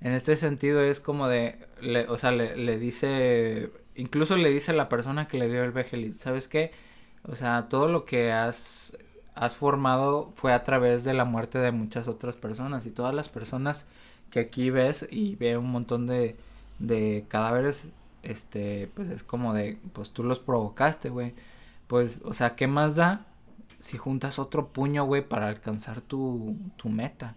en 0.00 0.12
este 0.12 0.36
sentido 0.36 0.82
es 0.82 1.00
como 1.00 1.26
de, 1.28 1.56
le- 1.80 2.06
o 2.08 2.16
sea, 2.16 2.30
le, 2.30 2.56
le 2.56 2.78
dice, 2.78 3.70
incluso 3.96 4.36
le 4.36 4.50
dice 4.50 4.72
a 4.72 4.74
la 4.74 4.88
persona 4.88 5.28
que 5.28 5.38
le 5.38 5.48
dio 5.48 5.64
el 5.64 5.72
Behelit, 5.72 6.14
¿sabes 6.14 6.48
qué? 6.48 6.70
O 7.26 7.34
sea, 7.36 7.68
todo 7.68 7.88
lo 7.88 8.04
que 8.04 8.32
has, 8.32 8.96
has 9.34 9.56
formado 9.56 10.32
fue 10.36 10.52
a 10.52 10.62
través 10.64 11.04
de 11.04 11.14
la 11.14 11.24
muerte 11.24 11.58
de 11.58 11.72
muchas 11.72 12.08
otras 12.08 12.36
personas 12.36 12.86
y 12.86 12.90
todas 12.90 13.14
las 13.14 13.28
personas 13.28 13.86
que 14.30 14.40
aquí 14.40 14.70
ves 14.70 15.06
y 15.10 15.36
ve 15.36 15.56
un 15.56 15.70
montón 15.70 16.06
de, 16.06 16.36
de 16.78 17.24
cadáveres, 17.28 17.88
este, 18.22 18.90
pues 18.94 19.08
es 19.10 19.22
como 19.22 19.54
de, 19.54 19.78
pues 19.92 20.10
tú 20.10 20.24
los 20.24 20.40
provocaste, 20.40 21.08
güey. 21.10 21.34
Pues, 21.86 22.20
o 22.24 22.34
sea, 22.34 22.56
¿qué 22.56 22.66
más 22.66 22.96
da 22.96 23.26
si 23.78 23.98
juntas 23.98 24.38
otro 24.38 24.68
puño, 24.68 25.04
güey, 25.04 25.26
para 25.26 25.48
alcanzar 25.48 26.00
tu, 26.00 26.56
tu 26.76 26.88
meta? 26.88 27.36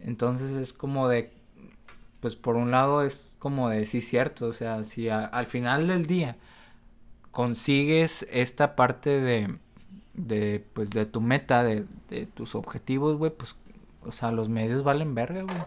Entonces 0.00 0.52
es 0.52 0.72
como 0.72 1.08
de, 1.08 1.32
pues 2.20 2.36
por 2.36 2.56
un 2.56 2.70
lado 2.70 3.02
es 3.02 3.32
como 3.38 3.68
de, 3.70 3.84
sí, 3.86 4.00
cierto, 4.00 4.46
o 4.46 4.52
sea, 4.52 4.84
si 4.84 5.08
al 5.08 5.46
final 5.46 5.88
del 5.88 6.06
día 6.06 6.36
consigues 7.30 8.26
esta 8.30 8.76
parte 8.76 9.20
de, 9.20 9.56
de, 10.14 10.64
pues 10.72 10.90
de 10.90 11.06
tu 11.06 11.20
meta, 11.20 11.62
de, 11.64 11.84
de 12.08 12.26
tus 12.26 12.54
objetivos, 12.54 13.16
güey, 13.16 13.32
pues, 13.32 13.56
o 14.02 14.12
sea, 14.12 14.32
los 14.32 14.48
medios 14.48 14.84
valen 14.84 15.14
verga, 15.14 15.42
güey. 15.42 15.58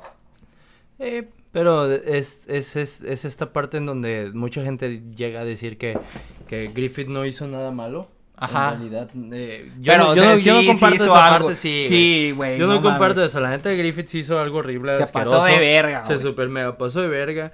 Eh, 0.99 1.29
pero 1.51 1.91
es, 1.91 2.47
es, 2.47 2.75
es, 2.75 3.01
es 3.01 3.25
esta 3.25 3.53
parte 3.53 3.77
en 3.77 3.85
donde 3.85 4.31
mucha 4.33 4.63
gente 4.63 5.03
llega 5.15 5.41
a 5.41 5.45
decir 5.45 5.77
que, 5.77 5.97
que 6.47 6.67
Griffith 6.73 7.07
no 7.07 7.25
hizo 7.25 7.47
nada 7.47 7.71
malo. 7.71 8.07
Ajá. 8.43 8.73
En 8.73 8.79
realidad, 8.91 9.09
eh, 9.33 9.71
yo, 9.79 9.91
Pero, 9.93 10.03
no, 10.05 10.09
o 10.11 10.15
yo, 10.15 10.23
no, 10.25 10.37
yo 10.37 10.53
no 10.53 10.59
sí, 10.59 10.65
sí 10.65 10.71
comparto 10.71 10.95
hizo 10.95 11.05
esa 11.05 11.25
algo. 11.35 11.47
parte, 11.47 11.61
sí. 11.61 11.85
Sí, 11.87 12.33
güey. 12.35 12.57
Yo 12.59 12.67
no, 12.67 12.81
comparto 12.81 13.15
mames. 13.21 13.31
eso. 13.31 13.39
La 13.39 13.49
neta 13.49 13.69
de 13.69 13.77
Griffith 13.77 14.07
sí 14.07 14.19
hizo 14.19 14.39
algo 14.39 14.59
horrible, 14.59 14.93
Se 14.95 15.03
asqueroso. 15.03 15.31
pasó 15.37 15.45
de 15.45 15.59
verga, 15.59 16.03
Se 16.03 16.17
super 16.19 16.49
mega 16.49 16.77
pasó 16.77 17.01
de 17.01 17.07
verga. 17.07 17.51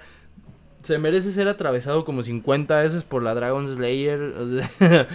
se 0.82 0.98
merece 0.98 1.30
ser 1.30 1.46
atravesado 1.48 2.04
como 2.04 2.22
50 2.22 2.80
veces 2.80 3.04
por 3.04 3.22
la 3.22 3.34
Dragon 3.34 3.68
Slayer. 3.68 4.20
o 4.20 4.46
sea, 4.48 4.70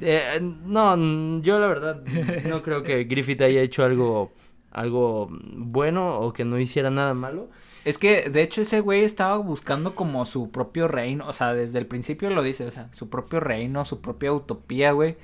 eh, 0.00 0.40
no, 0.64 1.40
yo 1.42 1.58
la 1.58 1.66
verdad 1.66 2.02
no 2.48 2.62
creo 2.62 2.82
que 2.82 3.04
Griffith 3.04 3.40
haya 3.42 3.60
hecho 3.62 3.84
algo, 3.84 4.32
algo 4.72 5.28
bueno 5.56 6.18
o 6.20 6.32
que 6.32 6.44
no 6.44 6.58
hiciera 6.58 6.90
nada 6.90 7.14
malo. 7.14 7.48
Es 7.84 7.98
que, 7.98 8.30
de 8.30 8.42
hecho, 8.42 8.60
ese 8.62 8.80
güey 8.80 9.02
estaba 9.04 9.36
buscando 9.38 9.94
como 9.94 10.24
su 10.24 10.50
propio 10.50 10.86
reino. 10.88 11.26
O 11.28 11.32
sea, 11.32 11.52
desde 11.52 11.78
el 11.78 11.86
principio 11.86 12.30
lo 12.30 12.42
dice, 12.42 12.66
o 12.66 12.70
sea, 12.70 12.88
su 12.92 13.08
propio 13.10 13.40
reino, 13.40 13.84
su 13.84 14.00
propia 14.00 14.32
utopía, 14.32 14.92
güey. 14.92 15.16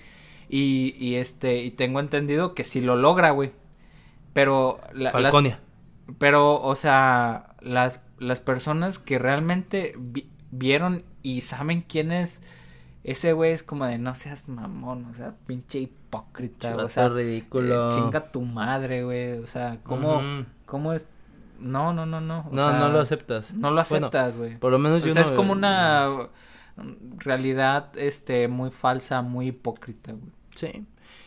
Y, 0.48 0.94
y 0.98 1.16
este, 1.16 1.62
y 1.62 1.70
tengo 1.70 2.00
entendido 2.00 2.54
que 2.54 2.64
sí 2.64 2.80
lo 2.80 2.96
logra, 2.96 3.30
güey. 3.30 3.52
Pero 4.32 4.80
la, 4.92 5.12
las- 5.22 5.32
pero, 6.18 6.60
o 6.60 6.74
sea, 6.76 7.54
las, 7.60 8.02
las 8.18 8.40
personas 8.40 8.98
que 8.98 9.18
realmente 9.18 9.94
vi- 9.98 10.28
vieron 10.50 11.04
y 11.22 11.42
saben 11.42 11.82
quién 11.82 12.12
es 12.12 12.40
ese 13.04 13.32
güey 13.32 13.52
es 13.52 13.62
como 13.62 13.86
de 13.86 13.98
no 13.98 14.14
seas 14.14 14.48
mamón, 14.48 15.04
o 15.06 15.14
sea, 15.14 15.34
pinche 15.46 15.88
hipócrita, 16.08 16.76
o 16.76 16.88
sea, 16.88 17.08
ridículo. 17.08 17.90
eh, 17.90 17.94
chinga 17.94 18.20
tu 18.32 18.40
madre, 18.42 19.04
güey, 19.04 19.38
o 19.38 19.46
sea, 19.46 19.78
¿cómo, 19.82 20.22
cómo 20.66 20.92
es? 20.92 21.06
No, 21.60 21.92
no, 21.92 22.06
no, 22.06 22.20
no. 22.20 22.46
o 22.50 22.54
No, 22.54 22.68
sea, 22.70 22.78
no 22.78 22.88
lo 22.88 23.00
aceptas. 23.00 23.52
No 23.54 23.70
lo 23.70 23.80
aceptas, 23.80 24.36
güey. 24.36 24.56
por 24.58 24.70
lo 24.72 24.78
menos 24.78 25.02
yo 25.02 25.10
o 25.10 25.12
sea, 25.12 25.22
no- 25.22 25.28
es 25.28 25.34
como 25.34 25.52
una 25.52 26.28
realidad, 27.18 27.90
este, 27.96 28.48
muy 28.48 28.70
falsa, 28.70 29.22
muy 29.22 29.48
hipócrita, 29.48 30.12
güey. 30.12 30.32
Sí. 30.54 30.84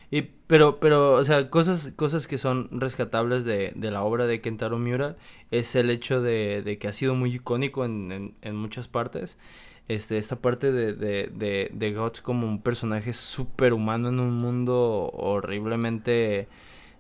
Y, 0.10 0.24
pero, 0.48 0.80
pero, 0.80 1.14
o 1.14 1.24
sea, 1.24 1.50
cosas, 1.50 1.94
cosas 1.96 2.28
que 2.28 2.38
son 2.38 2.68
rescatables 2.72 3.46
de, 3.46 3.72
de 3.76 3.92
la 3.92 4.04
obra 4.04 4.26
de 4.26 4.42
Kentaro 4.42 4.78
Miura 4.78 5.16
es 5.52 5.76
el 5.76 5.90
hecho 5.90 6.22
de, 6.22 6.62
de 6.64 6.78
que 6.78 6.88
ha 6.90 6.94
sido 6.94 7.16
muy 7.16 7.34
icónico 7.36 7.86
en, 7.86 8.12
en, 8.12 8.36
en 8.42 8.56
muchas 8.58 8.88
partes. 8.90 9.38
Este, 9.92 10.18
esta 10.18 10.38
parte 10.38 10.72
de, 10.72 10.94
de, 10.94 11.30
de, 11.34 11.70
de 11.74 11.94
Guts 11.94 12.22
como 12.22 12.48
un 12.48 12.62
personaje 12.62 13.12
súper 13.12 13.74
humano 13.74 14.08
en 14.08 14.22
un 14.22 14.38
mundo 14.38 15.10
horriblemente 15.14 16.48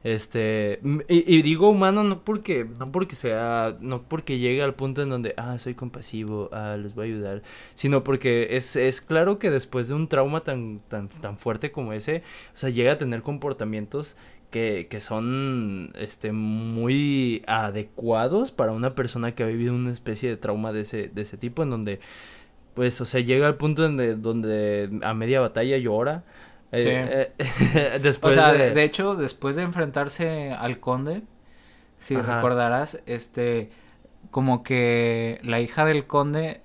este 0.03 0.79
y, 1.07 1.37
y 1.37 1.41
digo 1.43 1.69
humano 1.69 2.03
no 2.03 2.23
porque 2.23 2.65
no 2.79 2.91
porque 2.91 3.15
sea 3.15 3.77
no 3.79 4.01
porque 4.01 4.39
llegue 4.39 4.63
al 4.63 4.73
punto 4.73 5.03
en 5.03 5.09
donde 5.09 5.35
ah 5.37 5.59
soy 5.59 5.75
compasivo 5.75 6.49
ah 6.51 6.75
les 6.75 6.95
voy 6.95 7.03
a 7.03 7.13
ayudar 7.13 7.43
sino 7.75 8.03
porque 8.03 8.57
es, 8.57 8.75
es 8.75 8.99
claro 8.99 9.37
que 9.37 9.51
después 9.51 9.87
de 9.87 9.93
un 9.93 10.07
trauma 10.07 10.41
tan 10.41 10.79
tan 10.89 11.07
tan 11.07 11.37
fuerte 11.37 11.71
como 11.71 11.93
ese 11.93 12.23
o 12.53 12.57
sea 12.57 12.71
llega 12.71 12.93
a 12.93 12.97
tener 12.97 13.21
comportamientos 13.21 14.17
que, 14.49 14.87
que 14.89 14.99
son 14.99 15.91
este 15.95 16.31
muy 16.33 17.43
adecuados 17.47 18.51
para 18.51 18.73
una 18.73 18.95
persona 18.95 19.33
que 19.33 19.43
ha 19.43 19.47
vivido 19.47 19.73
una 19.73 19.91
especie 19.93 20.29
de 20.29 20.35
trauma 20.35 20.73
de 20.73 20.81
ese 20.81 21.07
de 21.09 21.21
ese 21.21 21.37
tipo 21.37 21.63
en 21.63 21.69
donde 21.69 21.99
pues 22.73 22.99
o 23.01 23.05
sea 23.05 23.21
llega 23.21 23.47
al 23.47 23.55
punto 23.57 23.81
donde 23.83 24.15
donde 24.15 24.99
a 25.03 25.13
media 25.13 25.41
batalla 25.41 25.77
llora 25.77 26.23
eh, 26.71 27.33
eh, 27.37 27.99
después 28.03 28.35
o 28.35 28.39
sea, 28.39 28.53
de- 28.53 28.59
de... 28.69 28.71
de 28.71 28.83
hecho, 28.83 29.15
después 29.15 29.55
de 29.57 29.63
enfrentarse 29.63 30.51
al 30.53 30.79
conde, 30.79 31.23
si 31.97 32.15
Ajá. 32.15 32.35
recordarás, 32.37 33.01
este, 33.07 33.71
como 34.31 34.63
que 34.63 35.39
la 35.43 35.59
hija 35.59 35.83
del 35.85 36.07
conde 36.07 36.61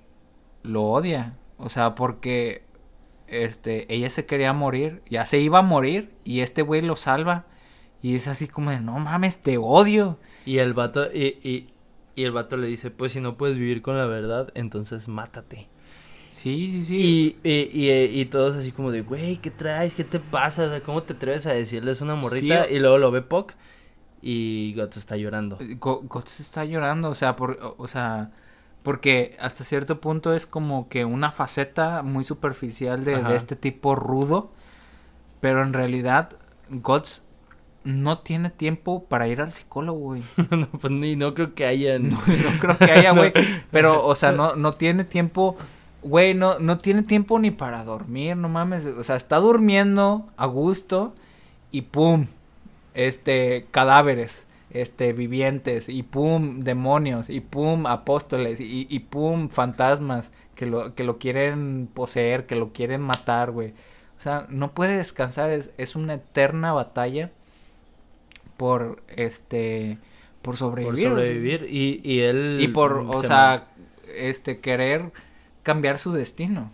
lo 0.63 0.83
odia, 0.85 1.33
o 1.57 1.69
sea, 1.69 1.93
porque, 1.95 2.63
este, 3.27 3.93
ella 3.93 4.09
se 4.09 4.25
quería 4.25 4.53
morir, 4.53 5.01
ya 5.09 5.25
se 5.25 5.39
iba 5.39 5.59
a 5.59 5.61
morir 5.61 6.13
y 6.23 6.39
este 6.39 6.61
güey 6.61 6.81
lo 6.81 6.95
salva 6.95 7.45
y 8.01 8.15
es 8.15 8.27
así 8.29 8.47
como 8.47 8.71
de, 8.71 8.79
no 8.79 8.99
mames, 8.99 9.39
te 9.43 9.57
odio. 9.57 10.19
Y 10.45 10.59
el 10.59 10.73
vato, 10.73 11.11
y, 11.13 11.37
y, 11.43 11.73
y 12.15 12.23
el 12.23 12.31
vato 12.31 12.55
le 12.55 12.67
dice, 12.67 12.91
pues 12.91 13.11
si 13.11 13.19
no 13.19 13.35
puedes 13.35 13.57
vivir 13.57 13.81
con 13.81 13.97
la 13.97 14.05
verdad, 14.05 14.51
entonces 14.55 15.07
mátate. 15.09 15.67
Sí, 16.29 16.69
sí, 16.71 16.83
sí. 16.83 17.37
Y, 17.43 17.49
y, 17.49 17.69
y, 17.89 18.21
y 18.21 18.25
todos 18.25 18.55
así 18.55 18.71
como 18.71 18.91
de, 18.91 19.01
güey, 19.01 19.37
¿qué 19.37 19.51
traes? 19.51 19.95
¿Qué 19.95 20.03
te 20.03 20.19
pasa? 20.19 20.63
O 20.63 20.69
sea, 20.69 20.81
¿Cómo 20.81 21.03
te 21.03 21.13
atreves 21.13 21.45
a 21.47 21.53
decirles 21.53 22.01
una 22.01 22.15
morrita? 22.15 22.65
Sí. 22.65 22.75
Y 22.75 22.79
luego 22.79 22.97
lo 22.97 23.11
ve 23.11 23.21
Puck 23.21 23.53
y 24.21 24.73
Guts 24.75 24.97
está 24.97 25.15
llorando. 25.17 25.57
Go- 25.79 26.01
Guts 26.03 26.39
está 26.39 26.65
llorando, 26.65 27.09
o 27.09 27.15
sea, 27.15 27.35
por, 27.35 27.75
o- 27.77 27.87
sea, 27.87 28.31
porque 28.83 29.35
hasta 29.39 29.63
cierto 29.63 29.99
punto 30.01 30.33
es 30.33 30.45
como 30.45 30.89
que 30.89 31.05
una 31.05 31.31
faceta 31.31 32.03
muy 32.03 32.23
superficial 32.23 33.03
de, 33.03 33.21
este 33.35 33.55
tipo 33.55 33.95
rudo, 33.95 34.51
pero 35.39 35.61
en 35.63 35.73
realidad 35.73 36.31
Guts 36.69 37.23
no 37.83 38.19
tiene 38.19 38.49
tiempo 38.49 39.05
para 39.05 39.27
ir 39.27 39.39
al 39.39 39.51
psicólogo, 39.51 39.99
güey. 39.99 40.23
no, 40.51 40.67
pues 40.67 40.91
ni 40.91 41.15
no 41.15 41.33
creo 41.33 41.53
que 41.53 41.65
haya... 41.65 41.99
No, 41.99 42.17
no 42.17 42.59
creo 42.59 42.77
que 42.77 42.91
haya, 42.91 43.11
güey, 43.11 43.31
pero, 43.71 44.05
o 44.05 44.15
sea, 44.15 44.31
no, 44.31 44.55
no 44.55 44.73
tiene 44.73 45.03
tiempo, 45.05 45.57
güey, 46.01 46.33
no, 46.33 46.59
no 46.59 46.77
tiene 46.77 47.03
tiempo 47.03 47.39
ni 47.39 47.51
para 47.51 47.83
dormir, 47.83 48.37
no 48.37 48.49
mames, 48.49 48.85
o 48.85 49.03
sea, 49.03 49.15
está 49.15 49.37
durmiendo 49.37 50.25
a 50.37 50.45
gusto 50.45 51.13
y 51.71 51.81
pum, 51.83 52.27
este, 52.93 53.67
cadáveres, 53.71 54.43
este, 54.71 55.13
vivientes, 55.13 55.89
y 55.89 56.03
pum, 56.03 56.61
demonios, 56.61 57.29
y 57.29 57.39
pum, 57.39 57.85
apóstoles, 57.85 58.59
y, 58.59 58.87
y 58.89 58.99
pum, 58.99 59.49
fantasmas 59.49 60.31
que 60.55 60.65
lo, 60.65 60.95
que 60.95 61.03
lo 61.03 61.17
quieren 61.17 61.87
poseer, 61.93 62.45
que 62.45 62.55
lo 62.55 62.73
quieren 62.73 63.01
matar, 63.01 63.51
güey. 63.51 63.73
O 64.17 64.21
sea, 64.21 64.47
no 64.49 64.71
puede 64.71 64.97
descansar, 64.97 65.51
es, 65.51 65.71
es 65.77 65.95
una 65.95 66.15
eterna 66.15 66.73
batalla 66.73 67.31
por, 68.57 69.03
este, 69.15 69.99
por 70.41 70.57
sobrevivir. 70.57 71.09
por 71.09 71.19
sobrevivir 71.19 71.67
y, 71.69 72.01
y 72.03 72.21
él... 72.21 72.57
y 72.59 72.67
por, 72.69 72.93
o 72.93 73.21
se 73.21 73.27
sea, 73.27 73.67
este, 74.15 74.59
querer 74.59 75.11
cambiar 75.67 75.97
su 75.97 76.13
destino. 76.13 76.71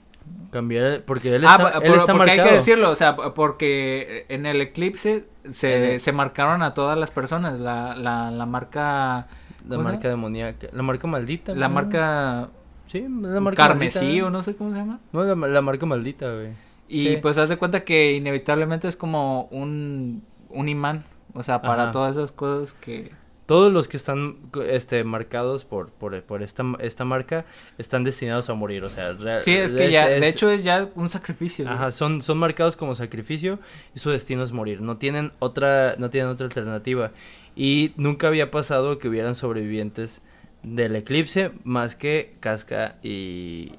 Cambiar, 0.51 1.03
porque 1.03 1.35
él 1.35 1.43
ah, 1.45 1.51
está, 1.57 1.63
pa- 1.71 1.77
él 1.85 1.91
por- 1.91 1.99
está 1.99 2.13
porque 2.13 2.31
hay 2.31 2.43
que 2.43 2.53
decirlo, 2.53 2.91
o 2.91 2.95
sea, 2.95 3.15
porque 3.15 4.25
en 4.29 4.45
el 4.45 4.61
eclipse 4.61 5.25
se, 5.49 5.95
el- 5.95 5.99
se 5.99 6.11
marcaron 6.11 6.61
a 6.61 6.73
todas 6.75 6.97
las 6.97 7.09
personas, 7.11 7.59
la, 7.59 7.95
la, 7.95 8.29
la 8.31 8.45
marca, 8.45 9.27
La 9.67 9.75
¿cómo 9.77 9.83
se 9.83 9.89
marca 9.93 10.07
demoníaca. 10.09 10.67
La 10.71 10.83
marca 10.83 11.07
maldita. 11.07 11.53
la 11.55 11.67
¿no? 11.67 11.73
marca 11.73 12.49
Sí, 12.87 13.01
la 13.09 13.39
marca 13.39 13.67
carmesí 13.67 13.99
maldita. 14.05 14.25
o 14.27 14.29
no 14.29 14.43
sé 14.43 14.55
cómo 14.55 14.71
se 14.71 14.77
llama. 14.77 14.99
No, 15.11 15.23
la, 15.23 15.35
la 15.47 15.61
marca 15.61 15.85
maldita, 15.87 16.31
güey. 16.31 16.49
Y 16.87 17.07
Sí. 17.07 17.17
pues 17.21 17.37
haz 17.39 17.49
de 17.49 17.57
cuenta 17.57 17.83
que 17.83 18.13
inevitablemente 18.13 18.87
es 18.87 18.95
como 18.95 19.45
un, 19.45 20.23
un 20.49 20.69
imán, 20.69 21.03
o 21.33 21.41
sea, 21.41 21.63
para 21.63 21.83
Ajá. 21.83 21.91
todas 21.91 22.15
esas 22.15 22.31
cosas 22.31 22.73
que... 22.73 23.11
Todos 23.53 23.71
los 23.71 23.87
que 23.87 23.97
están 23.97 24.37
este, 24.67 25.03
marcados 25.03 25.63
por, 25.63 25.91
por, 25.91 26.19
por 26.23 26.41
esta, 26.41 26.63
esta 26.79 27.05
marca 27.05 27.45
están 27.77 28.03
destinados 28.03 28.49
a 28.49 28.55
morir, 28.55 28.83
o 28.83 28.89
sea... 28.89 29.15
Sí, 29.43 29.51
es 29.53 29.71
que 29.71 29.91
ya, 29.91 30.09
de 30.09 30.27
hecho 30.27 30.49
es 30.49 30.63
ya 30.63 30.89
un 30.95 31.07
sacrificio. 31.07 31.69
Ajá, 31.69 31.91
son, 31.91 32.23
son 32.23 32.39
marcados 32.39 32.75
como 32.75 32.95
sacrificio 32.95 33.59
y 33.93 33.99
su 33.99 34.09
destino 34.09 34.41
es 34.41 34.53
morir. 34.53 34.81
No 34.81 34.97
tienen 34.97 35.33
otra, 35.37 35.95
no 35.99 36.09
tienen 36.09 36.31
otra 36.31 36.47
alternativa. 36.47 37.11
Y 37.55 37.91
nunca 37.95 38.25
había 38.25 38.49
pasado 38.49 38.97
que 38.97 39.07
hubieran 39.07 39.35
sobrevivientes 39.35 40.23
del 40.63 40.95
eclipse 40.95 41.51
más 41.63 41.95
que 41.95 42.33
Casca 42.39 42.97
y, 43.03 43.73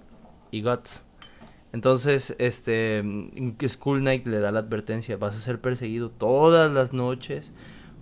y 0.52 0.62
Guts. 0.62 1.04
Entonces, 1.72 2.36
este, 2.38 3.02
mm, 3.02 3.56
School 3.66 3.98
Knight 3.98 4.24
le 4.28 4.38
da 4.38 4.52
la 4.52 4.60
advertencia, 4.60 5.16
vas 5.16 5.34
a 5.34 5.40
ser 5.40 5.60
perseguido 5.60 6.10
todas 6.10 6.70
las 6.70 6.92
noches 6.92 7.52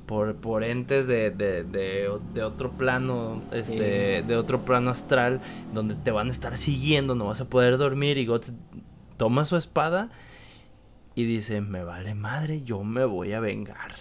por, 0.06 0.36
por 0.36 0.64
entes 0.64 1.06
de, 1.06 1.30
de, 1.30 1.64
de, 1.64 2.08
de 2.34 2.42
otro 2.42 2.72
plano, 2.72 3.42
este, 3.52 4.20
Sí. 4.22 4.26
de 4.28 4.36
otro 4.36 4.64
plano 4.64 4.90
astral, 4.90 5.40
donde 5.72 5.94
te 5.94 6.10
van 6.10 6.28
a 6.28 6.30
estar 6.30 6.56
siguiendo, 6.56 7.14
no 7.14 7.26
vas 7.26 7.40
a 7.40 7.48
poder 7.48 7.78
dormir 7.78 8.18
y 8.18 8.26
Guts 8.26 8.52
toma 9.16 9.44
su 9.44 9.56
espada 9.56 10.10
y 11.14 11.24
dice, 11.24 11.60
me 11.60 11.84
vale 11.84 12.14
madre, 12.14 12.62
yo 12.62 12.82
me 12.84 13.04
voy 13.04 13.32
a 13.32 13.40
vengar. 13.40 13.94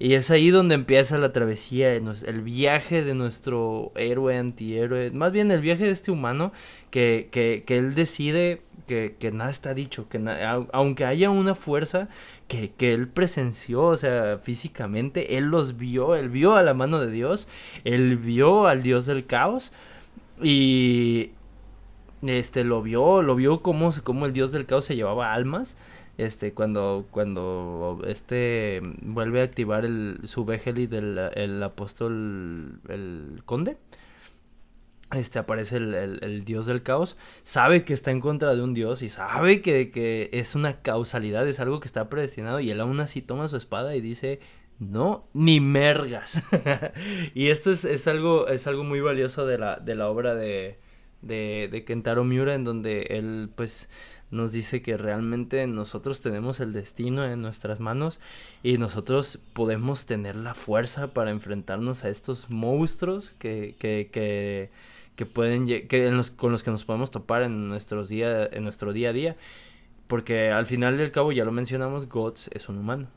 Y 0.00 0.14
es 0.14 0.30
ahí 0.30 0.50
donde 0.50 0.76
empieza 0.76 1.18
la 1.18 1.32
travesía, 1.32 1.92
el 1.92 2.42
viaje 2.42 3.02
de 3.02 3.14
nuestro 3.14 3.90
héroe, 3.96 4.38
antihéroe, 4.38 5.10
más 5.10 5.32
bien 5.32 5.50
el 5.50 5.60
viaje 5.60 5.84
de 5.86 5.90
este 5.90 6.12
humano 6.12 6.52
que, 6.90 7.28
que, 7.32 7.64
que 7.66 7.78
él 7.78 7.96
decide 7.96 8.62
que, 8.86 9.16
que 9.18 9.32
nada 9.32 9.50
está 9.50 9.74
dicho, 9.74 10.08
que 10.08 10.20
aunque 10.72 11.04
haya 11.04 11.30
una 11.30 11.56
fuerza 11.56 12.08
que, 12.48 12.70
que 12.72 12.94
él 12.94 13.08
presenció, 13.08 13.84
o 13.84 13.96
sea, 13.96 14.38
físicamente, 14.38 15.36
él 15.38 15.44
los 15.46 15.76
vio, 15.76 16.16
él 16.16 16.28
vio 16.30 16.54
a 16.56 16.62
la 16.62 16.74
mano 16.74 17.00
de 17.00 17.10
Dios, 17.10 17.48
él 17.84 18.16
vio 18.16 18.66
al 18.66 18.82
Dios 18.82 19.06
del 19.06 19.26
caos 19.26 19.72
y 20.42 21.30
este 22.22 22.64
lo 22.64 22.82
vio, 22.82 23.22
lo 23.22 23.36
vio 23.36 23.62
como, 23.62 23.90
como 24.02 24.26
el 24.26 24.32
Dios 24.32 24.52
del 24.52 24.66
caos 24.66 24.84
se 24.86 24.96
llevaba 24.96 25.34
almas 25.34 25.76
este 26.18 26.52
cuando 26.52 27.06
cuando 27.12 28.00
este 28.06 28.82
vuelve 29.02 29.40
a 29.40 29.44
activar 29.44 29.84
el 29.84 30.18
su 30.24 30.44
Vegeli 30.44 30.88
del 30.88 31.16
el 31.34 31.62
apóstol 31.62 32.80
el 32.88 33.40
conde 33.46 33.78
este 35.12 35.38
aparece 35.38 35.76
el, 35.78 35.94
el- 35.94 36.44
dios 36.44 36.66
del 36.66 36.82
caos 36.82 37.16
sabe 37.42 37.84
que 37.84 37.94
está 37.94 38.10
en 38.10 38.20
contra 38.20 38.54
de 38.54 38.62
un 38.62 38.74
dios 38.74 39.02
y 39.02 39.08
sabe 39.08 39.62
que, 39.62 39.90
que 39.90 40.28
es 40.32 40.54
una 40.54 40.82
causalidad 40.82 41.46
es 41.48 41.60
algo 41.60 41.80
que 41.80 41.86
está 41.88 42.08
predestinado 42.08 42.60
y 42.60 42.70
él 42.70 42.80
aún 42.80 43.00
así 43.00 43.22
toma 43.22 43.48
su 43.48 43.56
espada 43.56 43.96
y 43.96 44.00
dice 44.00 44.40
no 44.78 45.26
ni 45.32 45.60
mergas 45.60 46.42
y 47.34 47.48
esto 47.48 47.70
es, 47.72 47.84
es 47.84 48.06
algo 48.06 48.48
es 48.48 48.66
algo 48.66 48.84
muy 48.84 49.00
valioso 49.00 49.46
de 49.46 49.58
la 49.58 49.76
de 49.76 49.94
la 49.94 50.08
obra 50.08 50.34
de 50.34 50.78
de, 51.22 51.68
de 51.72 51.84
Kentaro 51.84 52.22
Miura 52.24 52.54
en 52.54 52.64
donde 52.64 53.02
él 53.10 53.50
pues 53.56 53.88
nos 54.30 54.52
dice 54.52 54.82
que 54.82 54.96
realmente 54.96 55.66
nosotros 55.66 56.20
tenemos 56.20 56.60
el 56.60 56.72
destino 56.72 57.24
en 57.24 57.40
nuestras 57.40 57.80
manos 57.80 58.20
y 58.62 58.76
nosotros 58.78 59.40
podemos 59.54 60.04
tener 60.06 60.36
la 60.36 60.54
fuerza 60.54 61.08
para 61.14 61.30
enfrentarnos 61.30 62.04
a 62.04 62.10
estos 62.10 62.50
monstruos 62.50 63.30
que, 63.38 63.74
que, 63.78 64.70
que 65.18 65.26
pueden 65.26 65.66
que 65.66 66.22
con 66.36 66.52
los 66.52 66.62
que 66.62 66.70
nos 66.70 66.84
podemos 66.84 67.10
topar 67.10 67.42
en 67.42 67.68
nuestros 67.68 68.08
día, 68.08 68.46
en 68.46 68.62
nuestro 68.62 68.92
día 68.92 69.10
a 69.10 69.12
día 69.12 69.36
porque 70.06 70.50
al 70.50 70.66
final 70.66 70.96
del 70.96 71.12
cabo 71.12 71.32
ya 71.32 71.44
lo 71.44 71.52
mencionamos 71.52 72.08
Gods 72.08 72.48
es 72.54 72.68
un 72.68 72.78
humano. 72.78 73.08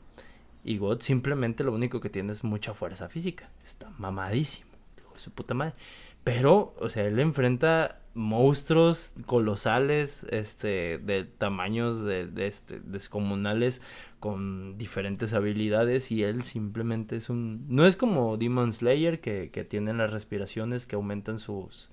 Y 0.62 0.78
God 0.78 1.00
simplemente 1.00 1.64
lo 1.64 1.72
único 1.72 2.00
que 2.00 2.10
tiene 2.10 2.32
es 2.32 2.44
mucha 2.44 2.74
fuerza 2.74 3.08
física. 3.08 3.50
Está 3.64 3.90
mamadísimo 3.98 4.70
hijo 4.98 5.14
de 5.14 5.18
su 5.18 5.30
puta 5.32 5.54
madre. 5.54 5.74
Pero 6.22 6.74
o 6.78 6.88
sea 6.90 7.04
él 7.04 7.18
enfrenta 7.18 7.98
monstruos 8.14 9.14
colosales, 9.24 10.24
este, 10.30 10.98
de 10.98 11.24
tamaños 11.24 12.04
de, 12.04 12.30
este, 12.46 12.78
descomunales, 12.80 13.80
con 14.22 14.78
diferentes 14.78 15.34
habilidades 15.34 16.12
y 16.12 16.22
él 16.22 16.44
simplemente 16.44 17.16
es 17.16 17.28
un... 17.28 17.66
No 17.68 17.88
es 17.88 17.96
como 17.96 18.36
Demon 18.36 18.72
Slayer 18.72 19.20
que, 19.20 19.50
que 19.50 19.64
tiene 19.64 19.92
las 19.92 20.12
respiraciones 20.12 20.86
que 20.86 20.94
aumentan 20.94 21.40
sus, 21.40 21.90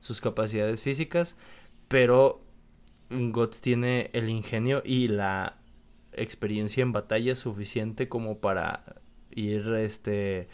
sus 0.00 0.20
capacidades 0.20 0.82
físicas, 0.82 1.36
pero 1.86 2.40
Guts 3.10 3.60
tiene 3.60 4.10
el 4.12 4.28
ingenio 4.28 4.82
y 4.84 5.06
la 5.06 5.58
experiencia 6.14 6.82
en 6.82 6.90
batalla 6.90 7.36
suficiente 7.36 8.08
como 8.08 8.38
para 8.38 8.96
ir 9.30 9.68
este 9.74 10.48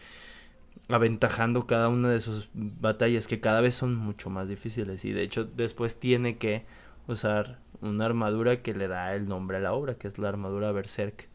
aventajando 0.89 1.67
cada 1.67 1.89
una 1.89 2.11
de 2.11 2.21
sus 2.21 2.51
batallas 2.53 3.27
que 3.27 3.41
cada 3.41 3.63
vez 3.63 3.75
son 3.75 3.95
mucho 3.95 4.29
más 4.29 4.47
difíciles 4.47 5.07
y 5.07 5.13
de 5.13 5.23
hecho 5.23 5.47
después 5.47 5.99
tiene 5.99 6.37
que 6.37 6.67
usar 7.09 7.64
una 7.81 8.07
armadura 8.07 8.63
que 8.63 8.75
le 8.75 8.89
da 8.89 9.15
el 9.15 9.29
nombre 9.29 9.59
a 9.59 9.61
la 9.61 9.73
obra 9.73 9.95
que 9.95 10.09
es 10.09 10.19
la 10.19 10.29
armadura 10.29 10.73
Berserk 10.73 11.29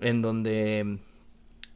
en 0.00 0.22
donde 0.22 0.98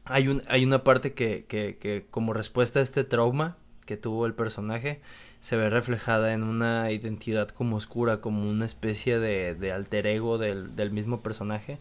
hay, 0.05 0.27
un, 0.27 0.43
hay 0.47 0.63
una 0.63 0.83
parte 0.83 1.13
que, 1.13 1.45
que, 1.47 1.77
que 1.77 2.05
como 2.09 2.33
respuesta 2.33 2.79
a 2.79 2.83
este 2.83 3.03
trauma 3.03 3.57
que 3.85 3.97
tuvo 3.97 4.25
el 4.25 4.33
personaje 4.33 5.01
se 5.39 5.57
ve 5.57 5.69
reflejada 5.69 6.33
en 6.33 6.43
una 6.43 6.91
identidad 6.91 7.49
como 7.49 7.77
oscura 7.77 8.21
como 8.21 8.49
una 8.49 8.65
especie 8.65 9.19
de, 9.19 9.71
alter 9.71 10.07
ego 10.07 10.37
del, 10.37 10.75
del 10.75 10.91
mismo 10.91 11.21
personaje 11.21 11.79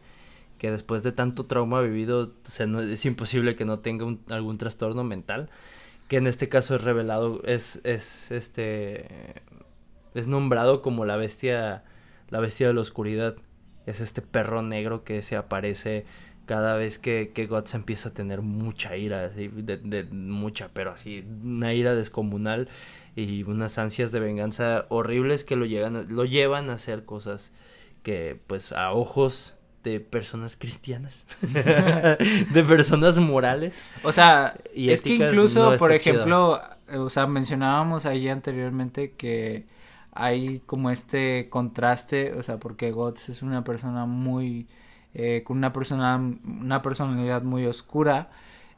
que 0.60 0.70
después 0.70 1.02
de 1.02 1.10
tanto 1.10 1.46
trauma 1.46 1.80
vivido 1.80 2.32
es 2.44 3.06
imposible 3.06 3.56
que 3.56 3.64
no 3.64 3.78
tenga 3.78 4.06
algún 4.28 4.58
trastorno 4.58 5.02
mental, 5.04 5.48
que 6.06 6.18
en 6.18 6.26
este 6.26 6.50
caso 6.50 6.76
es 6.76 6.84
revelado, 6.84 7.40
es, 7.44 7.80
es, 7.82 8.30
este, 8.30 9.06
es 10.14 10.26
nombrado 10.28 10.82
como 10.82 11.04
la 11.04 11.16
bestia, 11.16 11.84
la 12.28 12.40
bestia 12.40 12.68
de 12.68 12.74
la 12.74 12.80
oscuridad, 12.80 13.36
es 13.86 14.00
este 14.00 14.22
perro 14.22 14.62
negro 14.62 15.04
que 15.04 15.22
se 15.22 15.36
aparece 15.36 16.04
cada 16.46 16.74
vez 16.74 16.98
que, 16.98 17.30
que 17.32 17.46
Guts 17.46 17.74
empieza 17.74 18.08
a 18.08 18.12
tener 18.12 18.42
mucha 18.42 18.96
ira, 18.96 19.26
así, 19.26 19.48
de, 19.48 19.76
de, 19.76 20.04
mucha, 20.04 20.68
pero 20.72 20.90
así, 20.90 21.24
una 21.44 21.72
ira 21.74 21.94
descomunal 21.94 22.68
y 23.14 23.44
unas 23.44 23.78
ansias 23.78 24.12
de 24.12 24.20
venganza 24.20 24.86
horribles 24.88 25.44
que 25.44 25.56
lo, 25.56 25.64
llegan 25.64 26.06
lo 26.08 26.24
llevan 26.24 26.70
a 26.70 26.74
hacer 26.74 27.04
cosas 27.04 27.52
que 28.02 28.38
pues 28.46 28.72
a 28.72 28.92
ojos 28.92 29.56
de 29.84 30.00
personas 30.00 30.56
cristianas, 30.56 31.26
de 31.40 32.64
personas 32.64 33.18
morales. 33.18 33.84
O 34.02 34.12
sea, 34.12 34.56
y 34.74 34.90
es 34.90 35.00
que 35.00 35.14
incluso, 35.14 35.76
por 35.76 35.92
ejemplo, 35.92 36.60
o 36.92 37.08
sea, 37.08 37.26
mencionábamos 37.26 38.06
ahí 38.06 38.28
anteriormente 38.28 39.12
que 39.12 39.64
hay 40.20 40.60
como 40.66 40.90
este 40.90 41.48
contraste, 41.48 42.34
o 42.34 42.42
sea, 42.42 42.58
porque 42.58 42.92
Gods 42.92 43.30
es 43.30 43.42
una 43.42 43.64
persona 43.64 44.06
muy, 44.06 44.66
eh, 45.14 45.42
con 45.44 45.56
una 45.56 45.72
persona, 45.72 46.16
una 46.16 46.82
personalidad 46.82 47.42
muy 47.42 47.66
oscura. 47.66 48.28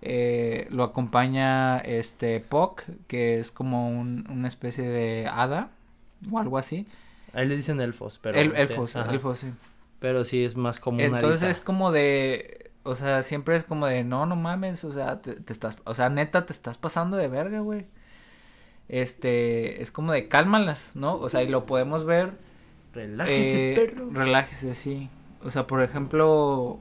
Eh, 0.00 0.66
lo 0.70 0.84
acompaña 0.84 1.78
este 1.78 2.40
Puck, 2.40 2.82
que 3.06 3.38
es 3.38 3.50
como 3.50 3.88
un, 3.88 4.26
una 4.30 4.48
especie 4.48 4.88
de 4.88 5.26
hada 5.26 5.70
o 6.30 6.38
algo 6.38 6.58
así. 6.58 6.86
Ahí 7.32 7.46
le 7.46 7.56
dicen 7.56 7.80
elfos, 7.80 8.18
pero... 8.22 8.38
elfos, 8.38 8.94
elfos, 8.96 9.38
sí. 9.38 9.52
Pero 9.98 10.24
sí 10.24 10.44
es 10.44 10.56
más 10.56 10.80
como 10.80 11.00
Entonces 11.00 11.42
es 11.48 11.60
como 11.60 11.92
de, 11.92 12.72
o 12.82 12.94
sea, 12.94 13.22
siempre 13.22 13.56
es 13.56 13.64
como 13.64 13.86
de, 13.86 14.04
no, 14.04 14.26
no 14.26 14.36
mames, 14.36 14.84
o 14.84 14.92
sea, 14.92 15.20
te, 15.20 15.40
estás, 15.52 15.78
o 15.84 15.94
sea, 15.94 16.08
neta, 16.08 16.46
te 16.46 16.52
estás 16.52 16.78
pasando 16.78 17.16
de 17.16 17.28
verga, 17.28 17.60
güey. 17.60 17.86
Este, 18.88 19.82
es 19.82 19.90
como 19.90 20.12
de 20.12 20.28
cálmalas, 20.28 20.92
¿no? 20.94 21.14
O 21.16 21.28
sea, 21.28 21.42
y 21.42 21.48
lo 21.48 21.66
podemos 21.66 22.04
ver. 22.04 22.32
Relájese, 22.92 23.72
eh, 23.72 23.74
perro. 23.76 24.10
Relájese, 24.10 24.74
sí. 24.74 25.08
O 25.42 25.50
sea, 25.50 25.66
por 25.66 25.82
ejemplo, 25.82 26.80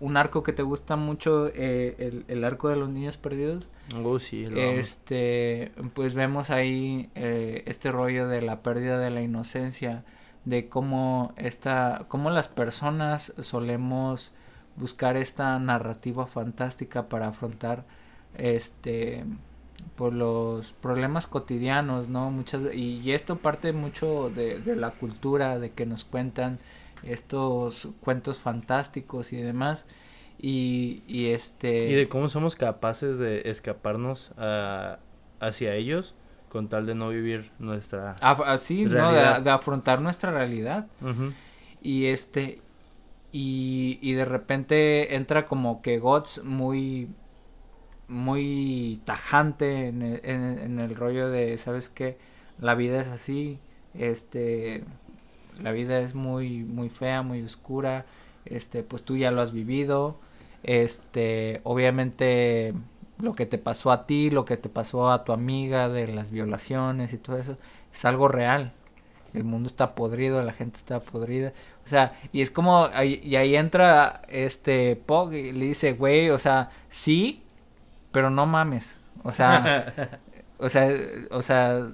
un 0.00 0.16
arco 0.16 0.42
que 0.42 0.52
te 0.52 0.62
gusta 0.62 0.96
mucho, 0.96 1.48
eh, 1.48 1.94
el, 1.98 2.24
el, 2.28 2.44
arco 2.44 2.68
de 2.68 2.76
los 2.76 2.88
niños 2.88 3.16
perdidos. 3.16 3.68
Oh, 4.02 4.18
sí, 4.18 4.46
lo 4.46 4.60
Este, 4.60 5.72
pues 5.94 6.14
vemos 6.14 6.50
ahí 6.50 7.10
eh, 7.14 7.62
este 7.66 7.90
rollo 7.90 8.28
de 8.28 8.42
la 8.42 8.60
pérdida 8.60 8.98
de 8.98 9.10
la 9.10 9.22
inocencia 9.22 10.04
de 10.44 10.68
cómo 10.68 11.32
esta, 11.36 12.06
cómo 12.08 12.30
las 12.30 12.48
personas 12.48 13.32
solemos 13.40 14.32
buscar 14.76 15.16
esta 15.16 15.58
narrativa 15.58 16.26
fantástica 16.26 17.08
para 17.08 17.28
afrontar 17.28 17.84
este 18.36 19.24
por 19.96 20.12
los 20.12 20.72
problemas 20.72 21.26
cotidianos, 21.26 22.08
¿no? 22.08 22.30
Muchas 22.30 22.62
y, 22.74 23.00
y 23.00 23.12
esto 23.12 23.36
parte 23.36 23.72
mucho 23.72 24.30
de, 24.30 24.58
de, 24.58 24.76
la 24.76 24.90
cultura, 24.90 25.58
de 25.58 25.70
que 25.70 25.86
nos 25.86 26.04
cuentan 26.04 26.58
estos 27.02 27.88
cuentos 28.00 28.38
fantásticos 28.38 29.32
y 29.32 29.36
demás. 29.36 29.86
Y, 30.38 31.02
y 31.06 31.26
este 31.26 31.88
y 31.88 31.94
de 31.94 32.08
cómo 32.08 32.28
somos 32.28 32.56
capaces 32.56 33.18
de 33.18 33.42
escaparnos 33.44 34.32
a, 34.36 34.98
hacia 35.38 35.74
ellos 35.74 36.14
con 36.48 36.68
tal 36.68 36.84
de 36.84 36.96
no 36.96 37.10
vivir 37.10 37.52
nuestra 37.60 38.16
así 38.20 38.84
¿no? 38.84 39.12
De, 39.12 39.50
afrontar 39.50 40.00
nuestra 40.00 40.32
realidad 40.32 40.88
y 41.80 42.06
este 42.06 42.60
y, 43.30 44.00
y 44.02 44.14
de 44.14 44.24
repente 44.24 45.14
entra 45.14 45.46
como 45.46 45.80
que 45.80 46.00
Gods 46.00 46.42
muy 46.42 47.08
muy 48.12 49.00
tajante 49.04 49.88
en 49.88 50.02
el, 50.02 50.20
en, 50.24 50.78
el 50.78 50.94
rollo 50.94 51.30
de 51.30 51.58
sabes 51.58 51.88
que 51.88 52.18
la 52.60 52.74
vida 52.74 53.00
es 53.00 53.08
así 53.08 53.58
este 53.94 54.84
la 55.60 55.72
vida 55.72 56.00
es 56.00 56.14
muy 56.14 56.64
muy 56.64 56.88
fea 56.88 57.22
muy 57.22 57.42
oscura 57.42 58.06
este 58.44 58.82
pues 58.82 59.02
tú 59.02 59.16
ya 59.16 59.30
lo 59.30 59.40
has 59.40 59.52
vivido 59.52 60.16
este 60.62 61.60
obviamente 61.64 62.74
lo 63.22 63.34
que 63.34 63.46
te 63.46 63.56
pasó 63.56 63.92
a 63.92 64.04
ti, 64.06 64.30
lo 64.30 64.44
que 64.44 64.56
te 64.56 64.68
pasó 64.68 65.10
a 65.10 65.24
tu 65.24 65.32
amiga 65.32 65.88
de 65.88 66.08
las 66.08 66.30
violaciones 66.30 67.12
y 67.12 67.18
todo 67.18 67.38
eso, 67.38 67.56
es 67.92 68.04
algo 68.04 68.28
real. 68.28 68.72
El 69.32 69.44
mundo 69.44 69.68
está 69.68 69.94
podrido, 69.94 70.42
la 70.42 70.52
gente 70.52 70.78
está 70.78 71.00
podrida. 71.00 71.52
O 71.86 71.88
sea, 71.88 72.18
y 72.32 72.42
es 72.42 72.50
como, 72.50 72.88
y 73.02 73.36
ahí 73.36 73.56
entra 73.56 74.22
este 74.28 74.96
Pog 74.96 75.32
y 75.32 75.52
le 75.52 75.66
dice, 75.66 75.92
güey, 75.92 76.30
o 76.30 76.38
sea, 76.38 76.70
sí, 76.90 77.42
pero 78.12 78.30
no 78.30 78.46
mames. 78.46 78.98
O 79.24 79.32
sea, 79.32 79.92
o 80.58 80.68
sea, 80.68 80.90
o 81.30 81.42
sea, 81.42 81.88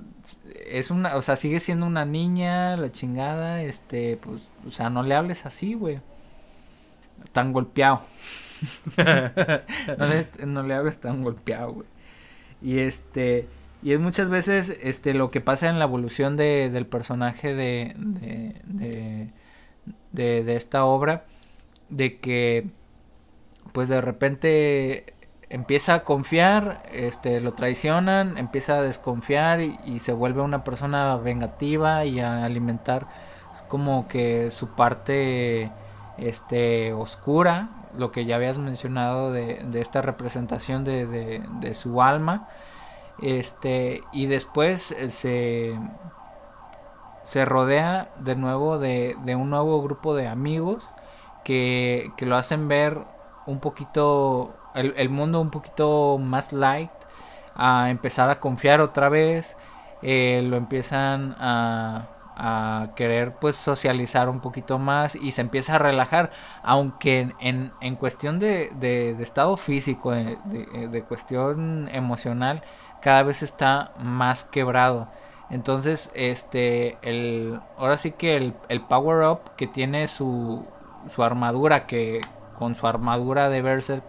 es 0.67 0.91
una, 0.91 1.17
o 1.17 1.23
sea, 1.23 1.37
sigue 1.37 1.61
siendo 1.61 1.87
una 1.87 2.05
niña, 2.05 2.77
la 2.77 2.93
chingada, 2.93 3.63
este, 3.63 4.19
pues, 4.19 4.43
o 4.67 4.71
sea, 4.71 4.91
no 4.91 5.03
le 5.03 5.15
hables 5.15 5.47
así, 5.47 5.75
güey. 5.75 6.01
Tan 7.33 7.53
golpeado. 7.53 8.03
no, 8.97 10.07
le, 10.07 10.29
no 10.47 10.63
le 10.63 10.75
hables 10.75 10.99
tan 10.99 11.23
golpeado, 11.23 11.73
güey. 11.73 11.87
Y 12.61 12.81
este. 12.81 13.47
Y 13.81 13.93
es 13.93 14.01
muchas 14.01 14.29
veces 14.29 14.77
este 14.83 15.15
lo 15.15 15.31
que 15.31 15.41
pasa 15.41 15.69
en 15.69 15.79
la 15.79 15.85
evolución 15.85 16.37
de, 16.37 16.69
del 16.69 16.87
personaje 16.87 17.55
de, 17.55 17.95
de, 17.97 18.61
de, 20.13 20.43
de, 20.43 20.57
esta 20.57 20.85
obra. 20.85 21.25
De 21.89 22.19
que 22.19 22.67
pues 23.73 23.89
de 23.89 24.01
repente 24.01 25.15
empieza 25.51 25.95
a 25.95 26.05
confiar, 26.05 26.83
este, 26.93 27.41
lo 27.41 27.53
traicionan, 27.53 28.39
empieza 28.39 28.77
a 28.77 28.83
desconfiar 28.83 29.61
y, 29.61 29.99
se 30.01 30.13
vuelve 30.13 30.43
una 30.43 30.65
persona 30.65 31.17
vengativa 31.17 32.05
y 32.05 32.21
a 32.21 32.45
alimentar 32.45 33.07
como 33.69 34.09
que 34.09 34.51
su 34.51 34.69
parte 34.69 35.71
este 36.19 36.93
oscura 36.93 37.71
lo 37.97 38.13
que 38.13 38.25
ya 38.25 38.37
habías 38.37 38.59
mencionado 38.59 39.33
de, 39.33 39.67
esta 39.75 40.03
representación 40.03 40.85
de, 40.85 41.07
de, 41.61 41.75
su 41.75 42.03
alma. 42.03 42.49
Este, 43.21 44.03
y 44.13 44.27
después 44.27 44.93
eh, 44.93 45.09
se, 45.09 45.75
se 47.23 47.45
rodea 47.45 48.11
de 48.21 48.37
nuevo 48.37 48.79
de, 48.79 49.17
de 49.25 49.35
un 49.35 49.51
nuevo 49.51 49.83
grupo 49.83 50.15
de 50.15 50.29
amigos 50.29 50.95
que, 51.45 52.13
que 52.17 52.27
lo 52.27 52.37
hacen 52.37 52.69
ver 52.69 53.03
un 53.47 53.61
poquito, 53.61 54.55
el, 54.79 55.09
mundo 55.09 55.41
un 55.41 55.51
poquito 55.51 56.19
más 56.19 56.53
light, 56.53 56.91
a 57.55 57.91
empezar 57.91 58.31
a 58.31 58.41
confiar 58.41 58.81
otra 58.81 59.09
vez. 59.09 59.57
eh, 60.03 60.43
lo 60.45 60.57
empiezan 60.57 61.37
a, 61.39 62.09
querer 62.95 63.35
pues 63.35 63.57
socializar 63.57 64.29
un 64.29 64.39
poquito 64.41 64.79
más 64.79 65.17
y 65.17 65.33
se 65.33 65.41
empieza 65.41 65.75
a 65.75 65.79
relajar, 65.79 66.31
aunque 66.63 67.35
en, 67.41 67.73
en 67.81 67.97
cuestión 67.97 68.39
de, 68.39 68.71
de, 68.79 69.11
estado 69.21 69.57
físico, 69.57 70.13
de, 70.13 70.39
de, 70.89 71.03
cuestión 71.03 71.89
emocional, 71.93 72.63
cada 73.03 73.25
vez 73.25 73.43
está 73.43 73.91
más 73.99 74.45
quebrado. 74.45 75.09
Entonces, 75.51 76.11
este, 76.15 76.99
el, 77.03 77.61
ahora 77.77 77.97
sí 77.97 78.13
que 78.13 78.37
el, 78.37 78.55
el 78.69 78.83
power 78.83 79.29
up 79.29 79.57
que 79.57 79.67
tiene 79.67 80.07
su, 80.09 80.65
su 81.15 81.23
armadura, 81.23 81.87
que 81.87 82.21
con 82.59 82.75
su 82.75 82.87
armadura 82.87 83.49
de 83.49 83.63
Berserk, 83.63 84.05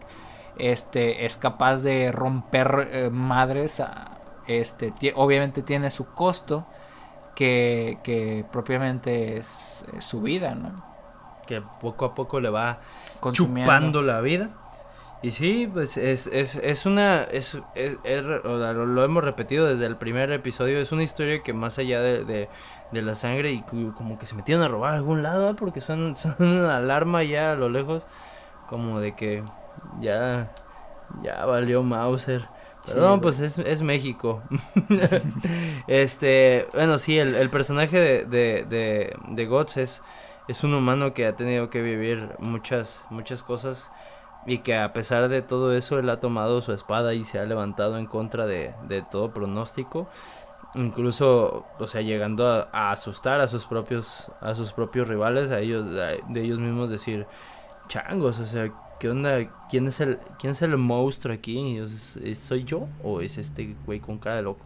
este, 0.59 1.25
es 1.25 1.37
capaz 1.37 1.77
de 1.77 2.11
romper 2.11 2.89
eh, 2.91 3.09
madres, 3.09 3.81
este, 4.47 4.93
obviamente 5.15 5.61
tiene 5.61 5.89
su 5.89 6.13
costo, 6.13 6.65
que, 7.35 7.99
que 8.03 8.45
propiamente 8.51 9.37
es, 9.37 9.85
su 9.99 10.21
vida, 10.21 10.55
¿no? 10.55 10.73
Que 11.47 11.61
poco 11.61 12.05
a 12.05 12.13
poco 12.13 12.41
le 12.41 12.49
va 12.49 12.79
chupando 13.31 14.01
la 14.01 14.19
vida. 14.19 14.49
Y 15.21 15.31
sí, 15.31 15.69
pues 15.71 15.97
es, 15.97 16.27
es, 16.27 16.55
es 16.55 16.85
una. 16.85 17.23
Es, 17.23 17.57
lo, 17.75 19.03
hemos 19.03 19.23
repetido 19.23 19.67
desde 19.67 19.85
el 19.85 19.97
primer 19.97 20.31
episodio. 20.31 20.79
Es 20.79 20.91
una 20.91 21.03
historia 21.03 21.41
que 21.41 21.51
más 21.51 21.77
allá 21.77 22.01
de, 22.01 22.23
de, 22.91 23.01
la 23.01 23.15
sangre 23.15 23.51
y 23.51 23.61
como 23.61 24.17
que 24.17 24.25
se 24.25 24.35
metieron 24.35 24.63
a 24.63 24.67
robar 24.67 24.93
a 24.93 24.97
algún 24.97 25.23
lado, 25.23 25.55
porque 25.55 25.81
son, 25.81 26.15
son 26.17 26.35
una 26.39 26.77
alarma 26.77 27.23
ya 27.23 27.53
a 27.53 27.55
lo 27.55 27.69
lejos. 27.69 28.07
Como 28.67 28.99
de 28.99 29.15
que 29.15 29.43
ya. 29.99 30.51
Ya 31.21 31.45
valió 31.45 31.83
Mauser. 31.83 32.47
Pero 32.85 33.01
no, 33.01 33.21
pues 33.21 33.39
es, 33.39 33.57
es 33.59 33.81
México. 33.81 34.41
este. 35.87 36.67
Bueno, 36.73 36.97
sí, 36.97 37.19
el, 37.19 37.35
el 37.35 37.49
personaje 37.49 37.99
de, 37.99 38.25
de, 38.25 38.65
de, 38.69 39.17
de 39.27 39.45
Gots 39.45 39.77
es, 39.77 40.03
es 40.47 40.63
un 40.63 40.73
humano 40.73 41.13
que 41.13 41.27
ha 41.27 41.35
tenido 41.35 41.69
que 41.69 41.81
vivir 41.81 42.35
muchas, 42.39 43.05
muchas 43.09 43.43
cosas 43.43 43.91
y 44.45 44.59
que 44.59 44.75
a 44.75 44.93
pesar 44.93 45.29
de 45.29 45.41
todo 45.41 45.73
eso 45.73 45.99
él 45.99 46.09
ha 46.09 46.19
tomado 46.19 46.61
su 46.61 46.71
espada 46.71 47.13
y 47.13 47.23
se 47.23 47.39
ha 47.39 47.45
levantado 47.45 47.97
en 47.97 48.05
contra 48.05 48.45
de, 48.45 48.73
todo 49.11 49.31
pronóstico 49.31 50.07
incluso 50.75 51.65
o 51.77 51.87
sea 51.87 52.01
llegando 52.01 52.47
a, 52.47 52.91
asustar 52.91 53.41
a 53.41 53.47
sus 53.47 53.65
propios 53.65 54.31
a 54.39 54.55
sus 54.55 54.71
propios 54.71 55.07
rivales 55.07 55.51
a 55.51 55.59
ellos 55.59 55.85
de 55.89 56.41
ellos 56.41 56.59
mismos 56.59 56.89
decir 56.89 57.25
changos 57.87 58.39
o 58.39 58.45
sea 58.45 58.71
qué 58.99 59.09
onda 59.09 59.67
quién 59.69 59.87
es 59.87 59.99
el 59.99 60.19
quién 60.39 60.51
es 60.51 60.61
el 60.61 60.77
monstruo 60.77 61.33
aquí 61.33 61.79
soy 62.35 62.63
yo 62.63 62.87
o 63.03 63.21
es 63.21 63.37
este 63.37 63.75
güey 63.85 63.99
con 63.99 64.17
cara 64.17 64.37
de 64.37 64.41
loco 64.43 64.65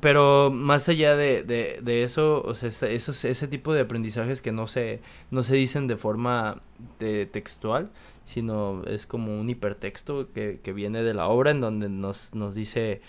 pero 0.00 0.50
más 0.50 0.88
allá 0.88 1.16
de, 1.16 1.42
de, 1.42 2.02
eso, 2.02 2.42
o 2.42 2.54
sea, 2.54 2.68
esos, 2.68 3.24
ese 3.24 3.48
tipo 3.48 3.72
de 3.72 3.80
aprendizajes 3.80 4.42
que 4.42 4.52
no 4.52 4.66
se, 4.66 5.00
no 5.30 5.42
se 5.42 5.56
dicen 5.56 5.86
de 5.86 5.96
forma 5.96 6.60
de 6.98 7.26
textual, 7.26 7.90
sino 8.24 8.82
es 8.84 9.06
como 9.06 9.38
un 9.40 9.48
hipertexto 9.48 10.32
que, 10.32 10.60
que 10.62 10.72
viene 10.72 11.02
de 11.02 11.14
la 11.14 11.28
obra 11.28 11.50
en 11.50 11.60
donde 11.60 11.88
nos, 11.88 12.34
nos 12.34 12.54
dice 12.54 13.00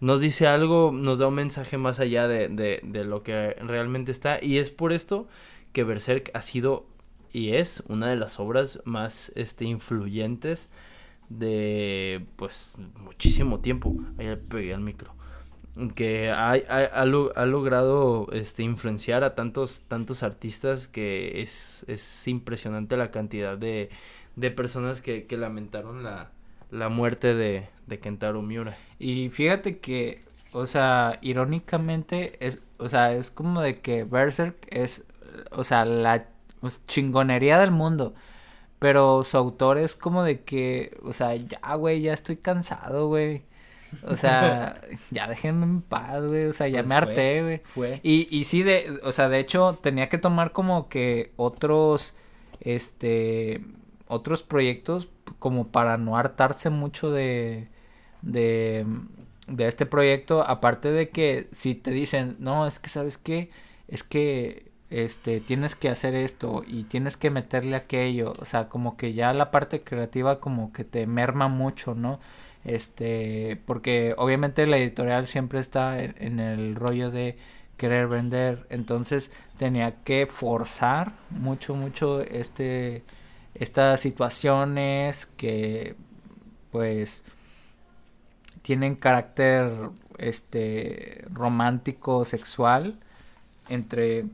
nos 0.00 0.20
dice 0.20 0.48
algo, 0.48 0.90
nos 0.92 1.18
da 1.18 1.28
un 1.28 1.34
mensaje 1.34 1.78
más 1.78 2.00
allá 2.00 2.26
de, 2.26 2.48
de, 2.48 2.80
de, 2.82 3.04
lo 3.04 3.22
que 3.22 3.54
realmente 3.60 4.10
está. 4.10 4.42
Y 4.42 4.58
es 4.58 4.70
por 4.70 4.92
esto 4.92 5.28
que 5.72 5.84
Berserk 5.84 6.32
ha 6.34 6.42
sido 6.42 6.86
y 7.32 7.54
es 7.54 7.82
una 7.88 8.10
de 8.10 8.16
las 8.16 8.38
obras 8.38 8.80
más 8.84 9.32
este, 9.34 9.64
influyentes 9.64 10.68
de 11.28 12.24
pues 12.36 12.70
muchísimo 13.02 13.60
tiempo. 13.60 13.96
Ahí 14.18 14.36
pegué 14.48 14.74
al 14.74 14.80
micro. 14.80 15.14
Que 15.94 16.30
ha, 16.30 16.50
ha, 16.50 16.84
ha, 16.84 17.06
logrado 17.46 18.28
este, 18.32 18.62
influenciar 18.62 19.24
a 19.24 19.34
tantos, 19.34 19.84
tantos 19.88 20.22
artistas 20.22 20.86
que 20.86 21.40
es, 21.40 21.86
es 21.88 22.28
impresionante 22.28 22.98
la 22.98 23.10
cantidad 23.10 23.56
de, 23.56 23.88
de 24.36 24.50
personas 24.50 25.00
que, 25.00 25.24
que 25.24 25.38
lamentaron 25.38 26.02
la, 26.04 26.30
la 26.70 26.90
muerte 26.90 27.34
de, 27.34 27.68
de, 27.86 28.00
Kentaro 28.00 28.42
Miura. 28.42 28.76
Y 28.98 29.30
fíjate 29.30 29.78
que, 29.78 30.22
o 30.52 30.66
sea, 30.66 31.18
irónicamente, 31.22 32.44
es, 32.46 32.62
o 32.76 32.90
sea, 32.90 33.14
es 33.14 33.30
como 33.30 33.62
de 33.62 33.80
que 33.80 34.04
Berserk 34.04 34.66
es, 34.68 35.06
o 35.52 35.64
sea, 35.64 35.86
la 35.86 36.31
pues, 36.62 36.86
chingonería 36.86 37.58
del 37.58 37.72
mundo. 37.72 38.14
Pero 38.78 39.24
su 39.24 39.36
autor 39.36 39.78
es 39.78 39.94
como 39.94 40.24
de 40.24 40.42
que, 40.42 40.98
o 41.04 41.12
sea, 41.12 41.36
ya, 41.36 41.74
güey, 41.76 42.00
ya 42.02 42.14
estoy 42.14 42.36
cansado, 42.38 43.08
güey. 43.08 43.44
O 44.06 44.16
sea, 44.16 44.80
ya 45.10 45.28
déjenme 45.28 45.64
en 45.66 45.82
paz, 45.82 46.26
güey. 46.26 46.46
O 46.46 46.52
sea, 46.52 46.68
ya 46.68 46.80
pues 46.80 46.88
me 46.88 46.94
harté, 46.94 47.42
güey. 47.42 47.58
Fue. 47.64 48.00
Y, 48.02 48.26
y 48.36 48.44
sí, 48.44 48.62
de, 48.62 49.00
o 49.04 49.12
sea, 49.12 49.28
de 49.28 49.38
hecho, 49.40 49.78
tenía 49.82 50.08
que 50.08 50.18
tomar 50.18 50.52
como 50.52 50.88
que 50.88 51.32
otros, 51.36 52.14
este, 52.60 53.64
otros 54.08 54.42
proyectos 54.42 55.08
como 55.38 55.68
para 55.68 55.98
no 55.98 56.16
hartarse 56.16 56.70
mucho 56.70 57.10
de, 57.10 57.68
de, 58.22 58.86
de 59.46 59.68
este 59.68 59.86
proyecto. 59.86 60.42
Aparte 60.42 60.90
de 60.90 61.08
que 61.08 61.48
si 61.52 61.74
te 61.74 61.90
dicen, 61.90 62.36
no, 62.40 62.66
es 62.66 62.78
que 62.78 62.88
sabes 62.88 63.18
qué, 63.18 63.50
es 63.88 64.02
que 64.02 64.71
este 64.92 65.40
tienes 65.40 65.74
que 65.76 65.88
hacer 65.88 66.14
esto 66.14 66.62
y 66.66 66.84
tienes 66.84 67.16
que 67.16 67.30
meterle 67.30 67.76
aquello, 67.76 68.32
o 68.40 68.44
sea, 68.44 68.68
como 68.68 68.96
que 68.96 69.14
ya 69.14 69.32
la 69.32 69.50
parte 69.50 69.82
creativa 69.82 70.40
como 70.40 70.72
que 70.72 70.84
te 70.84 71.06
merma 71.06 71.48
mucho, 71.48 71.94
¿no? 71.94 72.20
Este, 72.64 73.60
porque 73.66 74.14
obviamente 74.18 74.66
la 74.66 74.78
editorial 74.78 75.26
siempre 75.26 75.60
está 75.60 76.02
en 76.02 76.40
el 76.40 76.76
rollo 76.76 77.10
de 77.10 77.36
querer 77.76 78.06
vender, 78.08 78.66
entonces 78.70 79.30
tenía 79.58 80.02
que 80.04 80.26
forzar 80.26 81.14
mucho 81.30 81.74
mucho 81.74 82.20
este 82.20 83.02
estas 83.54 84.00
situaciones 84.00 85.26
que 85.26 85.96
pues 86.70 87.24
tienen 88.62 88.94
carácter 88.94 89.90
este 90.18 91.24
romántico 91.32 92.24
sexual 92.24 92.98
entre 93.68 94.26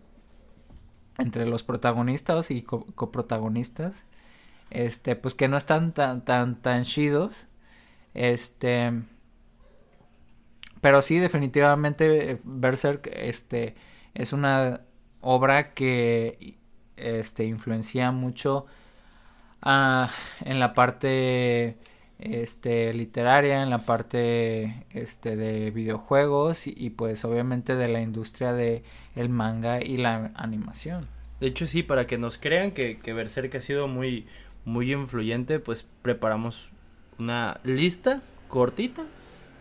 entre 1.18 1.46
los 1.46 1.62
protagonistas 1.62 2.50
y 2.50 2.62
coprotagonistas 2.62 4.04
este 4.70 5.16
pues 5.16 5.34
que 5.34 5.48
no 5.48 5.56
están 5.56 5.92
tan 5.92 6.24
tan 6.24 6.60
tan 6.62 6.84
chidos 6.84 7.46
este 8.14 8.92
pero 10.80 11.02
sí 11.02 11.18
definitivamente 11.18 12.40
Berserk 12.44 13.10
este 13.12 13.74
es 14.14 14.32
una 14.32 14.82
obra 15.20 15.74
que 15.74 16.58
este 16.96 17.44
influencia 17.44 18.12
mucho 18.12 18.66
Ah, 19.62 20.10
en 20.40 20.60
la 20.60 20.72
parte 20.74 21.78
este 22.18 22.92
literaria, 22.94 23.62
en 23.62 23.70
la 23.70 23.78
parte 23.78 24.86
este 24.90 25.36
de 25.36 25.70
videojuegos 25.70 26.66
y, 26.66 26.90
pues 26.90 27.24
obviamente 27.24 27.76
de 27.76 27.88
la 27.88 28.00
industria 28.00 28.52
de 28.52 28.82
el 29.14 29.28
manga 29.28 29.80
y 29.82 29.96
la 29.96 30.32
animación. 30.34 31.06
De 31.40 31.46
hecho 31.46 31.66
sí, 31.66 31.82
para 31.82 32.06
que 32.06 32.18
nos 32.18 32.38
crean 32.38 32.72
que, 32.72 32.98
que 32.98 33.12
Berserk 33.12 33.54
ha 33.54 33.60
sido 33.60 33.88
muy 33.88 34.26
muy 34.64 34.92
influyente, 34.92 35.60
pues 35.60 35.86
preparamos 36.02 36.70
una 37.18 37.60
lista 37.64 38.20
cortita, 38.48 39.06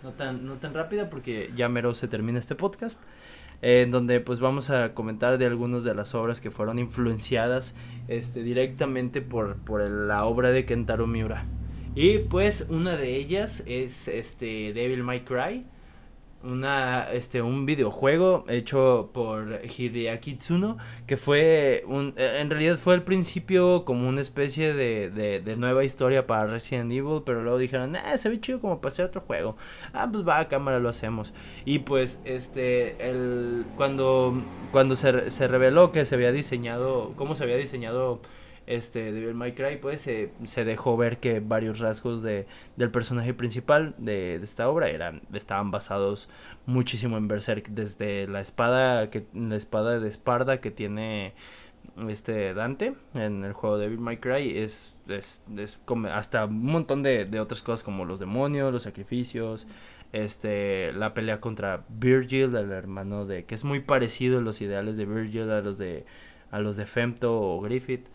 no 0.04 0.12
tan 0.12 0.46
no 0.46 0.56
tan 0.56 0.74
rápida 0.74 1.10
porque 1.10 1.52
ya 1.56 1.70
mero 1.70 1.94
se 1.94 2.08
termina 2.08 2.40
este 2.40 2.56
podcast 2.56 3.00
en 3.62 3.92
donde 3.92 4.20
pues 4.20 4.40
vamos 4.40 4.70
a 4.70 4.94
comentar 4.94 5.38
de 5.38 5.46
algunas 5.46 5.84
de 5.84 5.96
las 5.96 6.14
obras 6.14 6.42
que 6.42 6.52
fueron 6.52 6.78
influenciadas 6.78 7.76
este, 8.08 8.44
directamente 8.44 9.22
por, 9.22 9.58
por 9.58 9.88
la 9.90 10.26
obra 10.26 10.52
de 10.52 10.66
Kentaro 10.66 11.08
Miura. 11.08 11.46
Y 12.00 12.20
pues 12.20 12.68
una 12.70 12.96
de 12.96 13.16
ellas 13.16 13.64
es 13.66 14.08
este 14.08 14.72
Devil 14.72 15.02
May 15.02 15.22
Cry. 15.22 15.66
Una 16.44 17.12
este 17.12 17.42
un 17.42 17.66
videojuego 17.66 18.46
hecho 18.48 19.10
por 19.16 19.62
Hideaki 19.66 20.36
Tsuno 20.36 20.78
que 21.08 21.18
fue 21.18 21.84
un 21.88 22.14
en 22.16 22.52
realidad 22.52 22.78
fue 22.78 22.94
al 22.94 23.04
principio 23.04 23.84
como 23.84 24.08
una 24.08 24.22
especie 24.22 24.76
de, 24.76 25.10
de, 25.10 25.56
nueva 25.56 25.84
historia 25.84 26.28
para 26.28 26.46
Resident 26.46 26.92
Evil 26.92 27.24
pero 27.26 27.42
luego 27.42 27.58
dijeron 27.58 27.96
eh, 27.96 28.18
se 28.20 28.30
ve 28.30 28.40
chido 28.40 28.62
como 28.62 28.80
para 28.80 28.94
hacer 28.94 29.06
otro 29.06 29.22
juego 29.22 29.58
ah 29.94 30.08
pues 30.12 30.26
va 30.26 30.38
a 30.38 30.48
cámara 30.48 30.80
lo 30.80 30.90
hacemos. 30.90 31.34
Y 31.66 31.80
pues 31.80 32.22
este 32.26 33.10
el 33.10 33.66
cuando 33.76 34.40
cuando 34.72 34.96
se, 34.96 35.32
se 35.32 35.48
reveló 35.48 35.92
que 35.92 36.06
se 36.06 36.14
había 36.14 36.32
diseñado 36.32 37.14
cómo 37.16 37.34
se 37.34 37.44
había 37.44 37.58
diseñado 37.58 38.22
este 38.68 39.12
Devil 39.12 39.34
May 39.34 39.54
Cry 39.54 39.78
pues 39.82 40.02
se, 40.02 40.66
dejó 40.66 40.98
ver 40.98 41.18
que 41.18 41.40
varios 41.40 41.80
rasgos 41.80 42.22
de, 42.22 42.46
del 42.76 42.92
personaje 42.92 43.34
principal 43.34 43.96
de, 43.98 44.36
esta 44.36 44.70
obra 44.70 44.90
eran 44.90 45.22
estaban 45.34 45.72
basados 45.72 46.30
muchísimo 46.66 47.18
en 47.18 47.28
Berserk 47.28 47.70
desde 47.70 48.28
la 48.28 48.42
espada 48.42 49.10
que 49.10 49.26
la 49.34 49.56
espada 49.56 50.00
de 50.00 50.08
Esparda 50.08 50.60
que 50.60 50.70
tiene 50.70 51.34
este 52.10 52.54
Dante 52.54 52.96
en 53.14 53.46
el 53.46 53.54
juego 53.54 53.78
Devil 53.78 54.00
May 54.00 54.18
Cry 54.18 54.58
es, 54.58 54.94
es, 55.08 55.44
es 55.58 55.80
hasta 56.12 56.46
un 56.46 56.66
montón 56.66 57.02
de, 57.04 57.26
de 57.26 57.40
otras 57.40 57.64
cosas 57.64 57.84
como 57.84 58.04
los 58.04 58.20
demonios, 58.20 58.74
los 58.74 58.84
sacrificios, 58.84 59.66
este 60.12 60.92
la 60.94 61.14
pelea 61.14 61.40
contra 61.40 61.86
Virgil, 61.90 62.56
el 62.56 62.72
hermano 62.72 63.26
de 63.26 63.46
que 63.46 63.56
es 63.56 63.64
muy 63.64 63.80
parecido 63.80 64.42
los 64.42 64.62
ideales 64.62 64.98
de 64.98 65.06
Virgil 65.06 65.50
a 65.52 65.62
los 65.62 65.78
de 65.78 66.06
a 66.52 66.60
los 66.60 66.78
de 66.78 66.86
Femto 66.86 67.40
o 67.40 67.62
Griffith. 67.62 68.08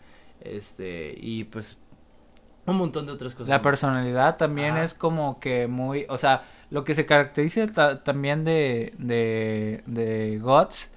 Este, 0.43 1.15
y 1.17 1.45
pues 1.45 1.77
un 2.65 2.77
montón 2.77 3.05
de 3.05 3.11
otras 3.13 3.33
cosas. 3.33 3.49
La 3.49 3.61
personalidad 3.61 4.37
también 4.37 4.77
es 4.77 4.93
como 4.93 5.39
que 5.39 5.67
muy, 5.67 6.05
o 6.09 6.17
sea, 6.17 6.43
lo 6.69 6.83
que 6.83 6.95
se 6.95 7.05
caracteriza 7.05 7.67
ta- 7.71 8.03
también 8.03 8.43
de, 8.43 8.93
de, 8.97 9.83
de 9.85 10.39
Guts, 10.39 10.91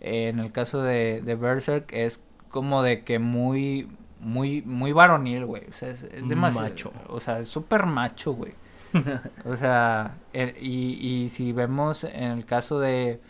eh, 0.00 0.28
en 0.28 0.38
el 0.40 0.52
caso 0.52 0.82
de, 0.82 1.20
de 1.22 1.34
Berserk, 1.34 1.92
es 1.92 2.22
como 2.50 2.82
de 2.82 3.04
que 3.04 3.18
muy, 3.18 3.88
muy, 4.20 4.62
muy 4.62 4.92
varonil, 4.92 5.44
güey. 5.46 5.64
O 5.68 5.72
sea, 5.72 5.90
es, 5.90 6.02
es 6.04 6.28
demasiado. 6.28 6.68
Macho. 6.68 6.92
O 7.08 7.20
sea, 7.20 7.38
es 7.38 7.48
súper 7.48 7.86
macho, 7.86 8.32
güey. 8.34 8.52
o 9.46 9.56
sea, 9.56 10.16
y, 10.34 10.98
y 11.24 11.28
si 11.30 11.52
vemos 11.52 12.04
en 12.04 12.24
el 12.24 12.44
caso 12.44 12.78
de, 12.80 13.20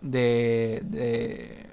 de, 0.00 0.80
de, 0.84 1.66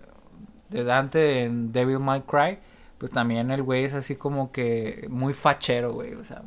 de 0.69 0.83
Dante 0.83 1.43
en 1.43 1.71
Devil 1.71 1.99
May 1.99 2.21
Cry, 2.21 2.57
pues 3.03 3.11
también 3.11 3.51
el 3.51 3.61
güey 3.63 3.83
es 3.83 3.93
así 3.93 4.15
como 4.15 4.53
que 4.53 5.07
muy 5.09 5.33
fachero, 5.33 5.91
güey. 5.91 6.13
O 6.13 6.23
sea, 6.23 6.41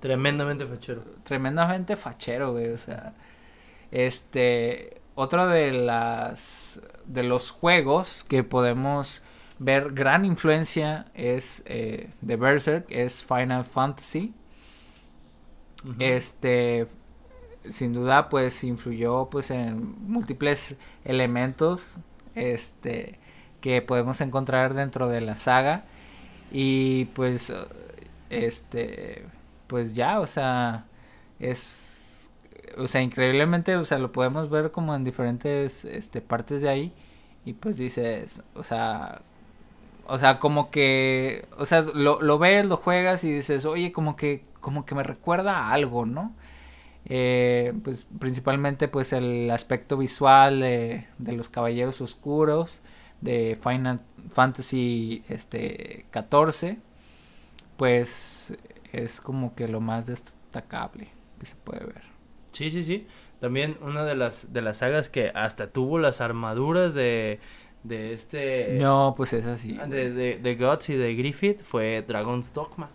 Tremendamente 0.00 0.64
fachero. 0.64 1.02
tremendamente 1.22 1.96
fachero, 1.96 2.52
güey. 2.52 2.70
O 2.70 2.78
sea, 2.78 3.12
este, 3.90 5.02
otro 5.14 5.46
de 5.48 5.70
las, 5.70 6.80
de 7.04 7.24
los 7.24 7.50
juegos 7.50 8.24
que 8.26 8.42
podemos 8.42 9.20
ver 9.58 9.92
gran 9.92 10.24
influencia 10.24 11.08
es 11.12 11.62
eh, 11.66 12.08
de 12.22 12.36
Berserk, 12.36 12.86
es 12.88 13.22
Final 13.22 13.66
Fantasy. 13.66 14.32
Este, 15.98 16.86
sin 17.68 17.92
duda, 17.92 18.30
pues 18.30 18.64
influyó 18.64 19.28
pues 19.28 19.50
en 19.50 19.94
múltiples 20.08 20.74
elementos, 21.04 21.96
este, 22.34 23.18
que 23.60 23.82
podemos 23.82 24.22
encontrar 24.22 24.72
dentro 24.72 25.06
de 25.10 25.20
la 25.20 25.36
saga 25.36 25.84
y 26.50 27.06
pues, 27.06 27.50
eh, 27.50 27.56
este, 28.30 29.24
pues 29.66 29.94
ya, 29.94 30.20
o 30.20 30.26
sea, 30.26 30.86
es, 31.40 32.28
o 32.76 32.88
sea, 32.88 33.02
increíblemente, 33.02 33.76
o 33.76 33.84
sea, 33.84 33.98
lo 33.98 34.12
podemos 34.12 34.50
ver 34.50 34.70
como 34.70 34.94
en 34.94 35.04
diferentes, 35.04 35.84
este, 35.84 36.20
partes 36.20 36.62
de 36.62 36.68
ahí 36.68 36.92
y 37.44 37.54
pues 37.54 37.76
dices, 37.76 38.42
o 38.54 38.64
sea, 38.64 39.22
o 40.06 40.18
sea, 40.18 40.38
como 40.38 40.70
que, 40.70 41.46
o 41.58 41.66
sea, 41.66 41.82
lo, 41.94 42.20
lo 42.22 42.38
ves, 42.38 42.64
lo 42.66 42.76
juegas 42.78 43.24
y 43.24 43.32
dices, 43.32 43.64
oye, 43.66 43.92
como 43.92 44.16
que, 44.16 44.42
como 44.60 44.86
que 44.86 44.94
me 44.94 45.02
recuerda 45.02 45.58
a 45.58 45.72
algo, 45.72 46.06
¿no? 46.06 46.34
Eh, 47.06 47.72
pues 47.84 48.06
principalmente 48.18 48.88
pues 48.88 49.12
el 49.14 49.50
aspecto 49.50 49.96
visual 49.96 50.60
de, 50.60 51.06
de 51.18 51.32
los 51.32 51.48
Caballeros 51.48 52.00
Oscuros 52.02 52.82
de 53.20 53.58
Final 53.62 54.00
Fantasy 54.32 55.24
este 55.28 56.06
14 56.10 56.78
pues 57.76 58.56
es 58.92 59.20
como 59.20 59.54
que 59.54 59.68
lo 59.68 59.80
más 59.80 60.06
destacable 60.06 61.08
que 61.38 61.46
se 61.46 61.54
puede 61.56 61.84
ver. 61.84 62.02
Sí, 62.52 62.70
sí, 62.70 62.82
sí. 62.82 63.06
También 63.40 63.76
una 63.82 64.04
de 64.04 64.16
las 64.16 64.52
de 64.52 64.62
las 64.62 64.78
sagas 64.78 65.08
que 65.10 65.30
hasta 65.34 65.68
tuvo 65.70 65.98
las 65.98 66.20
armaduras 66.20 66.94
de 66.94 67.38
de 67.84 68.12
este 68.12 68.76
No, 68.80 69.14
pues 69.16 69.32
es 69.32 69.46
así. 69.46 69.74
de, 69.88 70.10
de, 70.12 70.38
de 70.38 70.54
Guts 70.56 70.90
y 70.90 70.96
de 70.96 71.14
Griffith 71.14 71.62
fue 71.62 72.02
Dragon's 72.06 72.52
Dogma. 72.52 72.90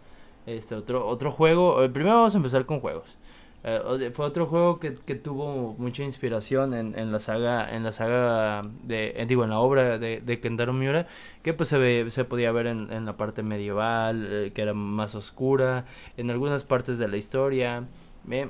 Este 0.46 0.76
otro 0.76 1.08
otro 1.08 1.32
juego, 1.32 1.82
eh, 1.84 1.90
primero 1.90 2.18
vamos 2.18 2.34
a 2.34 2.38
empezar 2.38 2.66
con 2.66 2.82
juegos. 2.82 3.18
Eh, 3.66 4.12
fue 4.14 4.26
otro 4.26 4.46
juego 4.46 4.80
que, 4.80 4.96
que 4.96 5.16
tuvo 5.16 5.74
mucha 5.78 6.04
inspiración 6.04 6.74
en, 6.74 7.12
la 7.14 7.20
saga 7.22 7.74
en 7.74 7.84
la 7.84 7.94
saga 7.94 8.62
de 8.84 9.14
eh, 9.16 9.26
digo 9.26 9.46
en 9.46 9.52
la 9.52 9.60
obra 9.60 9.98
de, 9.98 10.20
de 10.20 10.68
Miura 10.74 11.08
que 11.44 11.54
pues 11.54 11.70
se 11.70 11.78
ve, 11.78 12.06
se 12.10 12.26
podía 12.26 12.52
ver 12.52 12.68
en, 12.68 12.92
en 12.92 13.06
la 13.06 13.16
parte 13.16 13.42
medieval 13.42 14.28
eh, 14.30 14.52
que 14.54 14.62
era 14.64 14.74
más 14.74 15.16
oscura 15.16 15.86
en 16.18 16.30
algunas 16.30 16.64
partes 16.66 16.98
de 16.98 17.08
la 17.08 17.16
historia. 17.18 17.86
Me- 18.26 18.50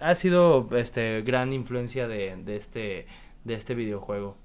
ha 0.00 0.14
sido 0.14 0.68
este 0.76 1.22
gran 1.22 1.52
influencia 1.52 2.08
de, 2.08 2.36
de 2.36 2.56
este 2.56 3.06
de 3.44 3.54
este 3.54 3.74
videojuego. 3.74 4.36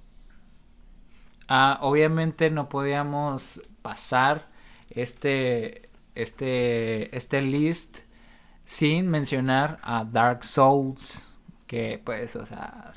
Ah, 1.48 1.80
obviamente 1.82 2.50
no 2.50 2.70
podíamos 2.70 3.62
pasar 3.82 4.48
este 4.90 5.90
este 6.16 7.16
este 7.16 7.42
list 7.42 8.00
sin 8.66 9.10
mencionar 9.10 9.80
a 9.84 10.04
Dark 10.04 10.44
Souls 10.44 11.28
que 11.68 12.02
pues 12.04 12.36
o 12.36 12.46
sea 12.46 12.94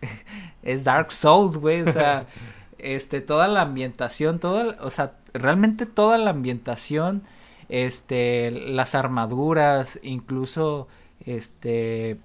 es 0.62 0.84
Dark 0.84 1.12
Souls 1.12 1.56
güey 1.56 1.82
o 1.82 1.92
sea 1.92 2.26
este 2.78 3.20
toda 3.20 3.48
la 3.48 3.62
ambientación 3.62 4.38
toda 4.38 4.76
o 4.80 4.90
sea 4.90 5.16
realmente 5.32 5.86
toda 5.86 6.18
la 6.18 6.30
ambientación 6.30 7.22
este 7.68 8.50
las 8.50 8.94
armaduras 8.94 9.98
incluso 10.02 10.88
este 11.24 12.18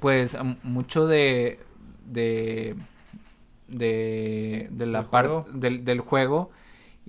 pues 0.00 0.36
mucho 0.62 1.06
de 1.06 1.60
de 2.06 2.76
de, 3.68 4.68
de 4.70 4.86
la 4.86 5.00
¿Del 5.00 5.08
parte 5.08 5.50
del, 5.52 5.84
del 5.84 6.00
juego 6.00 6.50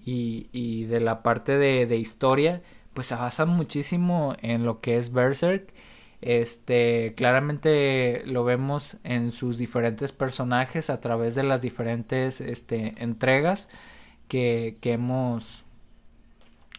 y, 0.06 0.48
y 0.52 0.86
de 0.86 1.00
la 1.00 1.22
parte 1.22 1.58
de, 1.58 1.86
de 1.86 1.98
historia 1.98 2.62
pues 2.94 3.08
se 3.08 3.16
basa 3.16 3.46
muchísimo 3.46 4.36
en 4.42 4.66
lo 4.66 4.82
que 4.82 4.98
es 4.98 5.12
Berserk. 5.12 5.74
Este 6.22 7.14
claramente 7.16 8.24
lo 8.26 8.44
vemos 8.46 8.98
en 9.04 9.32
sus 9.32 9.58
diferentes 9.58 10.12
personajes 10.14 10.90
a 10.90 11.02
través 11.02 11.36
de 11.36 11.44
las 11.44 11.62
diferentes 11.62 12.40
este 12.42 12.96
entregas 13.04 13.68
que, 14.30 14.78
que 14.82 14.94
hemos 14.94 15.64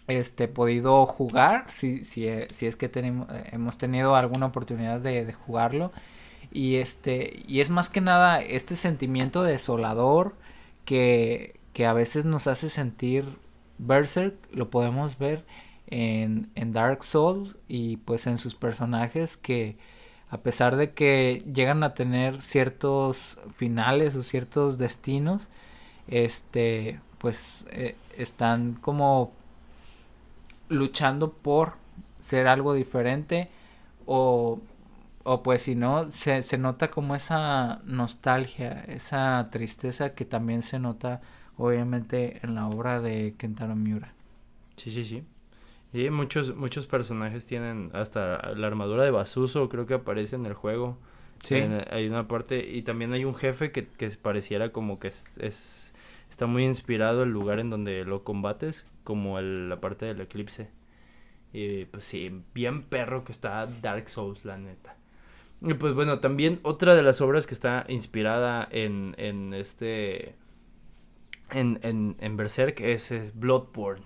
este 0.08 0.48
podido 0.48 1.04
jugar. 1.06 1.66
Si, 1.70 2.04
si, 2.04 2.26
eh, 2.28 2.48
si 2.52 2.66
es 2.66 2.76
que 2.76 2.90
hemos 3.52 3.78
tenido 3.78 4.16
alguna 4.16 4.46
oportunidad 4.46 5.00
de, 5.00 5.24
de 5.24 5.32
jugarlo. 5.32 5.92
Y 6.52 6.76
este 6.76 7.42
y 7.48 7.60
es 7.60 7.70
más 7.70 7.88
que 7.90 8.00
nada 8.00 8.40
este 8.40 8.76
sentimiento 8.76 9.42
desolador 9.42 10.34
que, 10.84 11.58
que 11.72 11.86
a 11.86 11.92
veces 11.92 12.24
nos 12.24 12.46
hace 12.46 12.70
sentir 12.70 13.36
Berserk. 13.78 14.36
Lo 14.52 14.70
podemos 14.70 15.18
ver 15.18 15.44
en, 15.88 16.50
en 16.54 16.72
Dark 16.72 17.04
Souls 17.04 17.56
y 17.68 17.98
pues 17.98 18.26
en 18.26 18.38
sus 18.38 18.54
personajes 18.54 19.36
que 19.36 19.76
a 20.30 20.38
pesar 20.38 20.76
de 20.76 20.92
que 20.94 21.44
llegan 21.52 21.82
a 21.84 21.94
tener 21.94 22.40
ciertos 22.40 23.38
finales 23.56 24.16
o 24.16 24.22
ciertos 24.22 24.78
destinos 24.78 25.48
este 26.08 27.00
pues 27.18 27.66
eh, 27.70 27.96
están 28.18 28.74
como 28.74 29.32
luchando 30.68 31.32
por 31.32 31.74
ser 32.20 32.46
algo 32.48 32.74
diferente 32.74 33.50
o, 34.06 34.60
o 35.24 35.42
pues 35.42 35.62
si 35.62 35.74
no 35.74 36.08
se, 36.10 36.42
se 36.42 36.58
nota 36.58 36.90
como 36.90 37.14
esa 37.14 37.80
nostalgia 37.84 38.84
esa 38.88 39.48
tristeza 39.50 40.14
que 40.14 40.24
también 40.24 40.62
se 40.62 40.78
nota 40.78 41.20
obviamente 41.58 42.40
en 42.44 42.54
la 42.54 42.68
obra 42.68 43.00
de 43.00 43.34
Kentaro 43.38 43.76
Miura 43.76 44.14
Sí, 44.76 44.90
sí, 44.90 45.04
sí. 45.04 45.24
Y 45.94 46.10
muchos, 46.10 46.54
muchos 46.56 46.86
personajes 46.86 47.46
tienen 47.46 47.90
hasta 47.94 48.52
la 48.54 48.66
armadura 48.66 49.04
de 49.04 49.10
Basuso, 49.12 49.70
creo 49.70 49.86
que 49.86 49.94
aparece 49.94 50.36
en 50.36 50.44
el 50.46 50.54
juego. 50.54 50.98
sí 51.42 51.54
En- 51.56 51.84
hay 51.90 52.08
una 52.08 52.28
parte, 52.28 52.68
y 52.68 52.82
también 52.82 53.12
hay 53.14 53.24
un 53.24 53.34
jefe 53.34 53.72
que, 53.72 53.86
que 53.86 54.10
pareciera 54.10 54.72
como 54.72 54.98
que 54.98 55.08
es, 55.08 55.38
es- 55.38 55.94
está 56.30 56.46
muy 56.46 56.64
inspirado 56.64 57.22
el 57.22 57.30
lugar 57.30 57.60
en 57.60 57.70
donde 57.70 58.04
lo 58.04 58.24
combates, 58.24 58.84
como 59.04 59.38
el- 59.38 59.68
la 59.70 59.80
parte 59.80 60.06
del 60.06 60.20
eclipse. 60.20 60.68
Y 61.52 61.84
pues 61.86 62.04
sí, 62.04 62.42
bien 62.54 62.82
perro 62.82 63.24
que 63.24 63.32
está 63.32 63.66
Dark 63.66 64.08
Souls, 64.10 64.44
la 64.44 64.58
neta. 64.58 64.96
Y 65.62 65.74
pues 65.74 65.94
bueno, 65.94 66.18
también 66.20 66.60
otra 66.62 66.96
de 66.96 67.02
las 67.04 67.20
obras 67.20 67.46
que 67.46 67.54
está 67.54 67.84
inspirada 67.88 68.66
en, 68.70 69.14
en 69.18 69.54
este... 69.54 70.34
En, 71.50 71.78
en, 71.82 72.16
en 72.20 72.36
Berserk 72.36 72.80
es, 72.80 73.12
Bloodborne. 73.34 74.04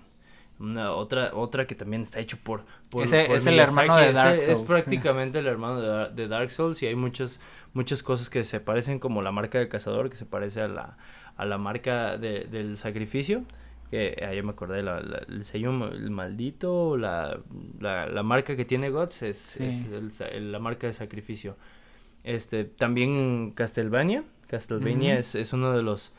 Una 0.59 0.91
otra, 0.91 1.31
otra 1.33 1.65
que 1.67 1.73
también 1.75 2.01
está 2.01 2.19
hecho 2.19 2.37
por, 2.43 2.63
por 2.89 3.05
Ese 3.05 3.23
por 3.25 3.37
es 3.37 3.47
el 3.47 3.59
hermano 3.59 3.95
de. 3.95 4.11
Dark 4.11 4.41
Souls. 4.41 4.59
Es 4.59 4.65
prácticamente 4.67 5.39
el 5.39 5.47
hermano 5.47 5.79
de, 5.79 5.87
Dar- 5.87 6.13
de 6.13 6.27
Dark 6.27 6.51
Souls 6.51 6.83
y 6.83 6.87
hay 6.87 6.95
muchas, 6.95 7.39
muchas 7.73 8.03
cosas 8.03 8.29
que 8.29 8.43
se 8.43 8.59
parecen 8.59 8.99
como 8.99 9.21
la 9.21 9.31
marca 9.31 9.57
del 9.59 9.69
cazador, 9.69 10.09
que 10.09 10.17
se 10.17 10.25
parece 10.25 10.61
a 10.61 10.67
la, 10.67 10.97
a 11.37 11.45
la 11.45 11.57
marca 11.57 12.17
de- 12.17 12.43
del 12.51 12.77
sacrificio. 12.77 13.43
Que 13.89 14.21
ah, 14.23 14.33
ya 14.33 14.43
me 14.43 14.51
acordé, 14.51 14.83
la- 14.83 14.99
la- 14.99 15.23
el 15.29 15.45
sello 15.45 15.71
el 15.87 16.11
maldito, 16.11 16.95
la, 16.97 17.39
la, 17.79 18.05
la 18.07 18.21
marca 18.23 18.55
que 18.55 18.65
tiene 18.65 18.89
Guts 18.91 19.23
es, 19.23 19.37
Sí. 19.37 19.63
es 19.65 20.21
el 20.21 20.51
la 20.51 20.59
marca 20.59 20.87
de 20.87 20.93
sacrificio. 20.93 21.55
Este, 22.23 22.65
también 22.65 23.51
Castlevania. 23.55 24.23
Castlevania 24.47 25.17
es, 25.17 25.35
es 25.35 25.53
uno 25.53 25.71
de 25.71 25.81
los 25.83 26.11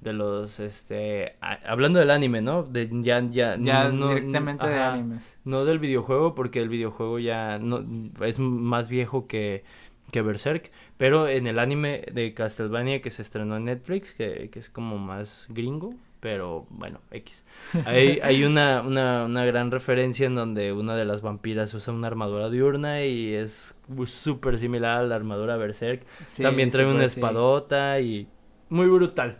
de 0.00 0.12
los 0.12 0.60
este 0.60 1.36
hablando 1.40 1.98
del 1.98 2.10
anime, 2.10 2.40
¿no? 2.40 2.62
De 2.62 2.88
ya 3.02 3.20
ya, 3.30 3.56
ya 3.58 3.88
no, 3.88 4.08
directamente 4.08 4.66
de 4.66 4.74
animes. 4.74 5.38
No 5.44 5.64
del 5.64 5.78
videojuego 5.78 6.34
porque 6.34 6.60
el 6.60 6.68
videojuego 6.68 7.18
ya 7.18 7.58
no 7.58 7.84
es 8.24 8.38
más 8.38 8.88
viejo 8.88 9.26
que 9.26 9.64
que 10.10 10.22
Berserk, 10.22 10.70
pero 10.96 11.28
en 11.28 11.46
el 11.46 11.58
anime 11.58 12.04
de 12.12 12.32
Castlevania 12.32 13.02
que 13.02 13.10
se 13.10 13.22
estrenó 13.22 13.56
en 13.56 13.66
Netflix, 13.66 14.14
que, 14.14 14.48
que 14.50 14.58
es 14.58 14.70
como 14.70 14.96
más 14.96 15.46
gringo, 15.50 15.94
pero 16.20 16.66
bueno, 16.70 17.00
X. 17.10 17.44
Hay, 17.84 18.18
hay 18.22 18.44
una, 18.44 18.82
una, 18.82 19.24
una, 19.24 19.44
gran 19.44 19.70
referencia 19.70 20.26
en 20.26 20.34
donde 20.34 20.72
una 20.72 20.96
de 20.96 21.04
las 21.04 21.20
vampiras 21.20 21.72
usa 21.74 21.92
una 21.92 22.06
armadura 22.06 22.50
diurna 22.50 23.04
y 23.04 23.34
es 23.34 23.76
súper 24.06 24.58
similar 24.58 25.00
a 25.00 25.02
la 25.02 25.16
armadura 25.16 25.56
Berserk. 25.56 26.04
También 26.40 26.70
trae 26.70 26.86
una 26.86 27.04
espadota 27.04 28.00
y 28.00 28.26
muy 28.68 28.86
brutal. 28.86 29.38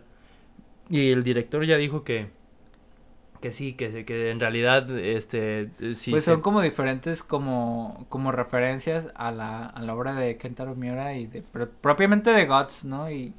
Y 0.91 1.11
el 1.13 1.23
director 1.23 1.65
ya 1.65 1.77
dijo 1.77 2.05
que 2.05 2.29
que 3.41 3.53
sí, 3.53 3.75
que, 3.75 4.05
que 4.05 4.31
en 4.31 4.41
realidad 4.41 4.91
este 4.99 5.71
sí 5.95 6.11
Pues 6.11 6.25
son 6.25 6.41
como 6.41 6.61
diferentes 6.61 7.23
como 7.23 8.07
como 8.09 8.33
referencias 8.33 9.09
a 9.15 9.31
la, 9.31 9.65
a 9.67 9.81
la 9.83 9.95
obra 9.95 10.15
de 10.15 10.37
Kentaro 10.39 10.75
Miura 10.75 11.15
y 11.15 11.27
de 11.27 11.43
propiamente 11.43 12.31
de 12.33 12.47
Gods, 12.47 12.85
¿no? 12.85 13.11
Y 13.11 13.33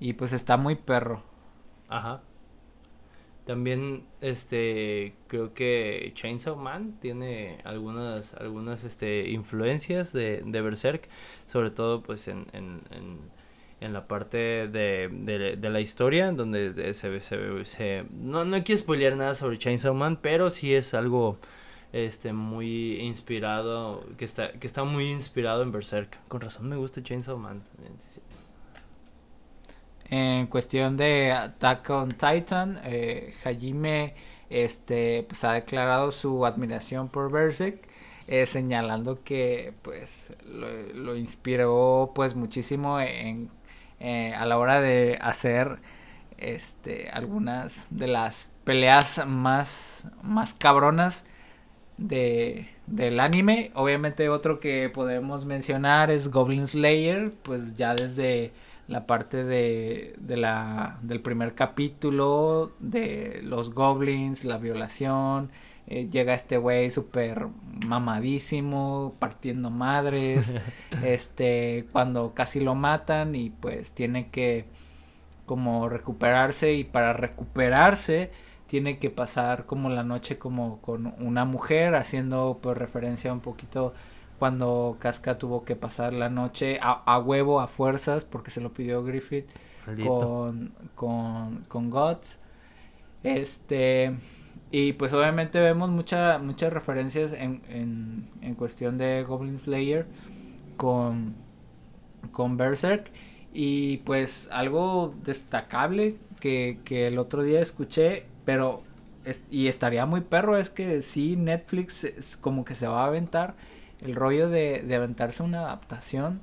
y 0.00 0.12
pues 0.14 0.32
está 0.32 0.56
muy 0.56 0.76
perro. 0.76 1.22
Ajá. 1.88 2.22
También, 3.46 4.04
este, 4.20 5.14
creo 5.26 5.54
que 5.54 6.12
Chainsaw 6.14 6.54
Man 6.56 6.98
tiene 7.00 7.60
algunas, 7.64 8.34
algunas, 8.34 8.84
este, 8.84 9.30
influencias 9.30 10.12
de, 10.12 10.42
de 10.44 10.60
Berserk, 10.60 11.08
sobre 11.46 11.70
todo, 11.70 12.02
pues, 12.02 12.28
en, 12.28 12.46
en, 12.52 12.82
en, 12.90 13.18
la 13.80 14.08
parte 14.08 14.68
de, 14.68 15.08
de, 15.08 15.70
la 15.70 15.80
historia, 15.80 16.32
donde 16.32 16.94
se, 16.94 17.20
se, 17.20 17.64
se, 17.64 18.04
no, 18.10 18.44
no 18.44 18.62
quiero 18.64 18.80
spoilear 18.80 19.16
nada 19.16 19.34
sobre 19.34 19.58
Chainsaw 19.58 19.94
Man, 19.94 20.18
pero 20.20 20.50
sí 20.50 20.74
es 20.74 20.94
algo, 20.94 21.38
este, 21.92 22.32
muy 22.32 22.96
inspirado, 23.00 24.04
que 24.16 24.24
está, 24.24 24.52
que 24.52 24.66
está 24.66 24.84
muy 24.84 25.10
inspirado 25.10 25.62
en 25.62 25.72
Berserk. 25.72 26.18
Con 26.28 26.40
razón 26.40 26.68
me 26.68 26.76
gusta 26.76 27.02
Chainsaw 27.02 27.38
Man. 27.38 27.62
En 30.10 30.46
cuestión 30.46 30.96
de 30.96 31.32
Attack 31.32 31.90
on 31.90 32.08
Titan, 32.10 32.80
eh, 32.84 33.34
Hajime 33.44 34.14
este, 34.50 35.24
pues, 35.28 35.44
ha 35.44 35.52
declarado 35.52 36.10
su 36.12 36.46
admiración 36.46 37.08
por 37.08 37.30
Berserk, 37.30 37.86
eh, 38.26 38.46
señalando 38.46 39.22
que 39.22 39.72
pues 39.82 40.32
lo, 40.44 41.16
inspiró 41.16 42.12
pues 42.14 42.34
muchísimo 42.34 43.00
en, 43.00 43.50
eh, 44.00 44.34
a 44.34 44.46
la 44.46 44.58
hora 44.58 44.80
de 44.80 45.18
hacer 45.20 45.78
este, 46.38 47.10
algunas 47.10 47.86
de 47.90 48.08
las 48.08 48.50
peleas 48.64 49.26
más, 49.26 50.06
más 50.22 50.54
cabronas 50.54 51.24
de, 51.96 52.68
del 52.86 53.20
anime. 53.20 53.70
Obviamente 53.74 54.28
otro 54.28 54.60
que 54.60 54.88
podemos 54.88 55.44
mencionar 55.44 56.10
es 56.10 56.28
Goblin 56.28 56.66
Slayer, 56.66 57.32
pues 57.42 57.76
ya 57.76 57.94
desde 57.94 58.52
la 58.86 59.06
parte 59.06 59.44
de, 59.44 60.14
de 60.18 60.36
la, 60.36 60.98
del 61.02 61.20
primer 61.20 61.54
capítulo, 61.54 62.72
de 62.78 63.40
los 63.42 63.74
goblins, 63.74 64.44
la 64.44 64.56
violación. 64.58 65.50
Eh, 65.90 66.08
llega 66.10 66.34
este 66.34 66.58
güey 66.58 66.90
súper 66.90 67.48
mamadísimo, 67.86 69.14
partiendo 69.18 69.70
madres. 69.70 70.54
este, 71.02 71.86
cuando 71.92 72.34
casi 72.34 72.60
lo 72.60 72.74
matan 72.74 73.34
y 73.34 73.50
pues 73.50 73.92
tiene 73.92 74.28
que 74.28 74.66
como 75.46 75.88
recuperarse 75.88 76.74
y 76.74 76.84
para 76.84 77.14
recuperarse 77.14 78.30
tiene 78.66 78.98
que 78.98 79.08
pasar 79.08 79.64
como 79.64 79.88
la 79.88 80.02
noche 80.02 80.36
como 80.36 80.82
con 80.82 81.14
una 81.20 81.46
mujer 81.46 81.94
haciendo 81.94 82.58
pues 82.60 82.76
referencia 82.76 83.32
un 83.32 83.40
poquito 83.40 83.94
cuando 84.38 84.98
Casca 85.00 85.38
tuvo 85.38 85.64
que 85.64 85.74
pasar 85.74 86.12
la 86.12 86.28
noche 86.28 86.78
a, 86.82 87.18
huevo, 87.18 87.60
a 87.60 87.66
fuerzas, 87.66 88.24
porque 88.24 88.50
se 88.50 88.60
lo 88.60 88.72
pidió 88.72 89.02
Griffith 89.02 89.46
con, 90.06 90.72
con, 90.94 91.64
con 91.66 91.90
Gods. 91.90 92.40
Este, 93.24 94.14
y 94.70 94.92
pues 94.94 95.12
obviamente 95.12 95.60
vemos 95.60 95.90
mucha, 95.90 96.38
muchas 96.38 96.72
referencias 96.72 97.32
en, 97.32 97.62
en, 97.68 98.28
en 98.42 98.54
cuestión 98.54 98.98
de 98.98 99.24
Goblin 99.24 99.56
Slayer 99.56 100.06
con, 100.76 101.34
con 102.32 102.56
Berserk. 102.56 103.10
Y 103.52 103.98
pues 103.98 104.48
algo 104.52 105.14
destacable 105.24 106.16
que, 106.38 106.80
que 106.84 107.06
el 107.08 107.18
otro 107.18 107.42
día 107.42 107.60
escuché, 107.60 108.26
pero 108.44 108.82
y 109.50 109.66
estaría 109.66 110.06
muy 110.06 110.20
perro, 110.22 110.56
es 110.56 110.70
que 110.70 111.02
sí 111.02 111.36
Netflix 111.36 112.04
es 112.04 112.36
como 112.36 112.64
que 112.64 112.74
se 112.74 112.86
va 112.86 113.02
a 113.04 113.06
aventar 113.06 113.54
el 114.00 114.14
rollo 114.14 114.48
de, 114.48 114.82
de 114.86 114.94
aventarse 114.94 115.42
una 115.42 115.60
adaptación 115.60 116.40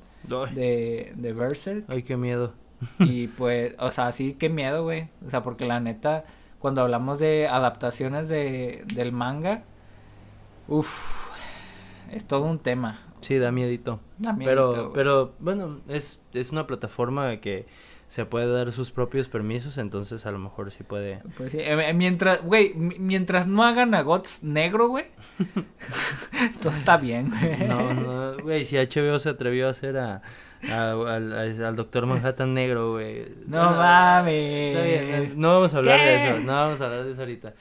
de, 0.53 1.13
de 1.15 1.33
Berserk. 1.33 1.85
Ay, 1.87 2.03
qué 2.03 2.17
miedo. 2.17 2.53
y 2.99 3.27
pues, 3.27 3.73
o 3.79 3.91
sea, 3.91 4.11
sí, 4.11 4.35
qué 4.37 4.49
miedo, 4.49 4.83
güey. 4.83 5.09
O 5.25 5.29
sea, 5.29 5.43
porque 5.43 5.65
la 5.65 5.79
neta, 5.79 6.25
cuando 6.65 6.81
hablamos 6.81 7.19
de 7.19 7.47
adaptaciones 7.47 8.27
de, 8.27 8.85
del 8.95 9.11
manga, 9.11 9.61
uff, 10.67 11.29
es 12.11 12.25
todo 12.25 12.45
un 12.45 12.57
tema. 12.57 13.01
Sí, 13.21 13.37
da 13.37 13.51
miedito. 13.51 13.99
Da 14.17 14.33
miedito. 14.33 14.71
Pero, 14.71 14.91
pero 14.93 15.33
bueno, 15.37 15.81
es, 15.87 16.23
es 16.33 16.51
una 16.51 16.65
plataforma 16.65 17.39
que 17.39 17.67
se 18.07 18.25
puede 18.25 18.51
dar 18.51 18.71
sus 18.71 18.91
propios 18.91 19.27
permisos, 19.27 19.77
entonces 19.77 20.25
a 20.25 20.31
lo 20.31 20.39
mejor 20.39 20.71
sí 20.71 20.83
puede. 20.83 21.21
Pues 21.37 21.51
sí, 21.51 21.57
eh, 21.61 21.93
mientras, 21.93 22.43
güey, 22.43 22.73
mientras 22.75 23.47
no 23.47 23.63
hagan 23.63 23.95
a 23.95 24.01
Gots 24.03 24.43
negro, 24.43 24.89
güey, 24.89 25.05
todo 26.61 26.73
está 26.73 26.97
bien, 26.97 27.29
güey. 27.29 27.67
No, 27.67 27.93
no, 27.93 28.37
güey, 28.37 28.65
si 28.65 28.77
HBO 28.77 29.17
se 29.19 29.29
atrevió 29.29 29.67
a 29.67 29.71
hacer 29.71 29.97
a, 29.97 30.21
al, 30.71 31.75
Doctor 31.75 32.05
Manhattan 32.05 32.53
negro, 32.53 32.93
güey. 32.93 33.25
No, 33.47 33.75
mames. 33.75 35.35
no 35.35 35.53
vamos 35.55 35.73
a 35.73 35.77
hablar 35.77 35.99
de 35.99 36.29
eso, 36.29 36.39
no 36.41 36.53
vamos 36.53 36.81
a 36.81 36.85
hablar 36.85 37.05
de 37.05 37.11
eso 37.11 37.21
ahorita. 37.21 37.53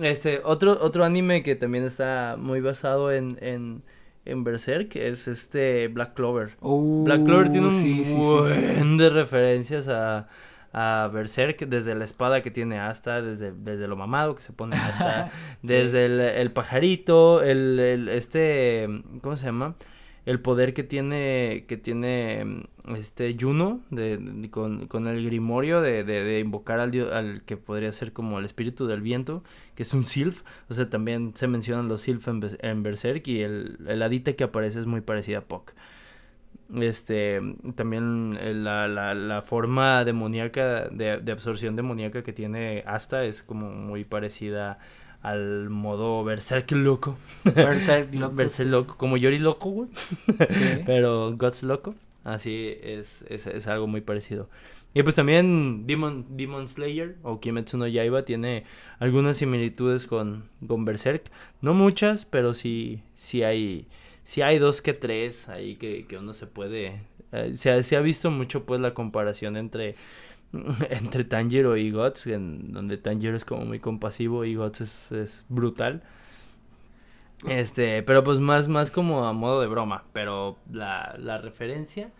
Este, 0.00 0.40
otro, 0.44 0.76
otro 0.80 1.04
anime 1.04 1.42
que 1.42 1.56
también 1.56 1.84
está 1.84 2.36
muy 2.38 2.60
basado 2.60 3.10
en, 3.10 3.38
en 3.40 3.82
en 4.28 4.44
Berserk 4.44 4.96
es 4.96 5.28
este 5.28 5.88
Black 5.88 6.14
Clover. 6.14 6.56
Black 6.60 7.24
Clover 7.24 7.50
tiene 7.50 7.68
un 7.68 8.18
buen 8.18 8.96
de 8.96 9.08
referencias 9.10 9.88
a, 9.88 10.28
a 10.72 11.10
Berserk, 11.12 11.66
desde 11.66 11.94
la 11.94 12.04
espada 12.04 12.42
que 12.42 12.50
tiene 12.50 12.78
Asta, 12.78 13.22
desde, 13.22 13.52
desde 13.52 13.88
lo 13.88 13.96
mamado 13.96 14.34
que 14.34 14.42
se 14.42 14.52
pone 14.52 14.76
Asta, 14.76 15.30
desde 15.62 16.06
el, 16.06 16.20
el 16.20 16.52
pajarito, 16.52 17.42
el, 17.42 17.78
el, 17.80 18.08
este, 18.08 18.88
¿cómo 19.22 19.36
se 19.36 19.46
llama? 19.46 19.74
El 20.28 20.40
poder 20.40 20.74
que 20.74 20.84
tiene 20.84 21.64
que 21.66 21.78
tiene 21.78 22.44
mm, 22.44 22.96
este 22.96 23.34
Juno 23.40 23.80
con, 24.50 24.86
con, 24.86 25.08
el 25.08 25.24
grimorio 25.24 25.80
de, 25.80 26.04
de, 26.04 26.38
invocar 26.38 26.80
al, 26.80 26.92
al 27.12 27.42
que 27.44 27.56
podría 27.56 27.90
ser 27.92 28.12
como 28.12 28.38
el 28.38 28.44
espíritu 28.44 28.86
del 28.86 29.00
viento 29.00 29.42
que 29.74 29.84
es 29.84 29.94
un 29.94 30.04
sylph. 30.04 30.42
O 30.68 30.74
sea 30.74 30.90
también 30.90 31.32
se 31.34 31.48
mencionan 31.48 31.88
los 31.88 32.02
sylph 32.02 32.28
en, 32.28 32.82
Berserk 32.82 33.26
y 33.26 33.40
el, 33.40 33.78
el 33.88 34.02
hadita 34.02 34.34
que 34.34 34.44
aparece 34.44 34.80
es 34.80 34.86
muy 34.86 35.00
parecida 35.00 35.38
a 35.38 35.40
Puck 35.40 35.72
este 36.74 37.40
también 37.76 38.38
la, 38.62 38.86
la, 38.86 39.14
la 39.14 39.40
forma 39.40 40.04
demoníaca 40.04 40.90
de, 40.90 41.16
de 41.22 41.32
absorción 41.32 41.74
demoníaca 41.74 42.22
que 42.22 42.34
tiene 42.34 42.84
Asta 42.86 43.24
es 43.24 43.42
como 43.42 43.70
muy 43.70 44.04
parecida 44.04 44.78
al 45.22 45.68
modo 45.70 46.24
Berserk 46.24 46.70
loco. 46.72 47.16
Berserk 47.44 48.14
loco. 48.14 48.34
Berserk 48.36 48.68
loco, 48.68 48.96
como 48.96 49.16
Yori 49.16 49.38
loco, 49.38 49.70
güey. 49.70 49.88
Pero 50.86 51.36
Gods 51.36 51.62
loco. 51.62 51.94
Así 52.24 52.76
es, 52.82 53.24
es, 53.28 53.46
es, 53.46 53.66
algo 53.68 53.86
muy 53.86 54.00
parecido. 54.00 54.50
Y 54.92 55.02
pues 55.02 55.14
también 55.14 55.86
Demon, 55.86 56.26
Demon 56.36 56.68
Slayer 56.68 57.16
o 57.22 57.40
Kimetsu 57.40 57.78
no 57.78 57.86
Yaiba 57.86 58.24
tiene 58.24 58.64
algunas 58.98 59.38
similitudes 59.38 60.06
con, 60.06 60.44
con 60.66 60.84
Berserk. 60.84 61.30
No 61.62 61.74
muchas, 61.74 62.26
pero 62.26 62.54
sí, 62.54 63.02
sí 63.14 63.42
hay, 63.42 63.86
sí 64.24 64.42
hay 64.42 64.58
dos 64.58 64.82
que 64.82 64.92
tres 64.92 65.48
ahí 65.48 65.76
que, 65.76 66.06
que 66.06 66.18
uno 66.18 66.34
se 66.34 66.46
puede... 66.46 67.00
Eh, 67.32 67.52
se, 67.54 67.82
se 67.82 67.96
ha 67.96 68.00
visto 68.00 68.30
mucho 68.30 68.64
pues 68.64 68.80
la 68.80 68.94
comparación 68.94 69.56
entre 69.56 69.94
entre 70.90 71.24
Tanjiro 71.24 71.76
y 71.76 71.90
Guts, 71.90 72.24
donde 72.26 72.96
Tanjiro 72.98 73.36
es 73.36 73.44
como 73.44 73.64
muy 73.64 73.80
compasivo 73.80 74.44
y 74.44 74.54
Guts 74.54 74.80
es, 74.80 75.12
es, 75.12 75.44
brutal. 75.48 76.02
Este, 77.46 78.02
pero 78.02 78.24
pues 78.24 78.40
más, 78.40 78.66
más 78.68 78.90
como 78.90 79.24
a 79.24 79.32
modo 79.32 79.60
de 79.60 79.68
broma, 79.68 80.04
pero 80.12 80.56
la, 80.72 81.14
la 81.18 81.38
referencia 81.38 82.10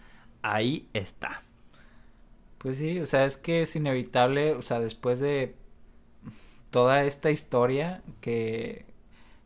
ahí 0.43 0.89
está. 0.93 1.43
Pues 2.59 2.79
sí, 2.79 3.01
o 3.01 3.07
sea, 3.07 3.25
es 3.25 3.37
que 3.37 3.63
es 3.63 3.77
inevitable, 3.77 4.53
o 4.53 4.63
sea, 4.63 4.81
después 4.81 5.21
de 5.21 5.55
toda 6.71 7.05
esta 7.05 7.31
historia 7.31 8.03
que, 8.21 8.85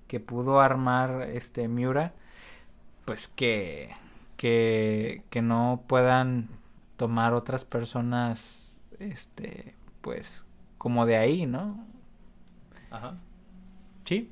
que 0.09 0.21
pudo 0.21 0.61
armar 0.61 1.23
este 1.33 1.69
Miura, 1.69 2.15
pues 3.05 3.29
que, 3.29 3.91
que, 4.37 5.23
que 5.31 5.43
no 5.43 5.85
puedan 5.87 6.49
tomar 6.97 7.35
otras 7.35 7.65
personas 7.65 8.62
este, 9.11 9.74
pues, 10.01 10.45
como 10.79 11.07
de 11.07 11.16
ahí, 11.16 11.47
¿no? 11.47 11.87
Ajá. 12.91 13.16
Sí. 14.05 14.31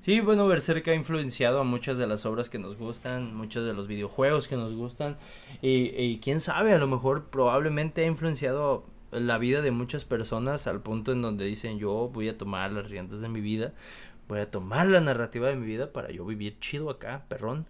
Sí, 0.00 0.20
bueno, 0.20 0.46
Berserk 0.46 0.86
ha 0.88 0.94
influenciado 0.94 1.60
a 1.60 1.64
muchas 1.64 1.98
de 1.98 2.06
las 2.06 2.24
obras 2.24 2.48
que 2.48 2.58
nos 2.58 2.76
gustan, 2.76 3.34
muchos 3.34 3.66
de 3.66 3.74
los 3.74 3.88
videojuegos 3.88 4.46
que 4.46 4.56
nos 4.56 4.74
gustan. 4.74 5.16
Y, 5.60 5.90
y 6.00 6.20
quién 6.20 6.40
sabe, 6.40 6.72
a 6.72 6.78
lo 6.78 6.86
mejor 6.86 7.26
probablemente 7.26 8.04
ha 8.04 8.06
influenciado 8.06 8.84
la 9.10 9.38
vida 9.38 9.62
de 9.62 9.70
muchas 9.70 10.04
personas 10.04 10.66
al 10.66 10.82
punto 10.82 11.12
en 11.12 11.22
donde 11.22 11.44
dicen 11.44 11.78
yo 11.78 12.10
voy 12.12 12.28
a 12.28 12.36
tomar 12.36 12.72
las 12.72 12.88
riendas 12.88 13.20
de 13.20 13.28
mi 13.28 13.40
vida, 13.40 13.72
voy 14.28 14.40
a 14.40 14.50
tomar 14.50 14.86
la 14.86 15.00
narrativa 15.00 15.48
de 15.48 15.56
mi 15.56 15.66
vida 15.66 15.92
para 15.92 16.10
yo 16.10 16.24
vivir 16.24 16.58
chido 16.60 16.90
acá, 16.90 17.24
perrón. 17.28 17.66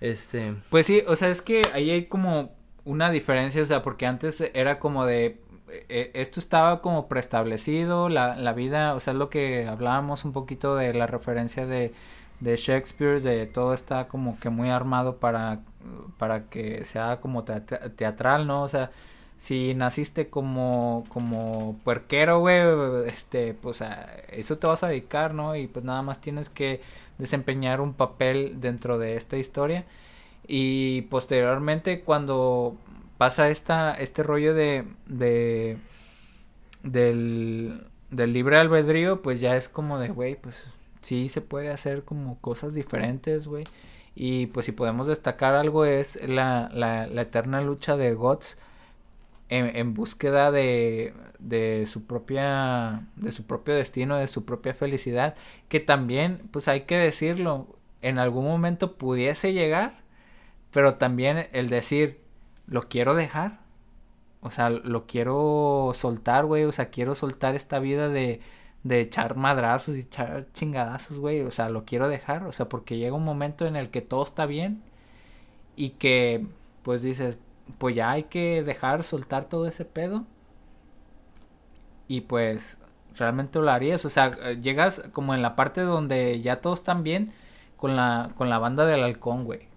Este. 0.00 0.54
Pues 0.70 0.86
sí, 0.86 1.02
o 1.06 1.16
sea, 1.16 1.28
es 1.28 1.42
que 1.42 1.62
ahí 1.72 1.90
hay 1.90 2.06
como 2.06 2.54
una 2.84 3.10
diferencia, 3.10 3.62
o 3.62 3.64
sea, 3.64 3.82
porque 3.82 4.06
antes 4.06 4.40
era 4.54 4.78
como 4.78 5.04
de 5.04 5.40
e, 5.88 6.10
esto 6.14 6.40
estaba 6.40 6.82
como 6.82 7.08
preestablecido, 7.08 8.08
la, 8.08 8.36
la 8.36 8.52
vida, 8.52 8.94
o 8.94 9.00
sea, 9.00 9.12
es 9.12 9.18
lo 9.18 9.30
que 9.30 9.66
hablábamos 9.66 10.24
un 10.24 10.32
poquito 10.32 10.76
de 10.76 10.94
la 10.94 11.06
referencia 11.06 11.66
de, 11.66 11.92
de 12.40 12.56
Shakespeare, 12.56 13.20
de 13.22 13.46
todo 13.46 13.74
está 13.74 14.08
como 14.08 14.38
que 14.40 14.50
muy 14.50 14.70
armado 14.70 15.16
para, 15.18 15.60
para 16.18 16.44
que 16.50 16.84
sea 16.84 17.20
como 17.20 17.44
teatral, 17.44 18.46
¿no? 18.46 18.62
O 18.62 18.68
sea, 18.68 18.90
si 19.38 19.74
naciste 19.74 20.28
como, 20.28 21.04
como 21.08 21.76
puerquero, 21.84 22.40
güey, 22.40 23.06
este, 23.06 23.54
pues 23.54 23.82
eso 24.30 24.58
te 24.58 24.66
vas 24.66 24.84
a 24.84 24.88
dedicar, 24.88 25.34
¿no? 25.34 25.56
Y 25.56 25.66
pues 25.66 25.84
nada 25.84 26.02
más 26.02 26.20
tienes 26.20 26.48
que 26.48 26.80
desempeñar 27.18 27.80
un 27.80 27.94
papel 27.94 28.60
dentro 28.60 28.98
de 28.98 29.16
esta 29.16 29.36
historia. 29.36 29.84
Y 30.46 31.02
posteriormente 31.02 32.02
cuando 32.02 32.76
pasa 33.22 33.50
esta, 33.50 33.94
este 33.94 34.24
rollo 34.24 34.52
de, 34.52 34.84
de 35.06 35.78
del, 36.82 37.86
del 38.10 38.32
libre 38.32 38.58
albedrío, 38.58 39.22
pues 39.22 39.40
ya 39.40 39.56
es 39.56 39.68
como 39.68 40.00
de, 40.00 40.08
güey, 40.08 40.34
pues 40.34 40.68
sí 41.02 41.28
se 41.28 41.40
puede 41.40 41.70
hacer 41.70 42.02
como 42.02 42.40
cosas 42.40 42.74
diferentes, 42.74 43.46
güey. 43.46 43.62
Y 44.16 44.46
pues 44.46 44.66
si 44.66 44.72
podemos 44.72 45.06
destacar 45.06 45.54
algo 45.54 45.84
es 45.84 46.18
la, 46.28 46.68
la, 46.72 47.04
eterna 47.22 47.60
lucha 47.60 47.96
de 47.96 48.12
Gods 48.12 48.58
en, 49.50 49.76
en, 49.76 49.94
búsqueda 49.94 50.50
de, 50.50 51.14
de 51.38 51.86
su 51.86 52.04
propia 52.04 53.06
de 53.14 53.30
su 53.30 53.46
propio 53.46 53.76
destino, 53.76 54.16
de 54.16 54.26
su 54.26 54.44
propia 54.44 54.74
felicidad, 54.74 55.36
que 55.68 55.78
también, 55.78 56.40
pues 56.50 56.66
hay 56.66 56.80
que 56.82 56.96
decirlo, 56.96 57.68
en 58.00 58.18
algún 58.18 58.46
momento 58.46 58.96
pudiese 58.96 59.52
llegar, 59.52 60.00
pero 60.72 60.96
también 60.96 61.46
el 61.52 61.68
decir, 61.68 62.21
lo 62.66 62.88
quiero 62.88 63.14
dejar. 63.14 63.60
O 64.40 64.50
sea, 64.50 64.70
lo 64.70 65.06
quiero 65.06 65.92
soltar, 65.94 66.46
güey. 66.46 66.64
O 66.64 66.72
sea, 66.72 66.90
quiero 66.90 67.14
soltar 67.14 67.54
esta 67.54 67.78
vida 67.78 68.08
de, 68.08 68.40
de 68.82 69.00
echar 69.00 69.36
madrazos 69.36 69.96
y 69.96 70.00
echar 70.00 70.46
chingadazos, 70.52 71.18
güey. 71.18 71.42
O 71.42 71.50
sea, 71.50 71.68
lo 71.70 71.84
quiero 71.84 72.08
dejar. 72.08 72.44
O 72.44 72.52
sea, 72.52 72.68
porque 72.68 72.98
llega 72.98 73.14
un 73.16 73.24
momento 73.24 73.66
en 73.66 73.76
el 73.76 73.90
que 73.90 74.02
todo 74.02 74.24
está 74.24 74.46
bien 74.46 74.82
y 75.76 75.90
que, 75.90 76.46
pues 76.82 77.02
dices, 77.02 77.38
pues 77.78 77.94
ya 77.96 78.10
hay 78.10 78.24
que 78.24 78.62
dejar, 78.62 79.04
soltar 79.04 79.46
todo 79.46 79.66
ese 79.66 79.84
pedo. 79.84 80.24
Y 82.08 82.22
pues, 82.22 82.78
realmente 83.16 83.58
lo 83.58 83.70
harías. 83.70 84.04
O 84.04 84.10
sea, 84.10 84.52
llegas 84.54 85.02
como 85.12 85.34
en 85.34 85.42
la 85.42 85.56
parte 85.56 85.82
donde 85.82 86.40
ya 86.40 86.60
todos 86.60 86.80
están 86.80 87.02
bien 87.02 87.32
con 87.76 87.96
la, 87.96 88.32
con 88.36 88.50
la 88.50 88.58
banda 88.58 88.84
del 88.86 89.02
halcón, 89.02 89.44
güey. 89.44 89.68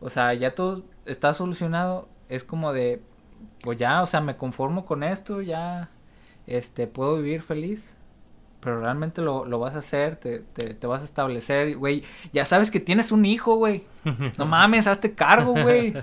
O 0.00 0.10
sea, 0.10 0.34
ya 0.34 0.54
todo 0.54 0.82
está 1.06 1.34
solucionado 1.34 2.08
es 2.28 2.44
como 2.44 2.72
de, 2.72 3.02
pues 3.60 3.78
ya, 3.78 4.02
o 4.02 4.06
sea, 4.06 4.20
me 4.20 4.36
conformo 4.36 4.86
con 4.86 5.02
esto, 5.02 5.42
ya, 5.42 5.90
este, 6.46 6.86
puedo 6.86 7.16
vivir 7.16 7.42
feliz. 7.42 7.96
Pero 8.60 8.80
realmente 8.80 9.22
lo, 9.22 9.44
lo 9.44 9.58
vas 9.58 9.74
a 9.74 9.78
hacer, 9.78 10.16
te, 10.16 10.38
te, 10.38 10.74
te 10.74 10.86
vas 10.86 11.02
a 11.02 11.04
establecer, 11.04 11.76
güey. 11.76 12.04
Ya 12.32 12.44
sabes 12.44 12.70
que 12.70 12.78
tienes 12.78 13.10
un 13.10 13.24
hijo, 13.24 13.56
güey. 13.56 13.84
No 14.38 14.46
mames, 14.46 14.86
hazte 14.86 15.14
cargo, 15.14 15.52
güey. 15.52 15.94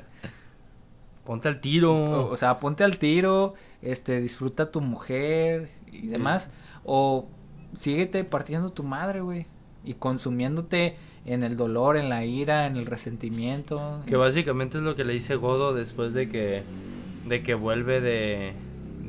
Ponte 1.23 1.47
al 1.47 1.61
tiro. 1.61 1.93
O, 1.93 2.31
o, 2.33 2.35
sea, 2.35 2.59
ponte 2.59 2.83
al 2.83 2.97
tiro, 2.97 3.53
este, 3.81 4.19
disfruta 4.19 4.71
tu 4.71 4.81
mujer 4.81 5.69
y 5.89 6.07
demás. 6.07 6.49
O 6.83 7.29
síguete 7.75 8.25
partiendo 8.25 8.71
tu 8.71 8.83
madre, 8.83 9.21
güey. 9.21 9.47
Y 9.85 9.93
consumiéndote 9.93 10.97
en 11.29 11.43
el 11.43 11.55
dolor, 11.55 11.95
en 11.95 12.09
la 12.09 12.25
ira, 12.25 12.65
en 12.65 12.75
el 12.75 12.85
resentimiento. 12.85 14.01
Que 14.07 14.15
básicamente 14.15 14.79
es 14.79 14.83
lo 14.83 14.95
que 14.95 15.03
le 15.05 15.13
dice 15.13 15.35
Godo 15.35 15.73
después 15.73 16.13
de 16.13 16.27
que 16.27 16.63
de 17.27 17.43
que 17.43 17.53
vuelve 17.53 18.01
de 18.01 18.53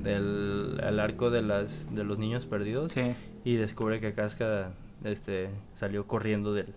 del 0.03 1.01
arco 1.01 1.31
de 1.31 1.43
las 1.43 1.95
de 1.95 2.05
los 2.05 2.19
niños 2.19 2.45
perdidos 2.47 2.93
sí. 2.93 3.15
y 3.45 3.57
descubre 3.57 4.01
que 4.01 4.13
Casca 4.13 4.73
este 5.05 5.49
salió 5.75 6.07
corriendo 6.07 6.53
del 6.53 6.75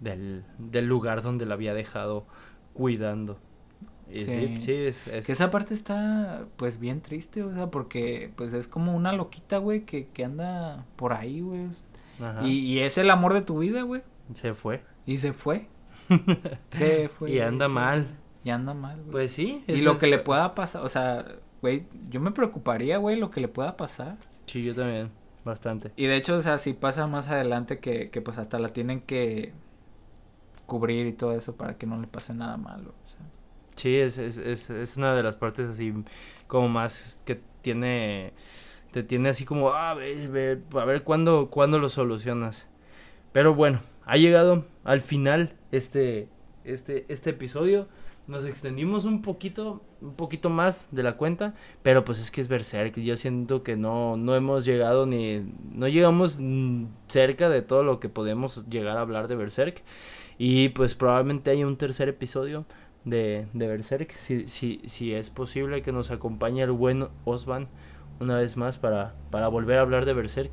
del, 0.00 0.44
del 0.58 0.86
lugar 0.86 1.22
donde 1.22 1.46
la 1.46 1.54
había 1.54 1.72
dejado 1.72 2.26
cuidando. 2.72 3.38
Y 4.10 4.20
sí, 4.20 4.26
sí, 4.26 4.58
sí 4.60 4.72
es, 4.72 5.06
es, 5.06 5.26
Que 5.26 5.32
esa 5.32 5.50
parte 5.50 5.72
está, 5.72 6.44
pues, 6.56 6.78
bien 6.78 7.00
triste, 7.00 7.42
o 7.42 7.52
sea, 7.54 7.68
porque, 7.68 8.30
pues, 8.36 8.52
es 8.52 8.68
como 8.68 8.94
una 8.94 9.14
loquita, 9.14 9.56
güey, 9.58 9.84
que, 9.84 10.08
que 10.08 10.24
anda 10.24 10.84
por 10.96 11.14
ahí, 11.14 11.40
güey. 11.40 11.68
Y, 12.42 12.58
y, 12.58 12.80
es 12.80 12.98
el 12.98 13.10
amor 13.10 13.32
de 13.32 13.40
tu 13.40 13.58
vida, 13.58 13.82
güey. 13.82 14.02
Se 14.32 14.54
fue. 14.54 14.82
Y 15.06 15.18
se 15.18 15.32
fue. 15.32 15.68
se 16.70 17.08
fue. 17.08 17.32
y 17.32 17.40
anda 17.40 17.68
mal. 17.68 18.06
Y 18.42 18.50
anda 18.50 18.74
mal, 18.74 18.96
güey. 18.96 19.10
Pues 19.10 19.32
sí. 19.32 19.62
Y 19.66 19.80
lo 19.82 19.98
que 19.98 20.06
le 20.06 20.18
pueda 20.18 20.54
pasar, 20.54 20.84
o 20.84 20.88
sea, 20.88 21.24
güey, 21.62 21.86
yo 22.10 22.20
me 22.20 22.30
preocuparía, 22.30 22.98
güey, 22.98 23.18
lo 23.18 23.30
que 23.30 23.40
le 23.40 23.48
pueda 23.48 23.76
pasar. 23.76 24.16
Sí, 24.46 24.62
yo 24.62 24.74
también, 24.74 25.10
bastante. 25.44 25.92
Y 25.96 26.06
de 26.06 26.16
hecho, 26.16 26.36
o 26.36 26.42
sea, 26.42 26.58
si 26.58 26.74
pasa 26.74 27.06
más 27.06 27.28
adelante 27.28 27.78
que, 27.78 28.10
que 28.10 28.20
pues 28.20 28.38
hasta 28.38 28.58
la 28.58 28.70
tienen 28.70 29.00
que 29.00 29.52
cubrir 30.66 31.06
y 31.06 31.12
todo 31.12 31.32
eso 31.32 31.56
para 31.56 31.76
que 31.76 31.86
no 31.86 32.00
le 32.00 32.06
pase 32.06 32.34
nada 32.34 32.56
malo. 32.56 32.94
O 33.04 33.08
sea. 33.08 33.20
Sí, 33.76 33.96
es, 33.96 34.18
es, 34.18 34.36
es, 34.36 34.70
es 34.70 34.96
una 34.96 35.14
de 35.14 35.22
las 35.22 35.36
partes 35.36 35.68
así 35.70 35.92
como 36.46 36.68
más 36.68 37.22
que 37.24 37.40
tiene, 37.62 38.32
te 38.92 39.02
tiene 39.02 39.30
así 39.30 39.44
como, 39.44 39.70
ah, 39.70 39.90
a 39.90 39.94
ver, 39.94 40.62
a 40.74 40.84
ver 40.84 41.02
cuándo, 41.02 41.48
cuándo 41.50 41.78
lo 41.78 41.88
solucionas. 41.88 42.68
Pero 43.32 43.54
bueno, 43.54 43.80
ha 44.06 44.16
llegado 44.16 44.64
al 44.84 45.00
final 45.00 45.54
este, 45.72 46.28
este, 46.64 47.04
este 47.08 47.30
episodio. 47.30 47.88
Nos 48.26 48.46
extendimos 48.46 49.04
un 49.04 49.20
poquito, 49.20 49.82
un 50.00 50.14
poquito 50.14 50.48
más 50.48 50.88
de 50.92 51.02
la 51.02 51.18
cuenta, 51.18 51.54
pero 51.82 52.06
pues 52.06 52.20
es 52.20 52.30
que 52.30 52.40
es 52.40 52.48
Berserk. 52.48 52.98
Yo 52.98 53.16
siento 53.16 53.62
que 53.62 53.76
no, 53.76 54.16
no 54.16 54.34
hemos 54.34 54.64
llegado 54.64 55.04
ni, 55.04 55.42
no 55.72 55.88
llegamos 55.88 56.40
cerca 57.08 57.50
de 57.50 57.60
todo 57.60 57.82
lo 57.84 58.00
que 58.00 58.08
podemos 58.08 58.66
llegar 58.68 58.96
a 58.96 59.02
hablar 59.02 59.28
de 59.28 59.36
Berserk. 59.36 59.82
Y 60.38 60.70
pues 60.70 60.94
probablemente 60.94 61.50
haya 61.50 61.66
un 61.66 61.76
tercer 61.76 62.08
episodio 62.08 62.64
de, 63.04 63.46
de 63.52 63.66
Berserk. 63.66 64.16
Si, 64.18 64.48
si, 64.48 64.80
si 64.86 65.12
es 65.12 65.28
posible 65.28 65.82
que 65.82 65.92
nos 65.92 66.10
acompañe 66.10 66.62
el 66.62 66.72
buen 66.72 67.08
Osvan 67.24 67.68
una 68.20 68.38
vez 68.38 68.56
más 68.56 68.78
para, 68.78 69.14
para 69.30 69.48
volver 69.48 69.78
a 69.78 69.82
hablar 69.82 70.06
de 70.06 70.14
Berserk. 70.14 70.50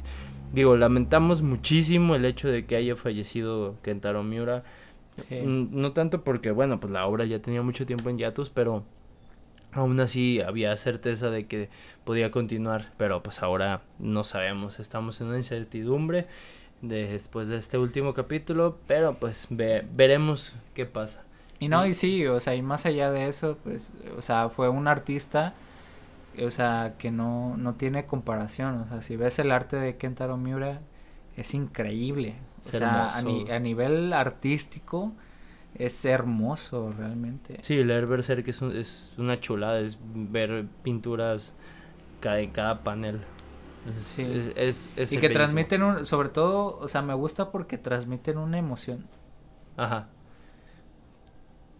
Digo, 0.53 0.75
lamentamos 0.75 1.41
muchísimo 1.41 2.15
el 2.15 2.25
hecho 2.25 2.49
de 2.49 2.65
que 2.65 2.75
haya 2.75 2.95
fallecido 2.95 3.75
Kentaro 3.81 4.23
Miura. 4.23 4.63
Sí. 5.27 5.41
No 5.43 5.91
tanto 5.93 6.23
porque, 6.23 6.51
bueno, 6.51 6.79
pues 6.79 6.91
la 6.91 7.05
obra 7.05 7.25
ya 7.25 7.39
tenía 7.39 7.61
mucho 7.61 7.85
tiempo 7.85 8.09
en 8.09 8.17
hiatus, 8.17 8.49
pero 8.49 8.83
aún 9.71 9.99
así 9.99 10.41
había 10.41 10.75
certeza 10.77 11.29
de 11.29 11.45
que 11.47 11.69
podía 12.03 12.31
continuar. 12.31 12.91
Pero 12.97 13.23
pues 13.23 13.41
ahora 13.41 13.81
no 13.99 14.23
sabemos, 14.23 14.79
estamos 14.79 15.21
en 15.21 15.27
una 15.27 15.37
incertidumbre 15.37 16.27
de, 16.81 17.07
después 17.07 17.47
de 17.47 17.57
este 17.57 17.77
último 17.77 18.13
capítulo, 18.13 18.77
pero 18.87 19.13
pues 19.13 19.47
ve, 19.49 19.85
veremos 19.93 20.53
qué 20.73 20.85
pasa. 20.85 21.23
Y 21.59 21.67
no, 21.67 21.85
y 21.85 21.93
sí, 21.93 22.25
o 22.25 22.39
sea, 22.39 22.55
y 22.55 22.61
más 22.63 22.85
allá 22.87 23.11
de 23.11 23.27
eso, 23.27 23.57
pues, 23.63 23.91
o 24.17 24.21
sea, 24.21 24.49
fue 24.49 24.67
un 24.67 24.87
artista 24.87 25.53
o 26.39 26.51
sea, 26.51 26.95
que 26.97 27.11
no, 27.11 27.57
no 27.57 27.75
tiene 27.75 28.05
comparación. 28.05 28.75
O 28.81 28.87
sea, 28.87 29.01
si 29.01 29.15
ves 29.15 29.39
el 29.39 29.51
arte 29.51 29.75
de 29.77 29.97
Kentaro 29.97 30.37
Miura, 30.37 30.81
es 31.35 31.53
increíble. 31.53 32.35
O 32.63 32.65
es 32.65 32.71
sea, 32.71 33.09
a, 33.09 33.21
ni, 33.21 33.49
a, 33.49 33.59
nivel 33.59 34.13
artístico 34.13 35.13
es 35.75 36.03
hermoso 36.05 36.93
realmente. 36.97 37.57
Sí, 37.61 37.83
leer 37.83 38.05
Berserk 38.05 38.47
es, 38.47 38.61
un, 38.61 38.75
es 38.75 39.13
una 39.17 39.39
chulada, 39.39 39.79
es 39.79 39.97
ver 40.01 40.67
pinturas 40.83 41.53
cada, 42.19 42.39
en 42.39 42.51
cada 42.51 42.83
panel. 42.83 43.21
Es, 43.87 44.03
sí. 44.05 44.53
es, 44.55 44.91
es, 44.95 45.11
y 45.11 45.17
que 45.17 45.29
transmiten 45.29 45.81
un, 45.81 46.05
sobre 46.05 46.29
todo, 46.29 46.77
o 46.77 46.87
sea, 46.87 47.01
me 47.01 47.15
gusta 47.15 47.51
porque 47.51 47.77
transmiten 47.77 48.37
una 48.37 48.57
emoción. 48.59 49.07
Ajá. 49.75 50.09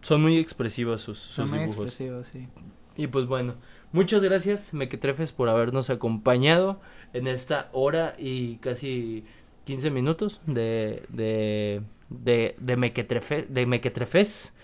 Son 0.00 0.20
muy 0.20 0.36
expresivos 0.38 1.00
sus, 1.00 1.18
sus 1.18 1.34
Son 1.34 1.50
muy 1.50 1.60
dibujos. 1.60 1.86
expresivos, 1.86 2.26
sí. 2.26 2.48
Y 2.96 3.06
pues 3.06 3.26
bueno, 3.26 3.54
muchas 3.92 4.22
gracias 4.22 4.74
Mequetrefes 4.74 5.32
por 5.32 5.48
habernos 5.48 5.90
acompañado 5.90 6.80
en 7.12 7.26
esta 7.26 7.68
hora 7.72 8.14
y 8.18 8.56
casi 8.56 9.24
15 9.64 9.90
minutos 9.90 10.40
de, 10.46 11.02
de, 11.08 11.82
de, 12.08 12.56
de, 12.58 12.76
Mequetrefe, 12.76 13.46
de 13.48 13.66
Mequetrefes. 13.66 14.54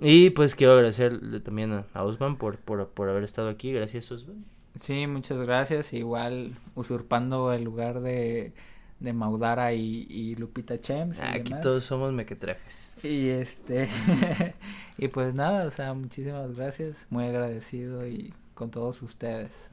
Y 0.00 0.30
pues 0.30 0.54
quiero 0.54 0.72
agradecerle 0.74 1.40
también 1.40 1.72
a, 1.72 1.86
a 1.94 2.02
Osman 2.04 2.36
por, 2.36 2.58
por, 2.58 2.88
por 2.88 3.08
haber 3.08 3.22
estado 3.24 3.48
aquí. 3.48 3.72
Gracias, 3.72 4.10
Osman. 4.10 4.44
Sí, 4.80 5.06
muchas 5.06 5.38
gracias. 5.38 5.92
Igual 5.92 6.56
usurpando 6.74 7.52
el 7.52 7.62
lugar 7.62 8.00
de, 8.00 8.52
de 8.98 9.12
Maudara 9.12 9.72
y, 9.72 10.06
y 10.10 10.34
Lupita 10.34 10.80
Chems. 10.80 11.20
y 11.20 11.22
Aquí 11.22 11.50
demás. 11.50 11.60
todos 11.62 11.84
somos 11.84 12.12
mequetrefes. 12.12 12.92
Y 13.04 13.28
este. 13.28 13.88
y 14.98 15.08
pues 15.08 15.32
nada, 15.34 15.64
o 15.66 15.70
sea, 15.70 15.94
muchísimas 15.94 16.56
gracias. 16.56 17.06
Muy 17.10 17.24
agradecido 17.24 18.04
y 18.06 18.34
con 18.54 18.70
todos 18.70 19.02
ustedes. 19.02 19.70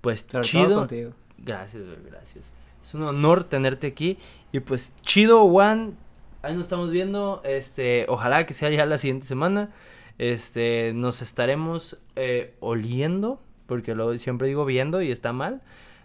Pues 0.00 0.26
Sobre 0.28 0.44
chido. 0.44 0.76
contigo. 0.76 1.12
Gracias, 1.38 1.82
gracias. 2.04 2.52
Es 2.82 2.94
un 2.94 3.02
honor 3.02 3.44
tenerte 3.44 3.88
aquí. 3.88 4.18
Y 4.52 4.60
pues 4.60 4.94
chido, 5.02 5.46
Juan. 5.48 5.96
Ahí 6.42 6.54
nos 6.54 6.64
estamos 6.64 6.90
viendo. 6.90 7.42
Este, 7.44 8.06
ojalá 8.08 8.46
que 8.46 8.54
sea 8.54 8.70
ya 8.70 8.86
la 8.86 8.98
siguiente 8.98 9.26
semana. 9.26 9.70
Este, 10.18 10.92
nos 10.94 11.22
estaremos 11.22 11.98
eh, 12.14 12.54
oliendo. 12.60 13.40
Porque 13.66 13.94
luego 13.94 14.16
siempre 14.18 14.46
digo 14.46 14.64
viendo 14.64 15.02
y 15.02 15.10
está 15.10 15.32
mal. 15.32 15.62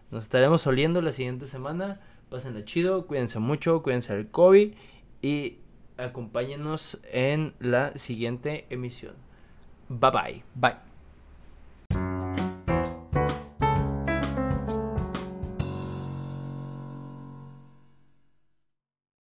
Nos 0.09 0.23
estaremos 0.23 0.65
oliendo 0.65 1.01
la 1.01 1.11
siguiente 1.11 1.45
semana. 1.45 2.01
Pásenla 2.29 2.65
chido, 2.65 3.05
cuídense 3.07 3.39
mucho, 3.39 3.83
cuídense 3.83 4.15
del 4.15 4.29
COVID. 4.29 4.73
Y 5.21 5.59
acompáñenos 5.97 6.99
en 7.11 7.53
la 7.59 7.95
siguiente 7.97 8.65
emisión. 8.69 9.13
Bye 9.89 10.11
bye. 10.11 10.43
Bye. 10.55 10.90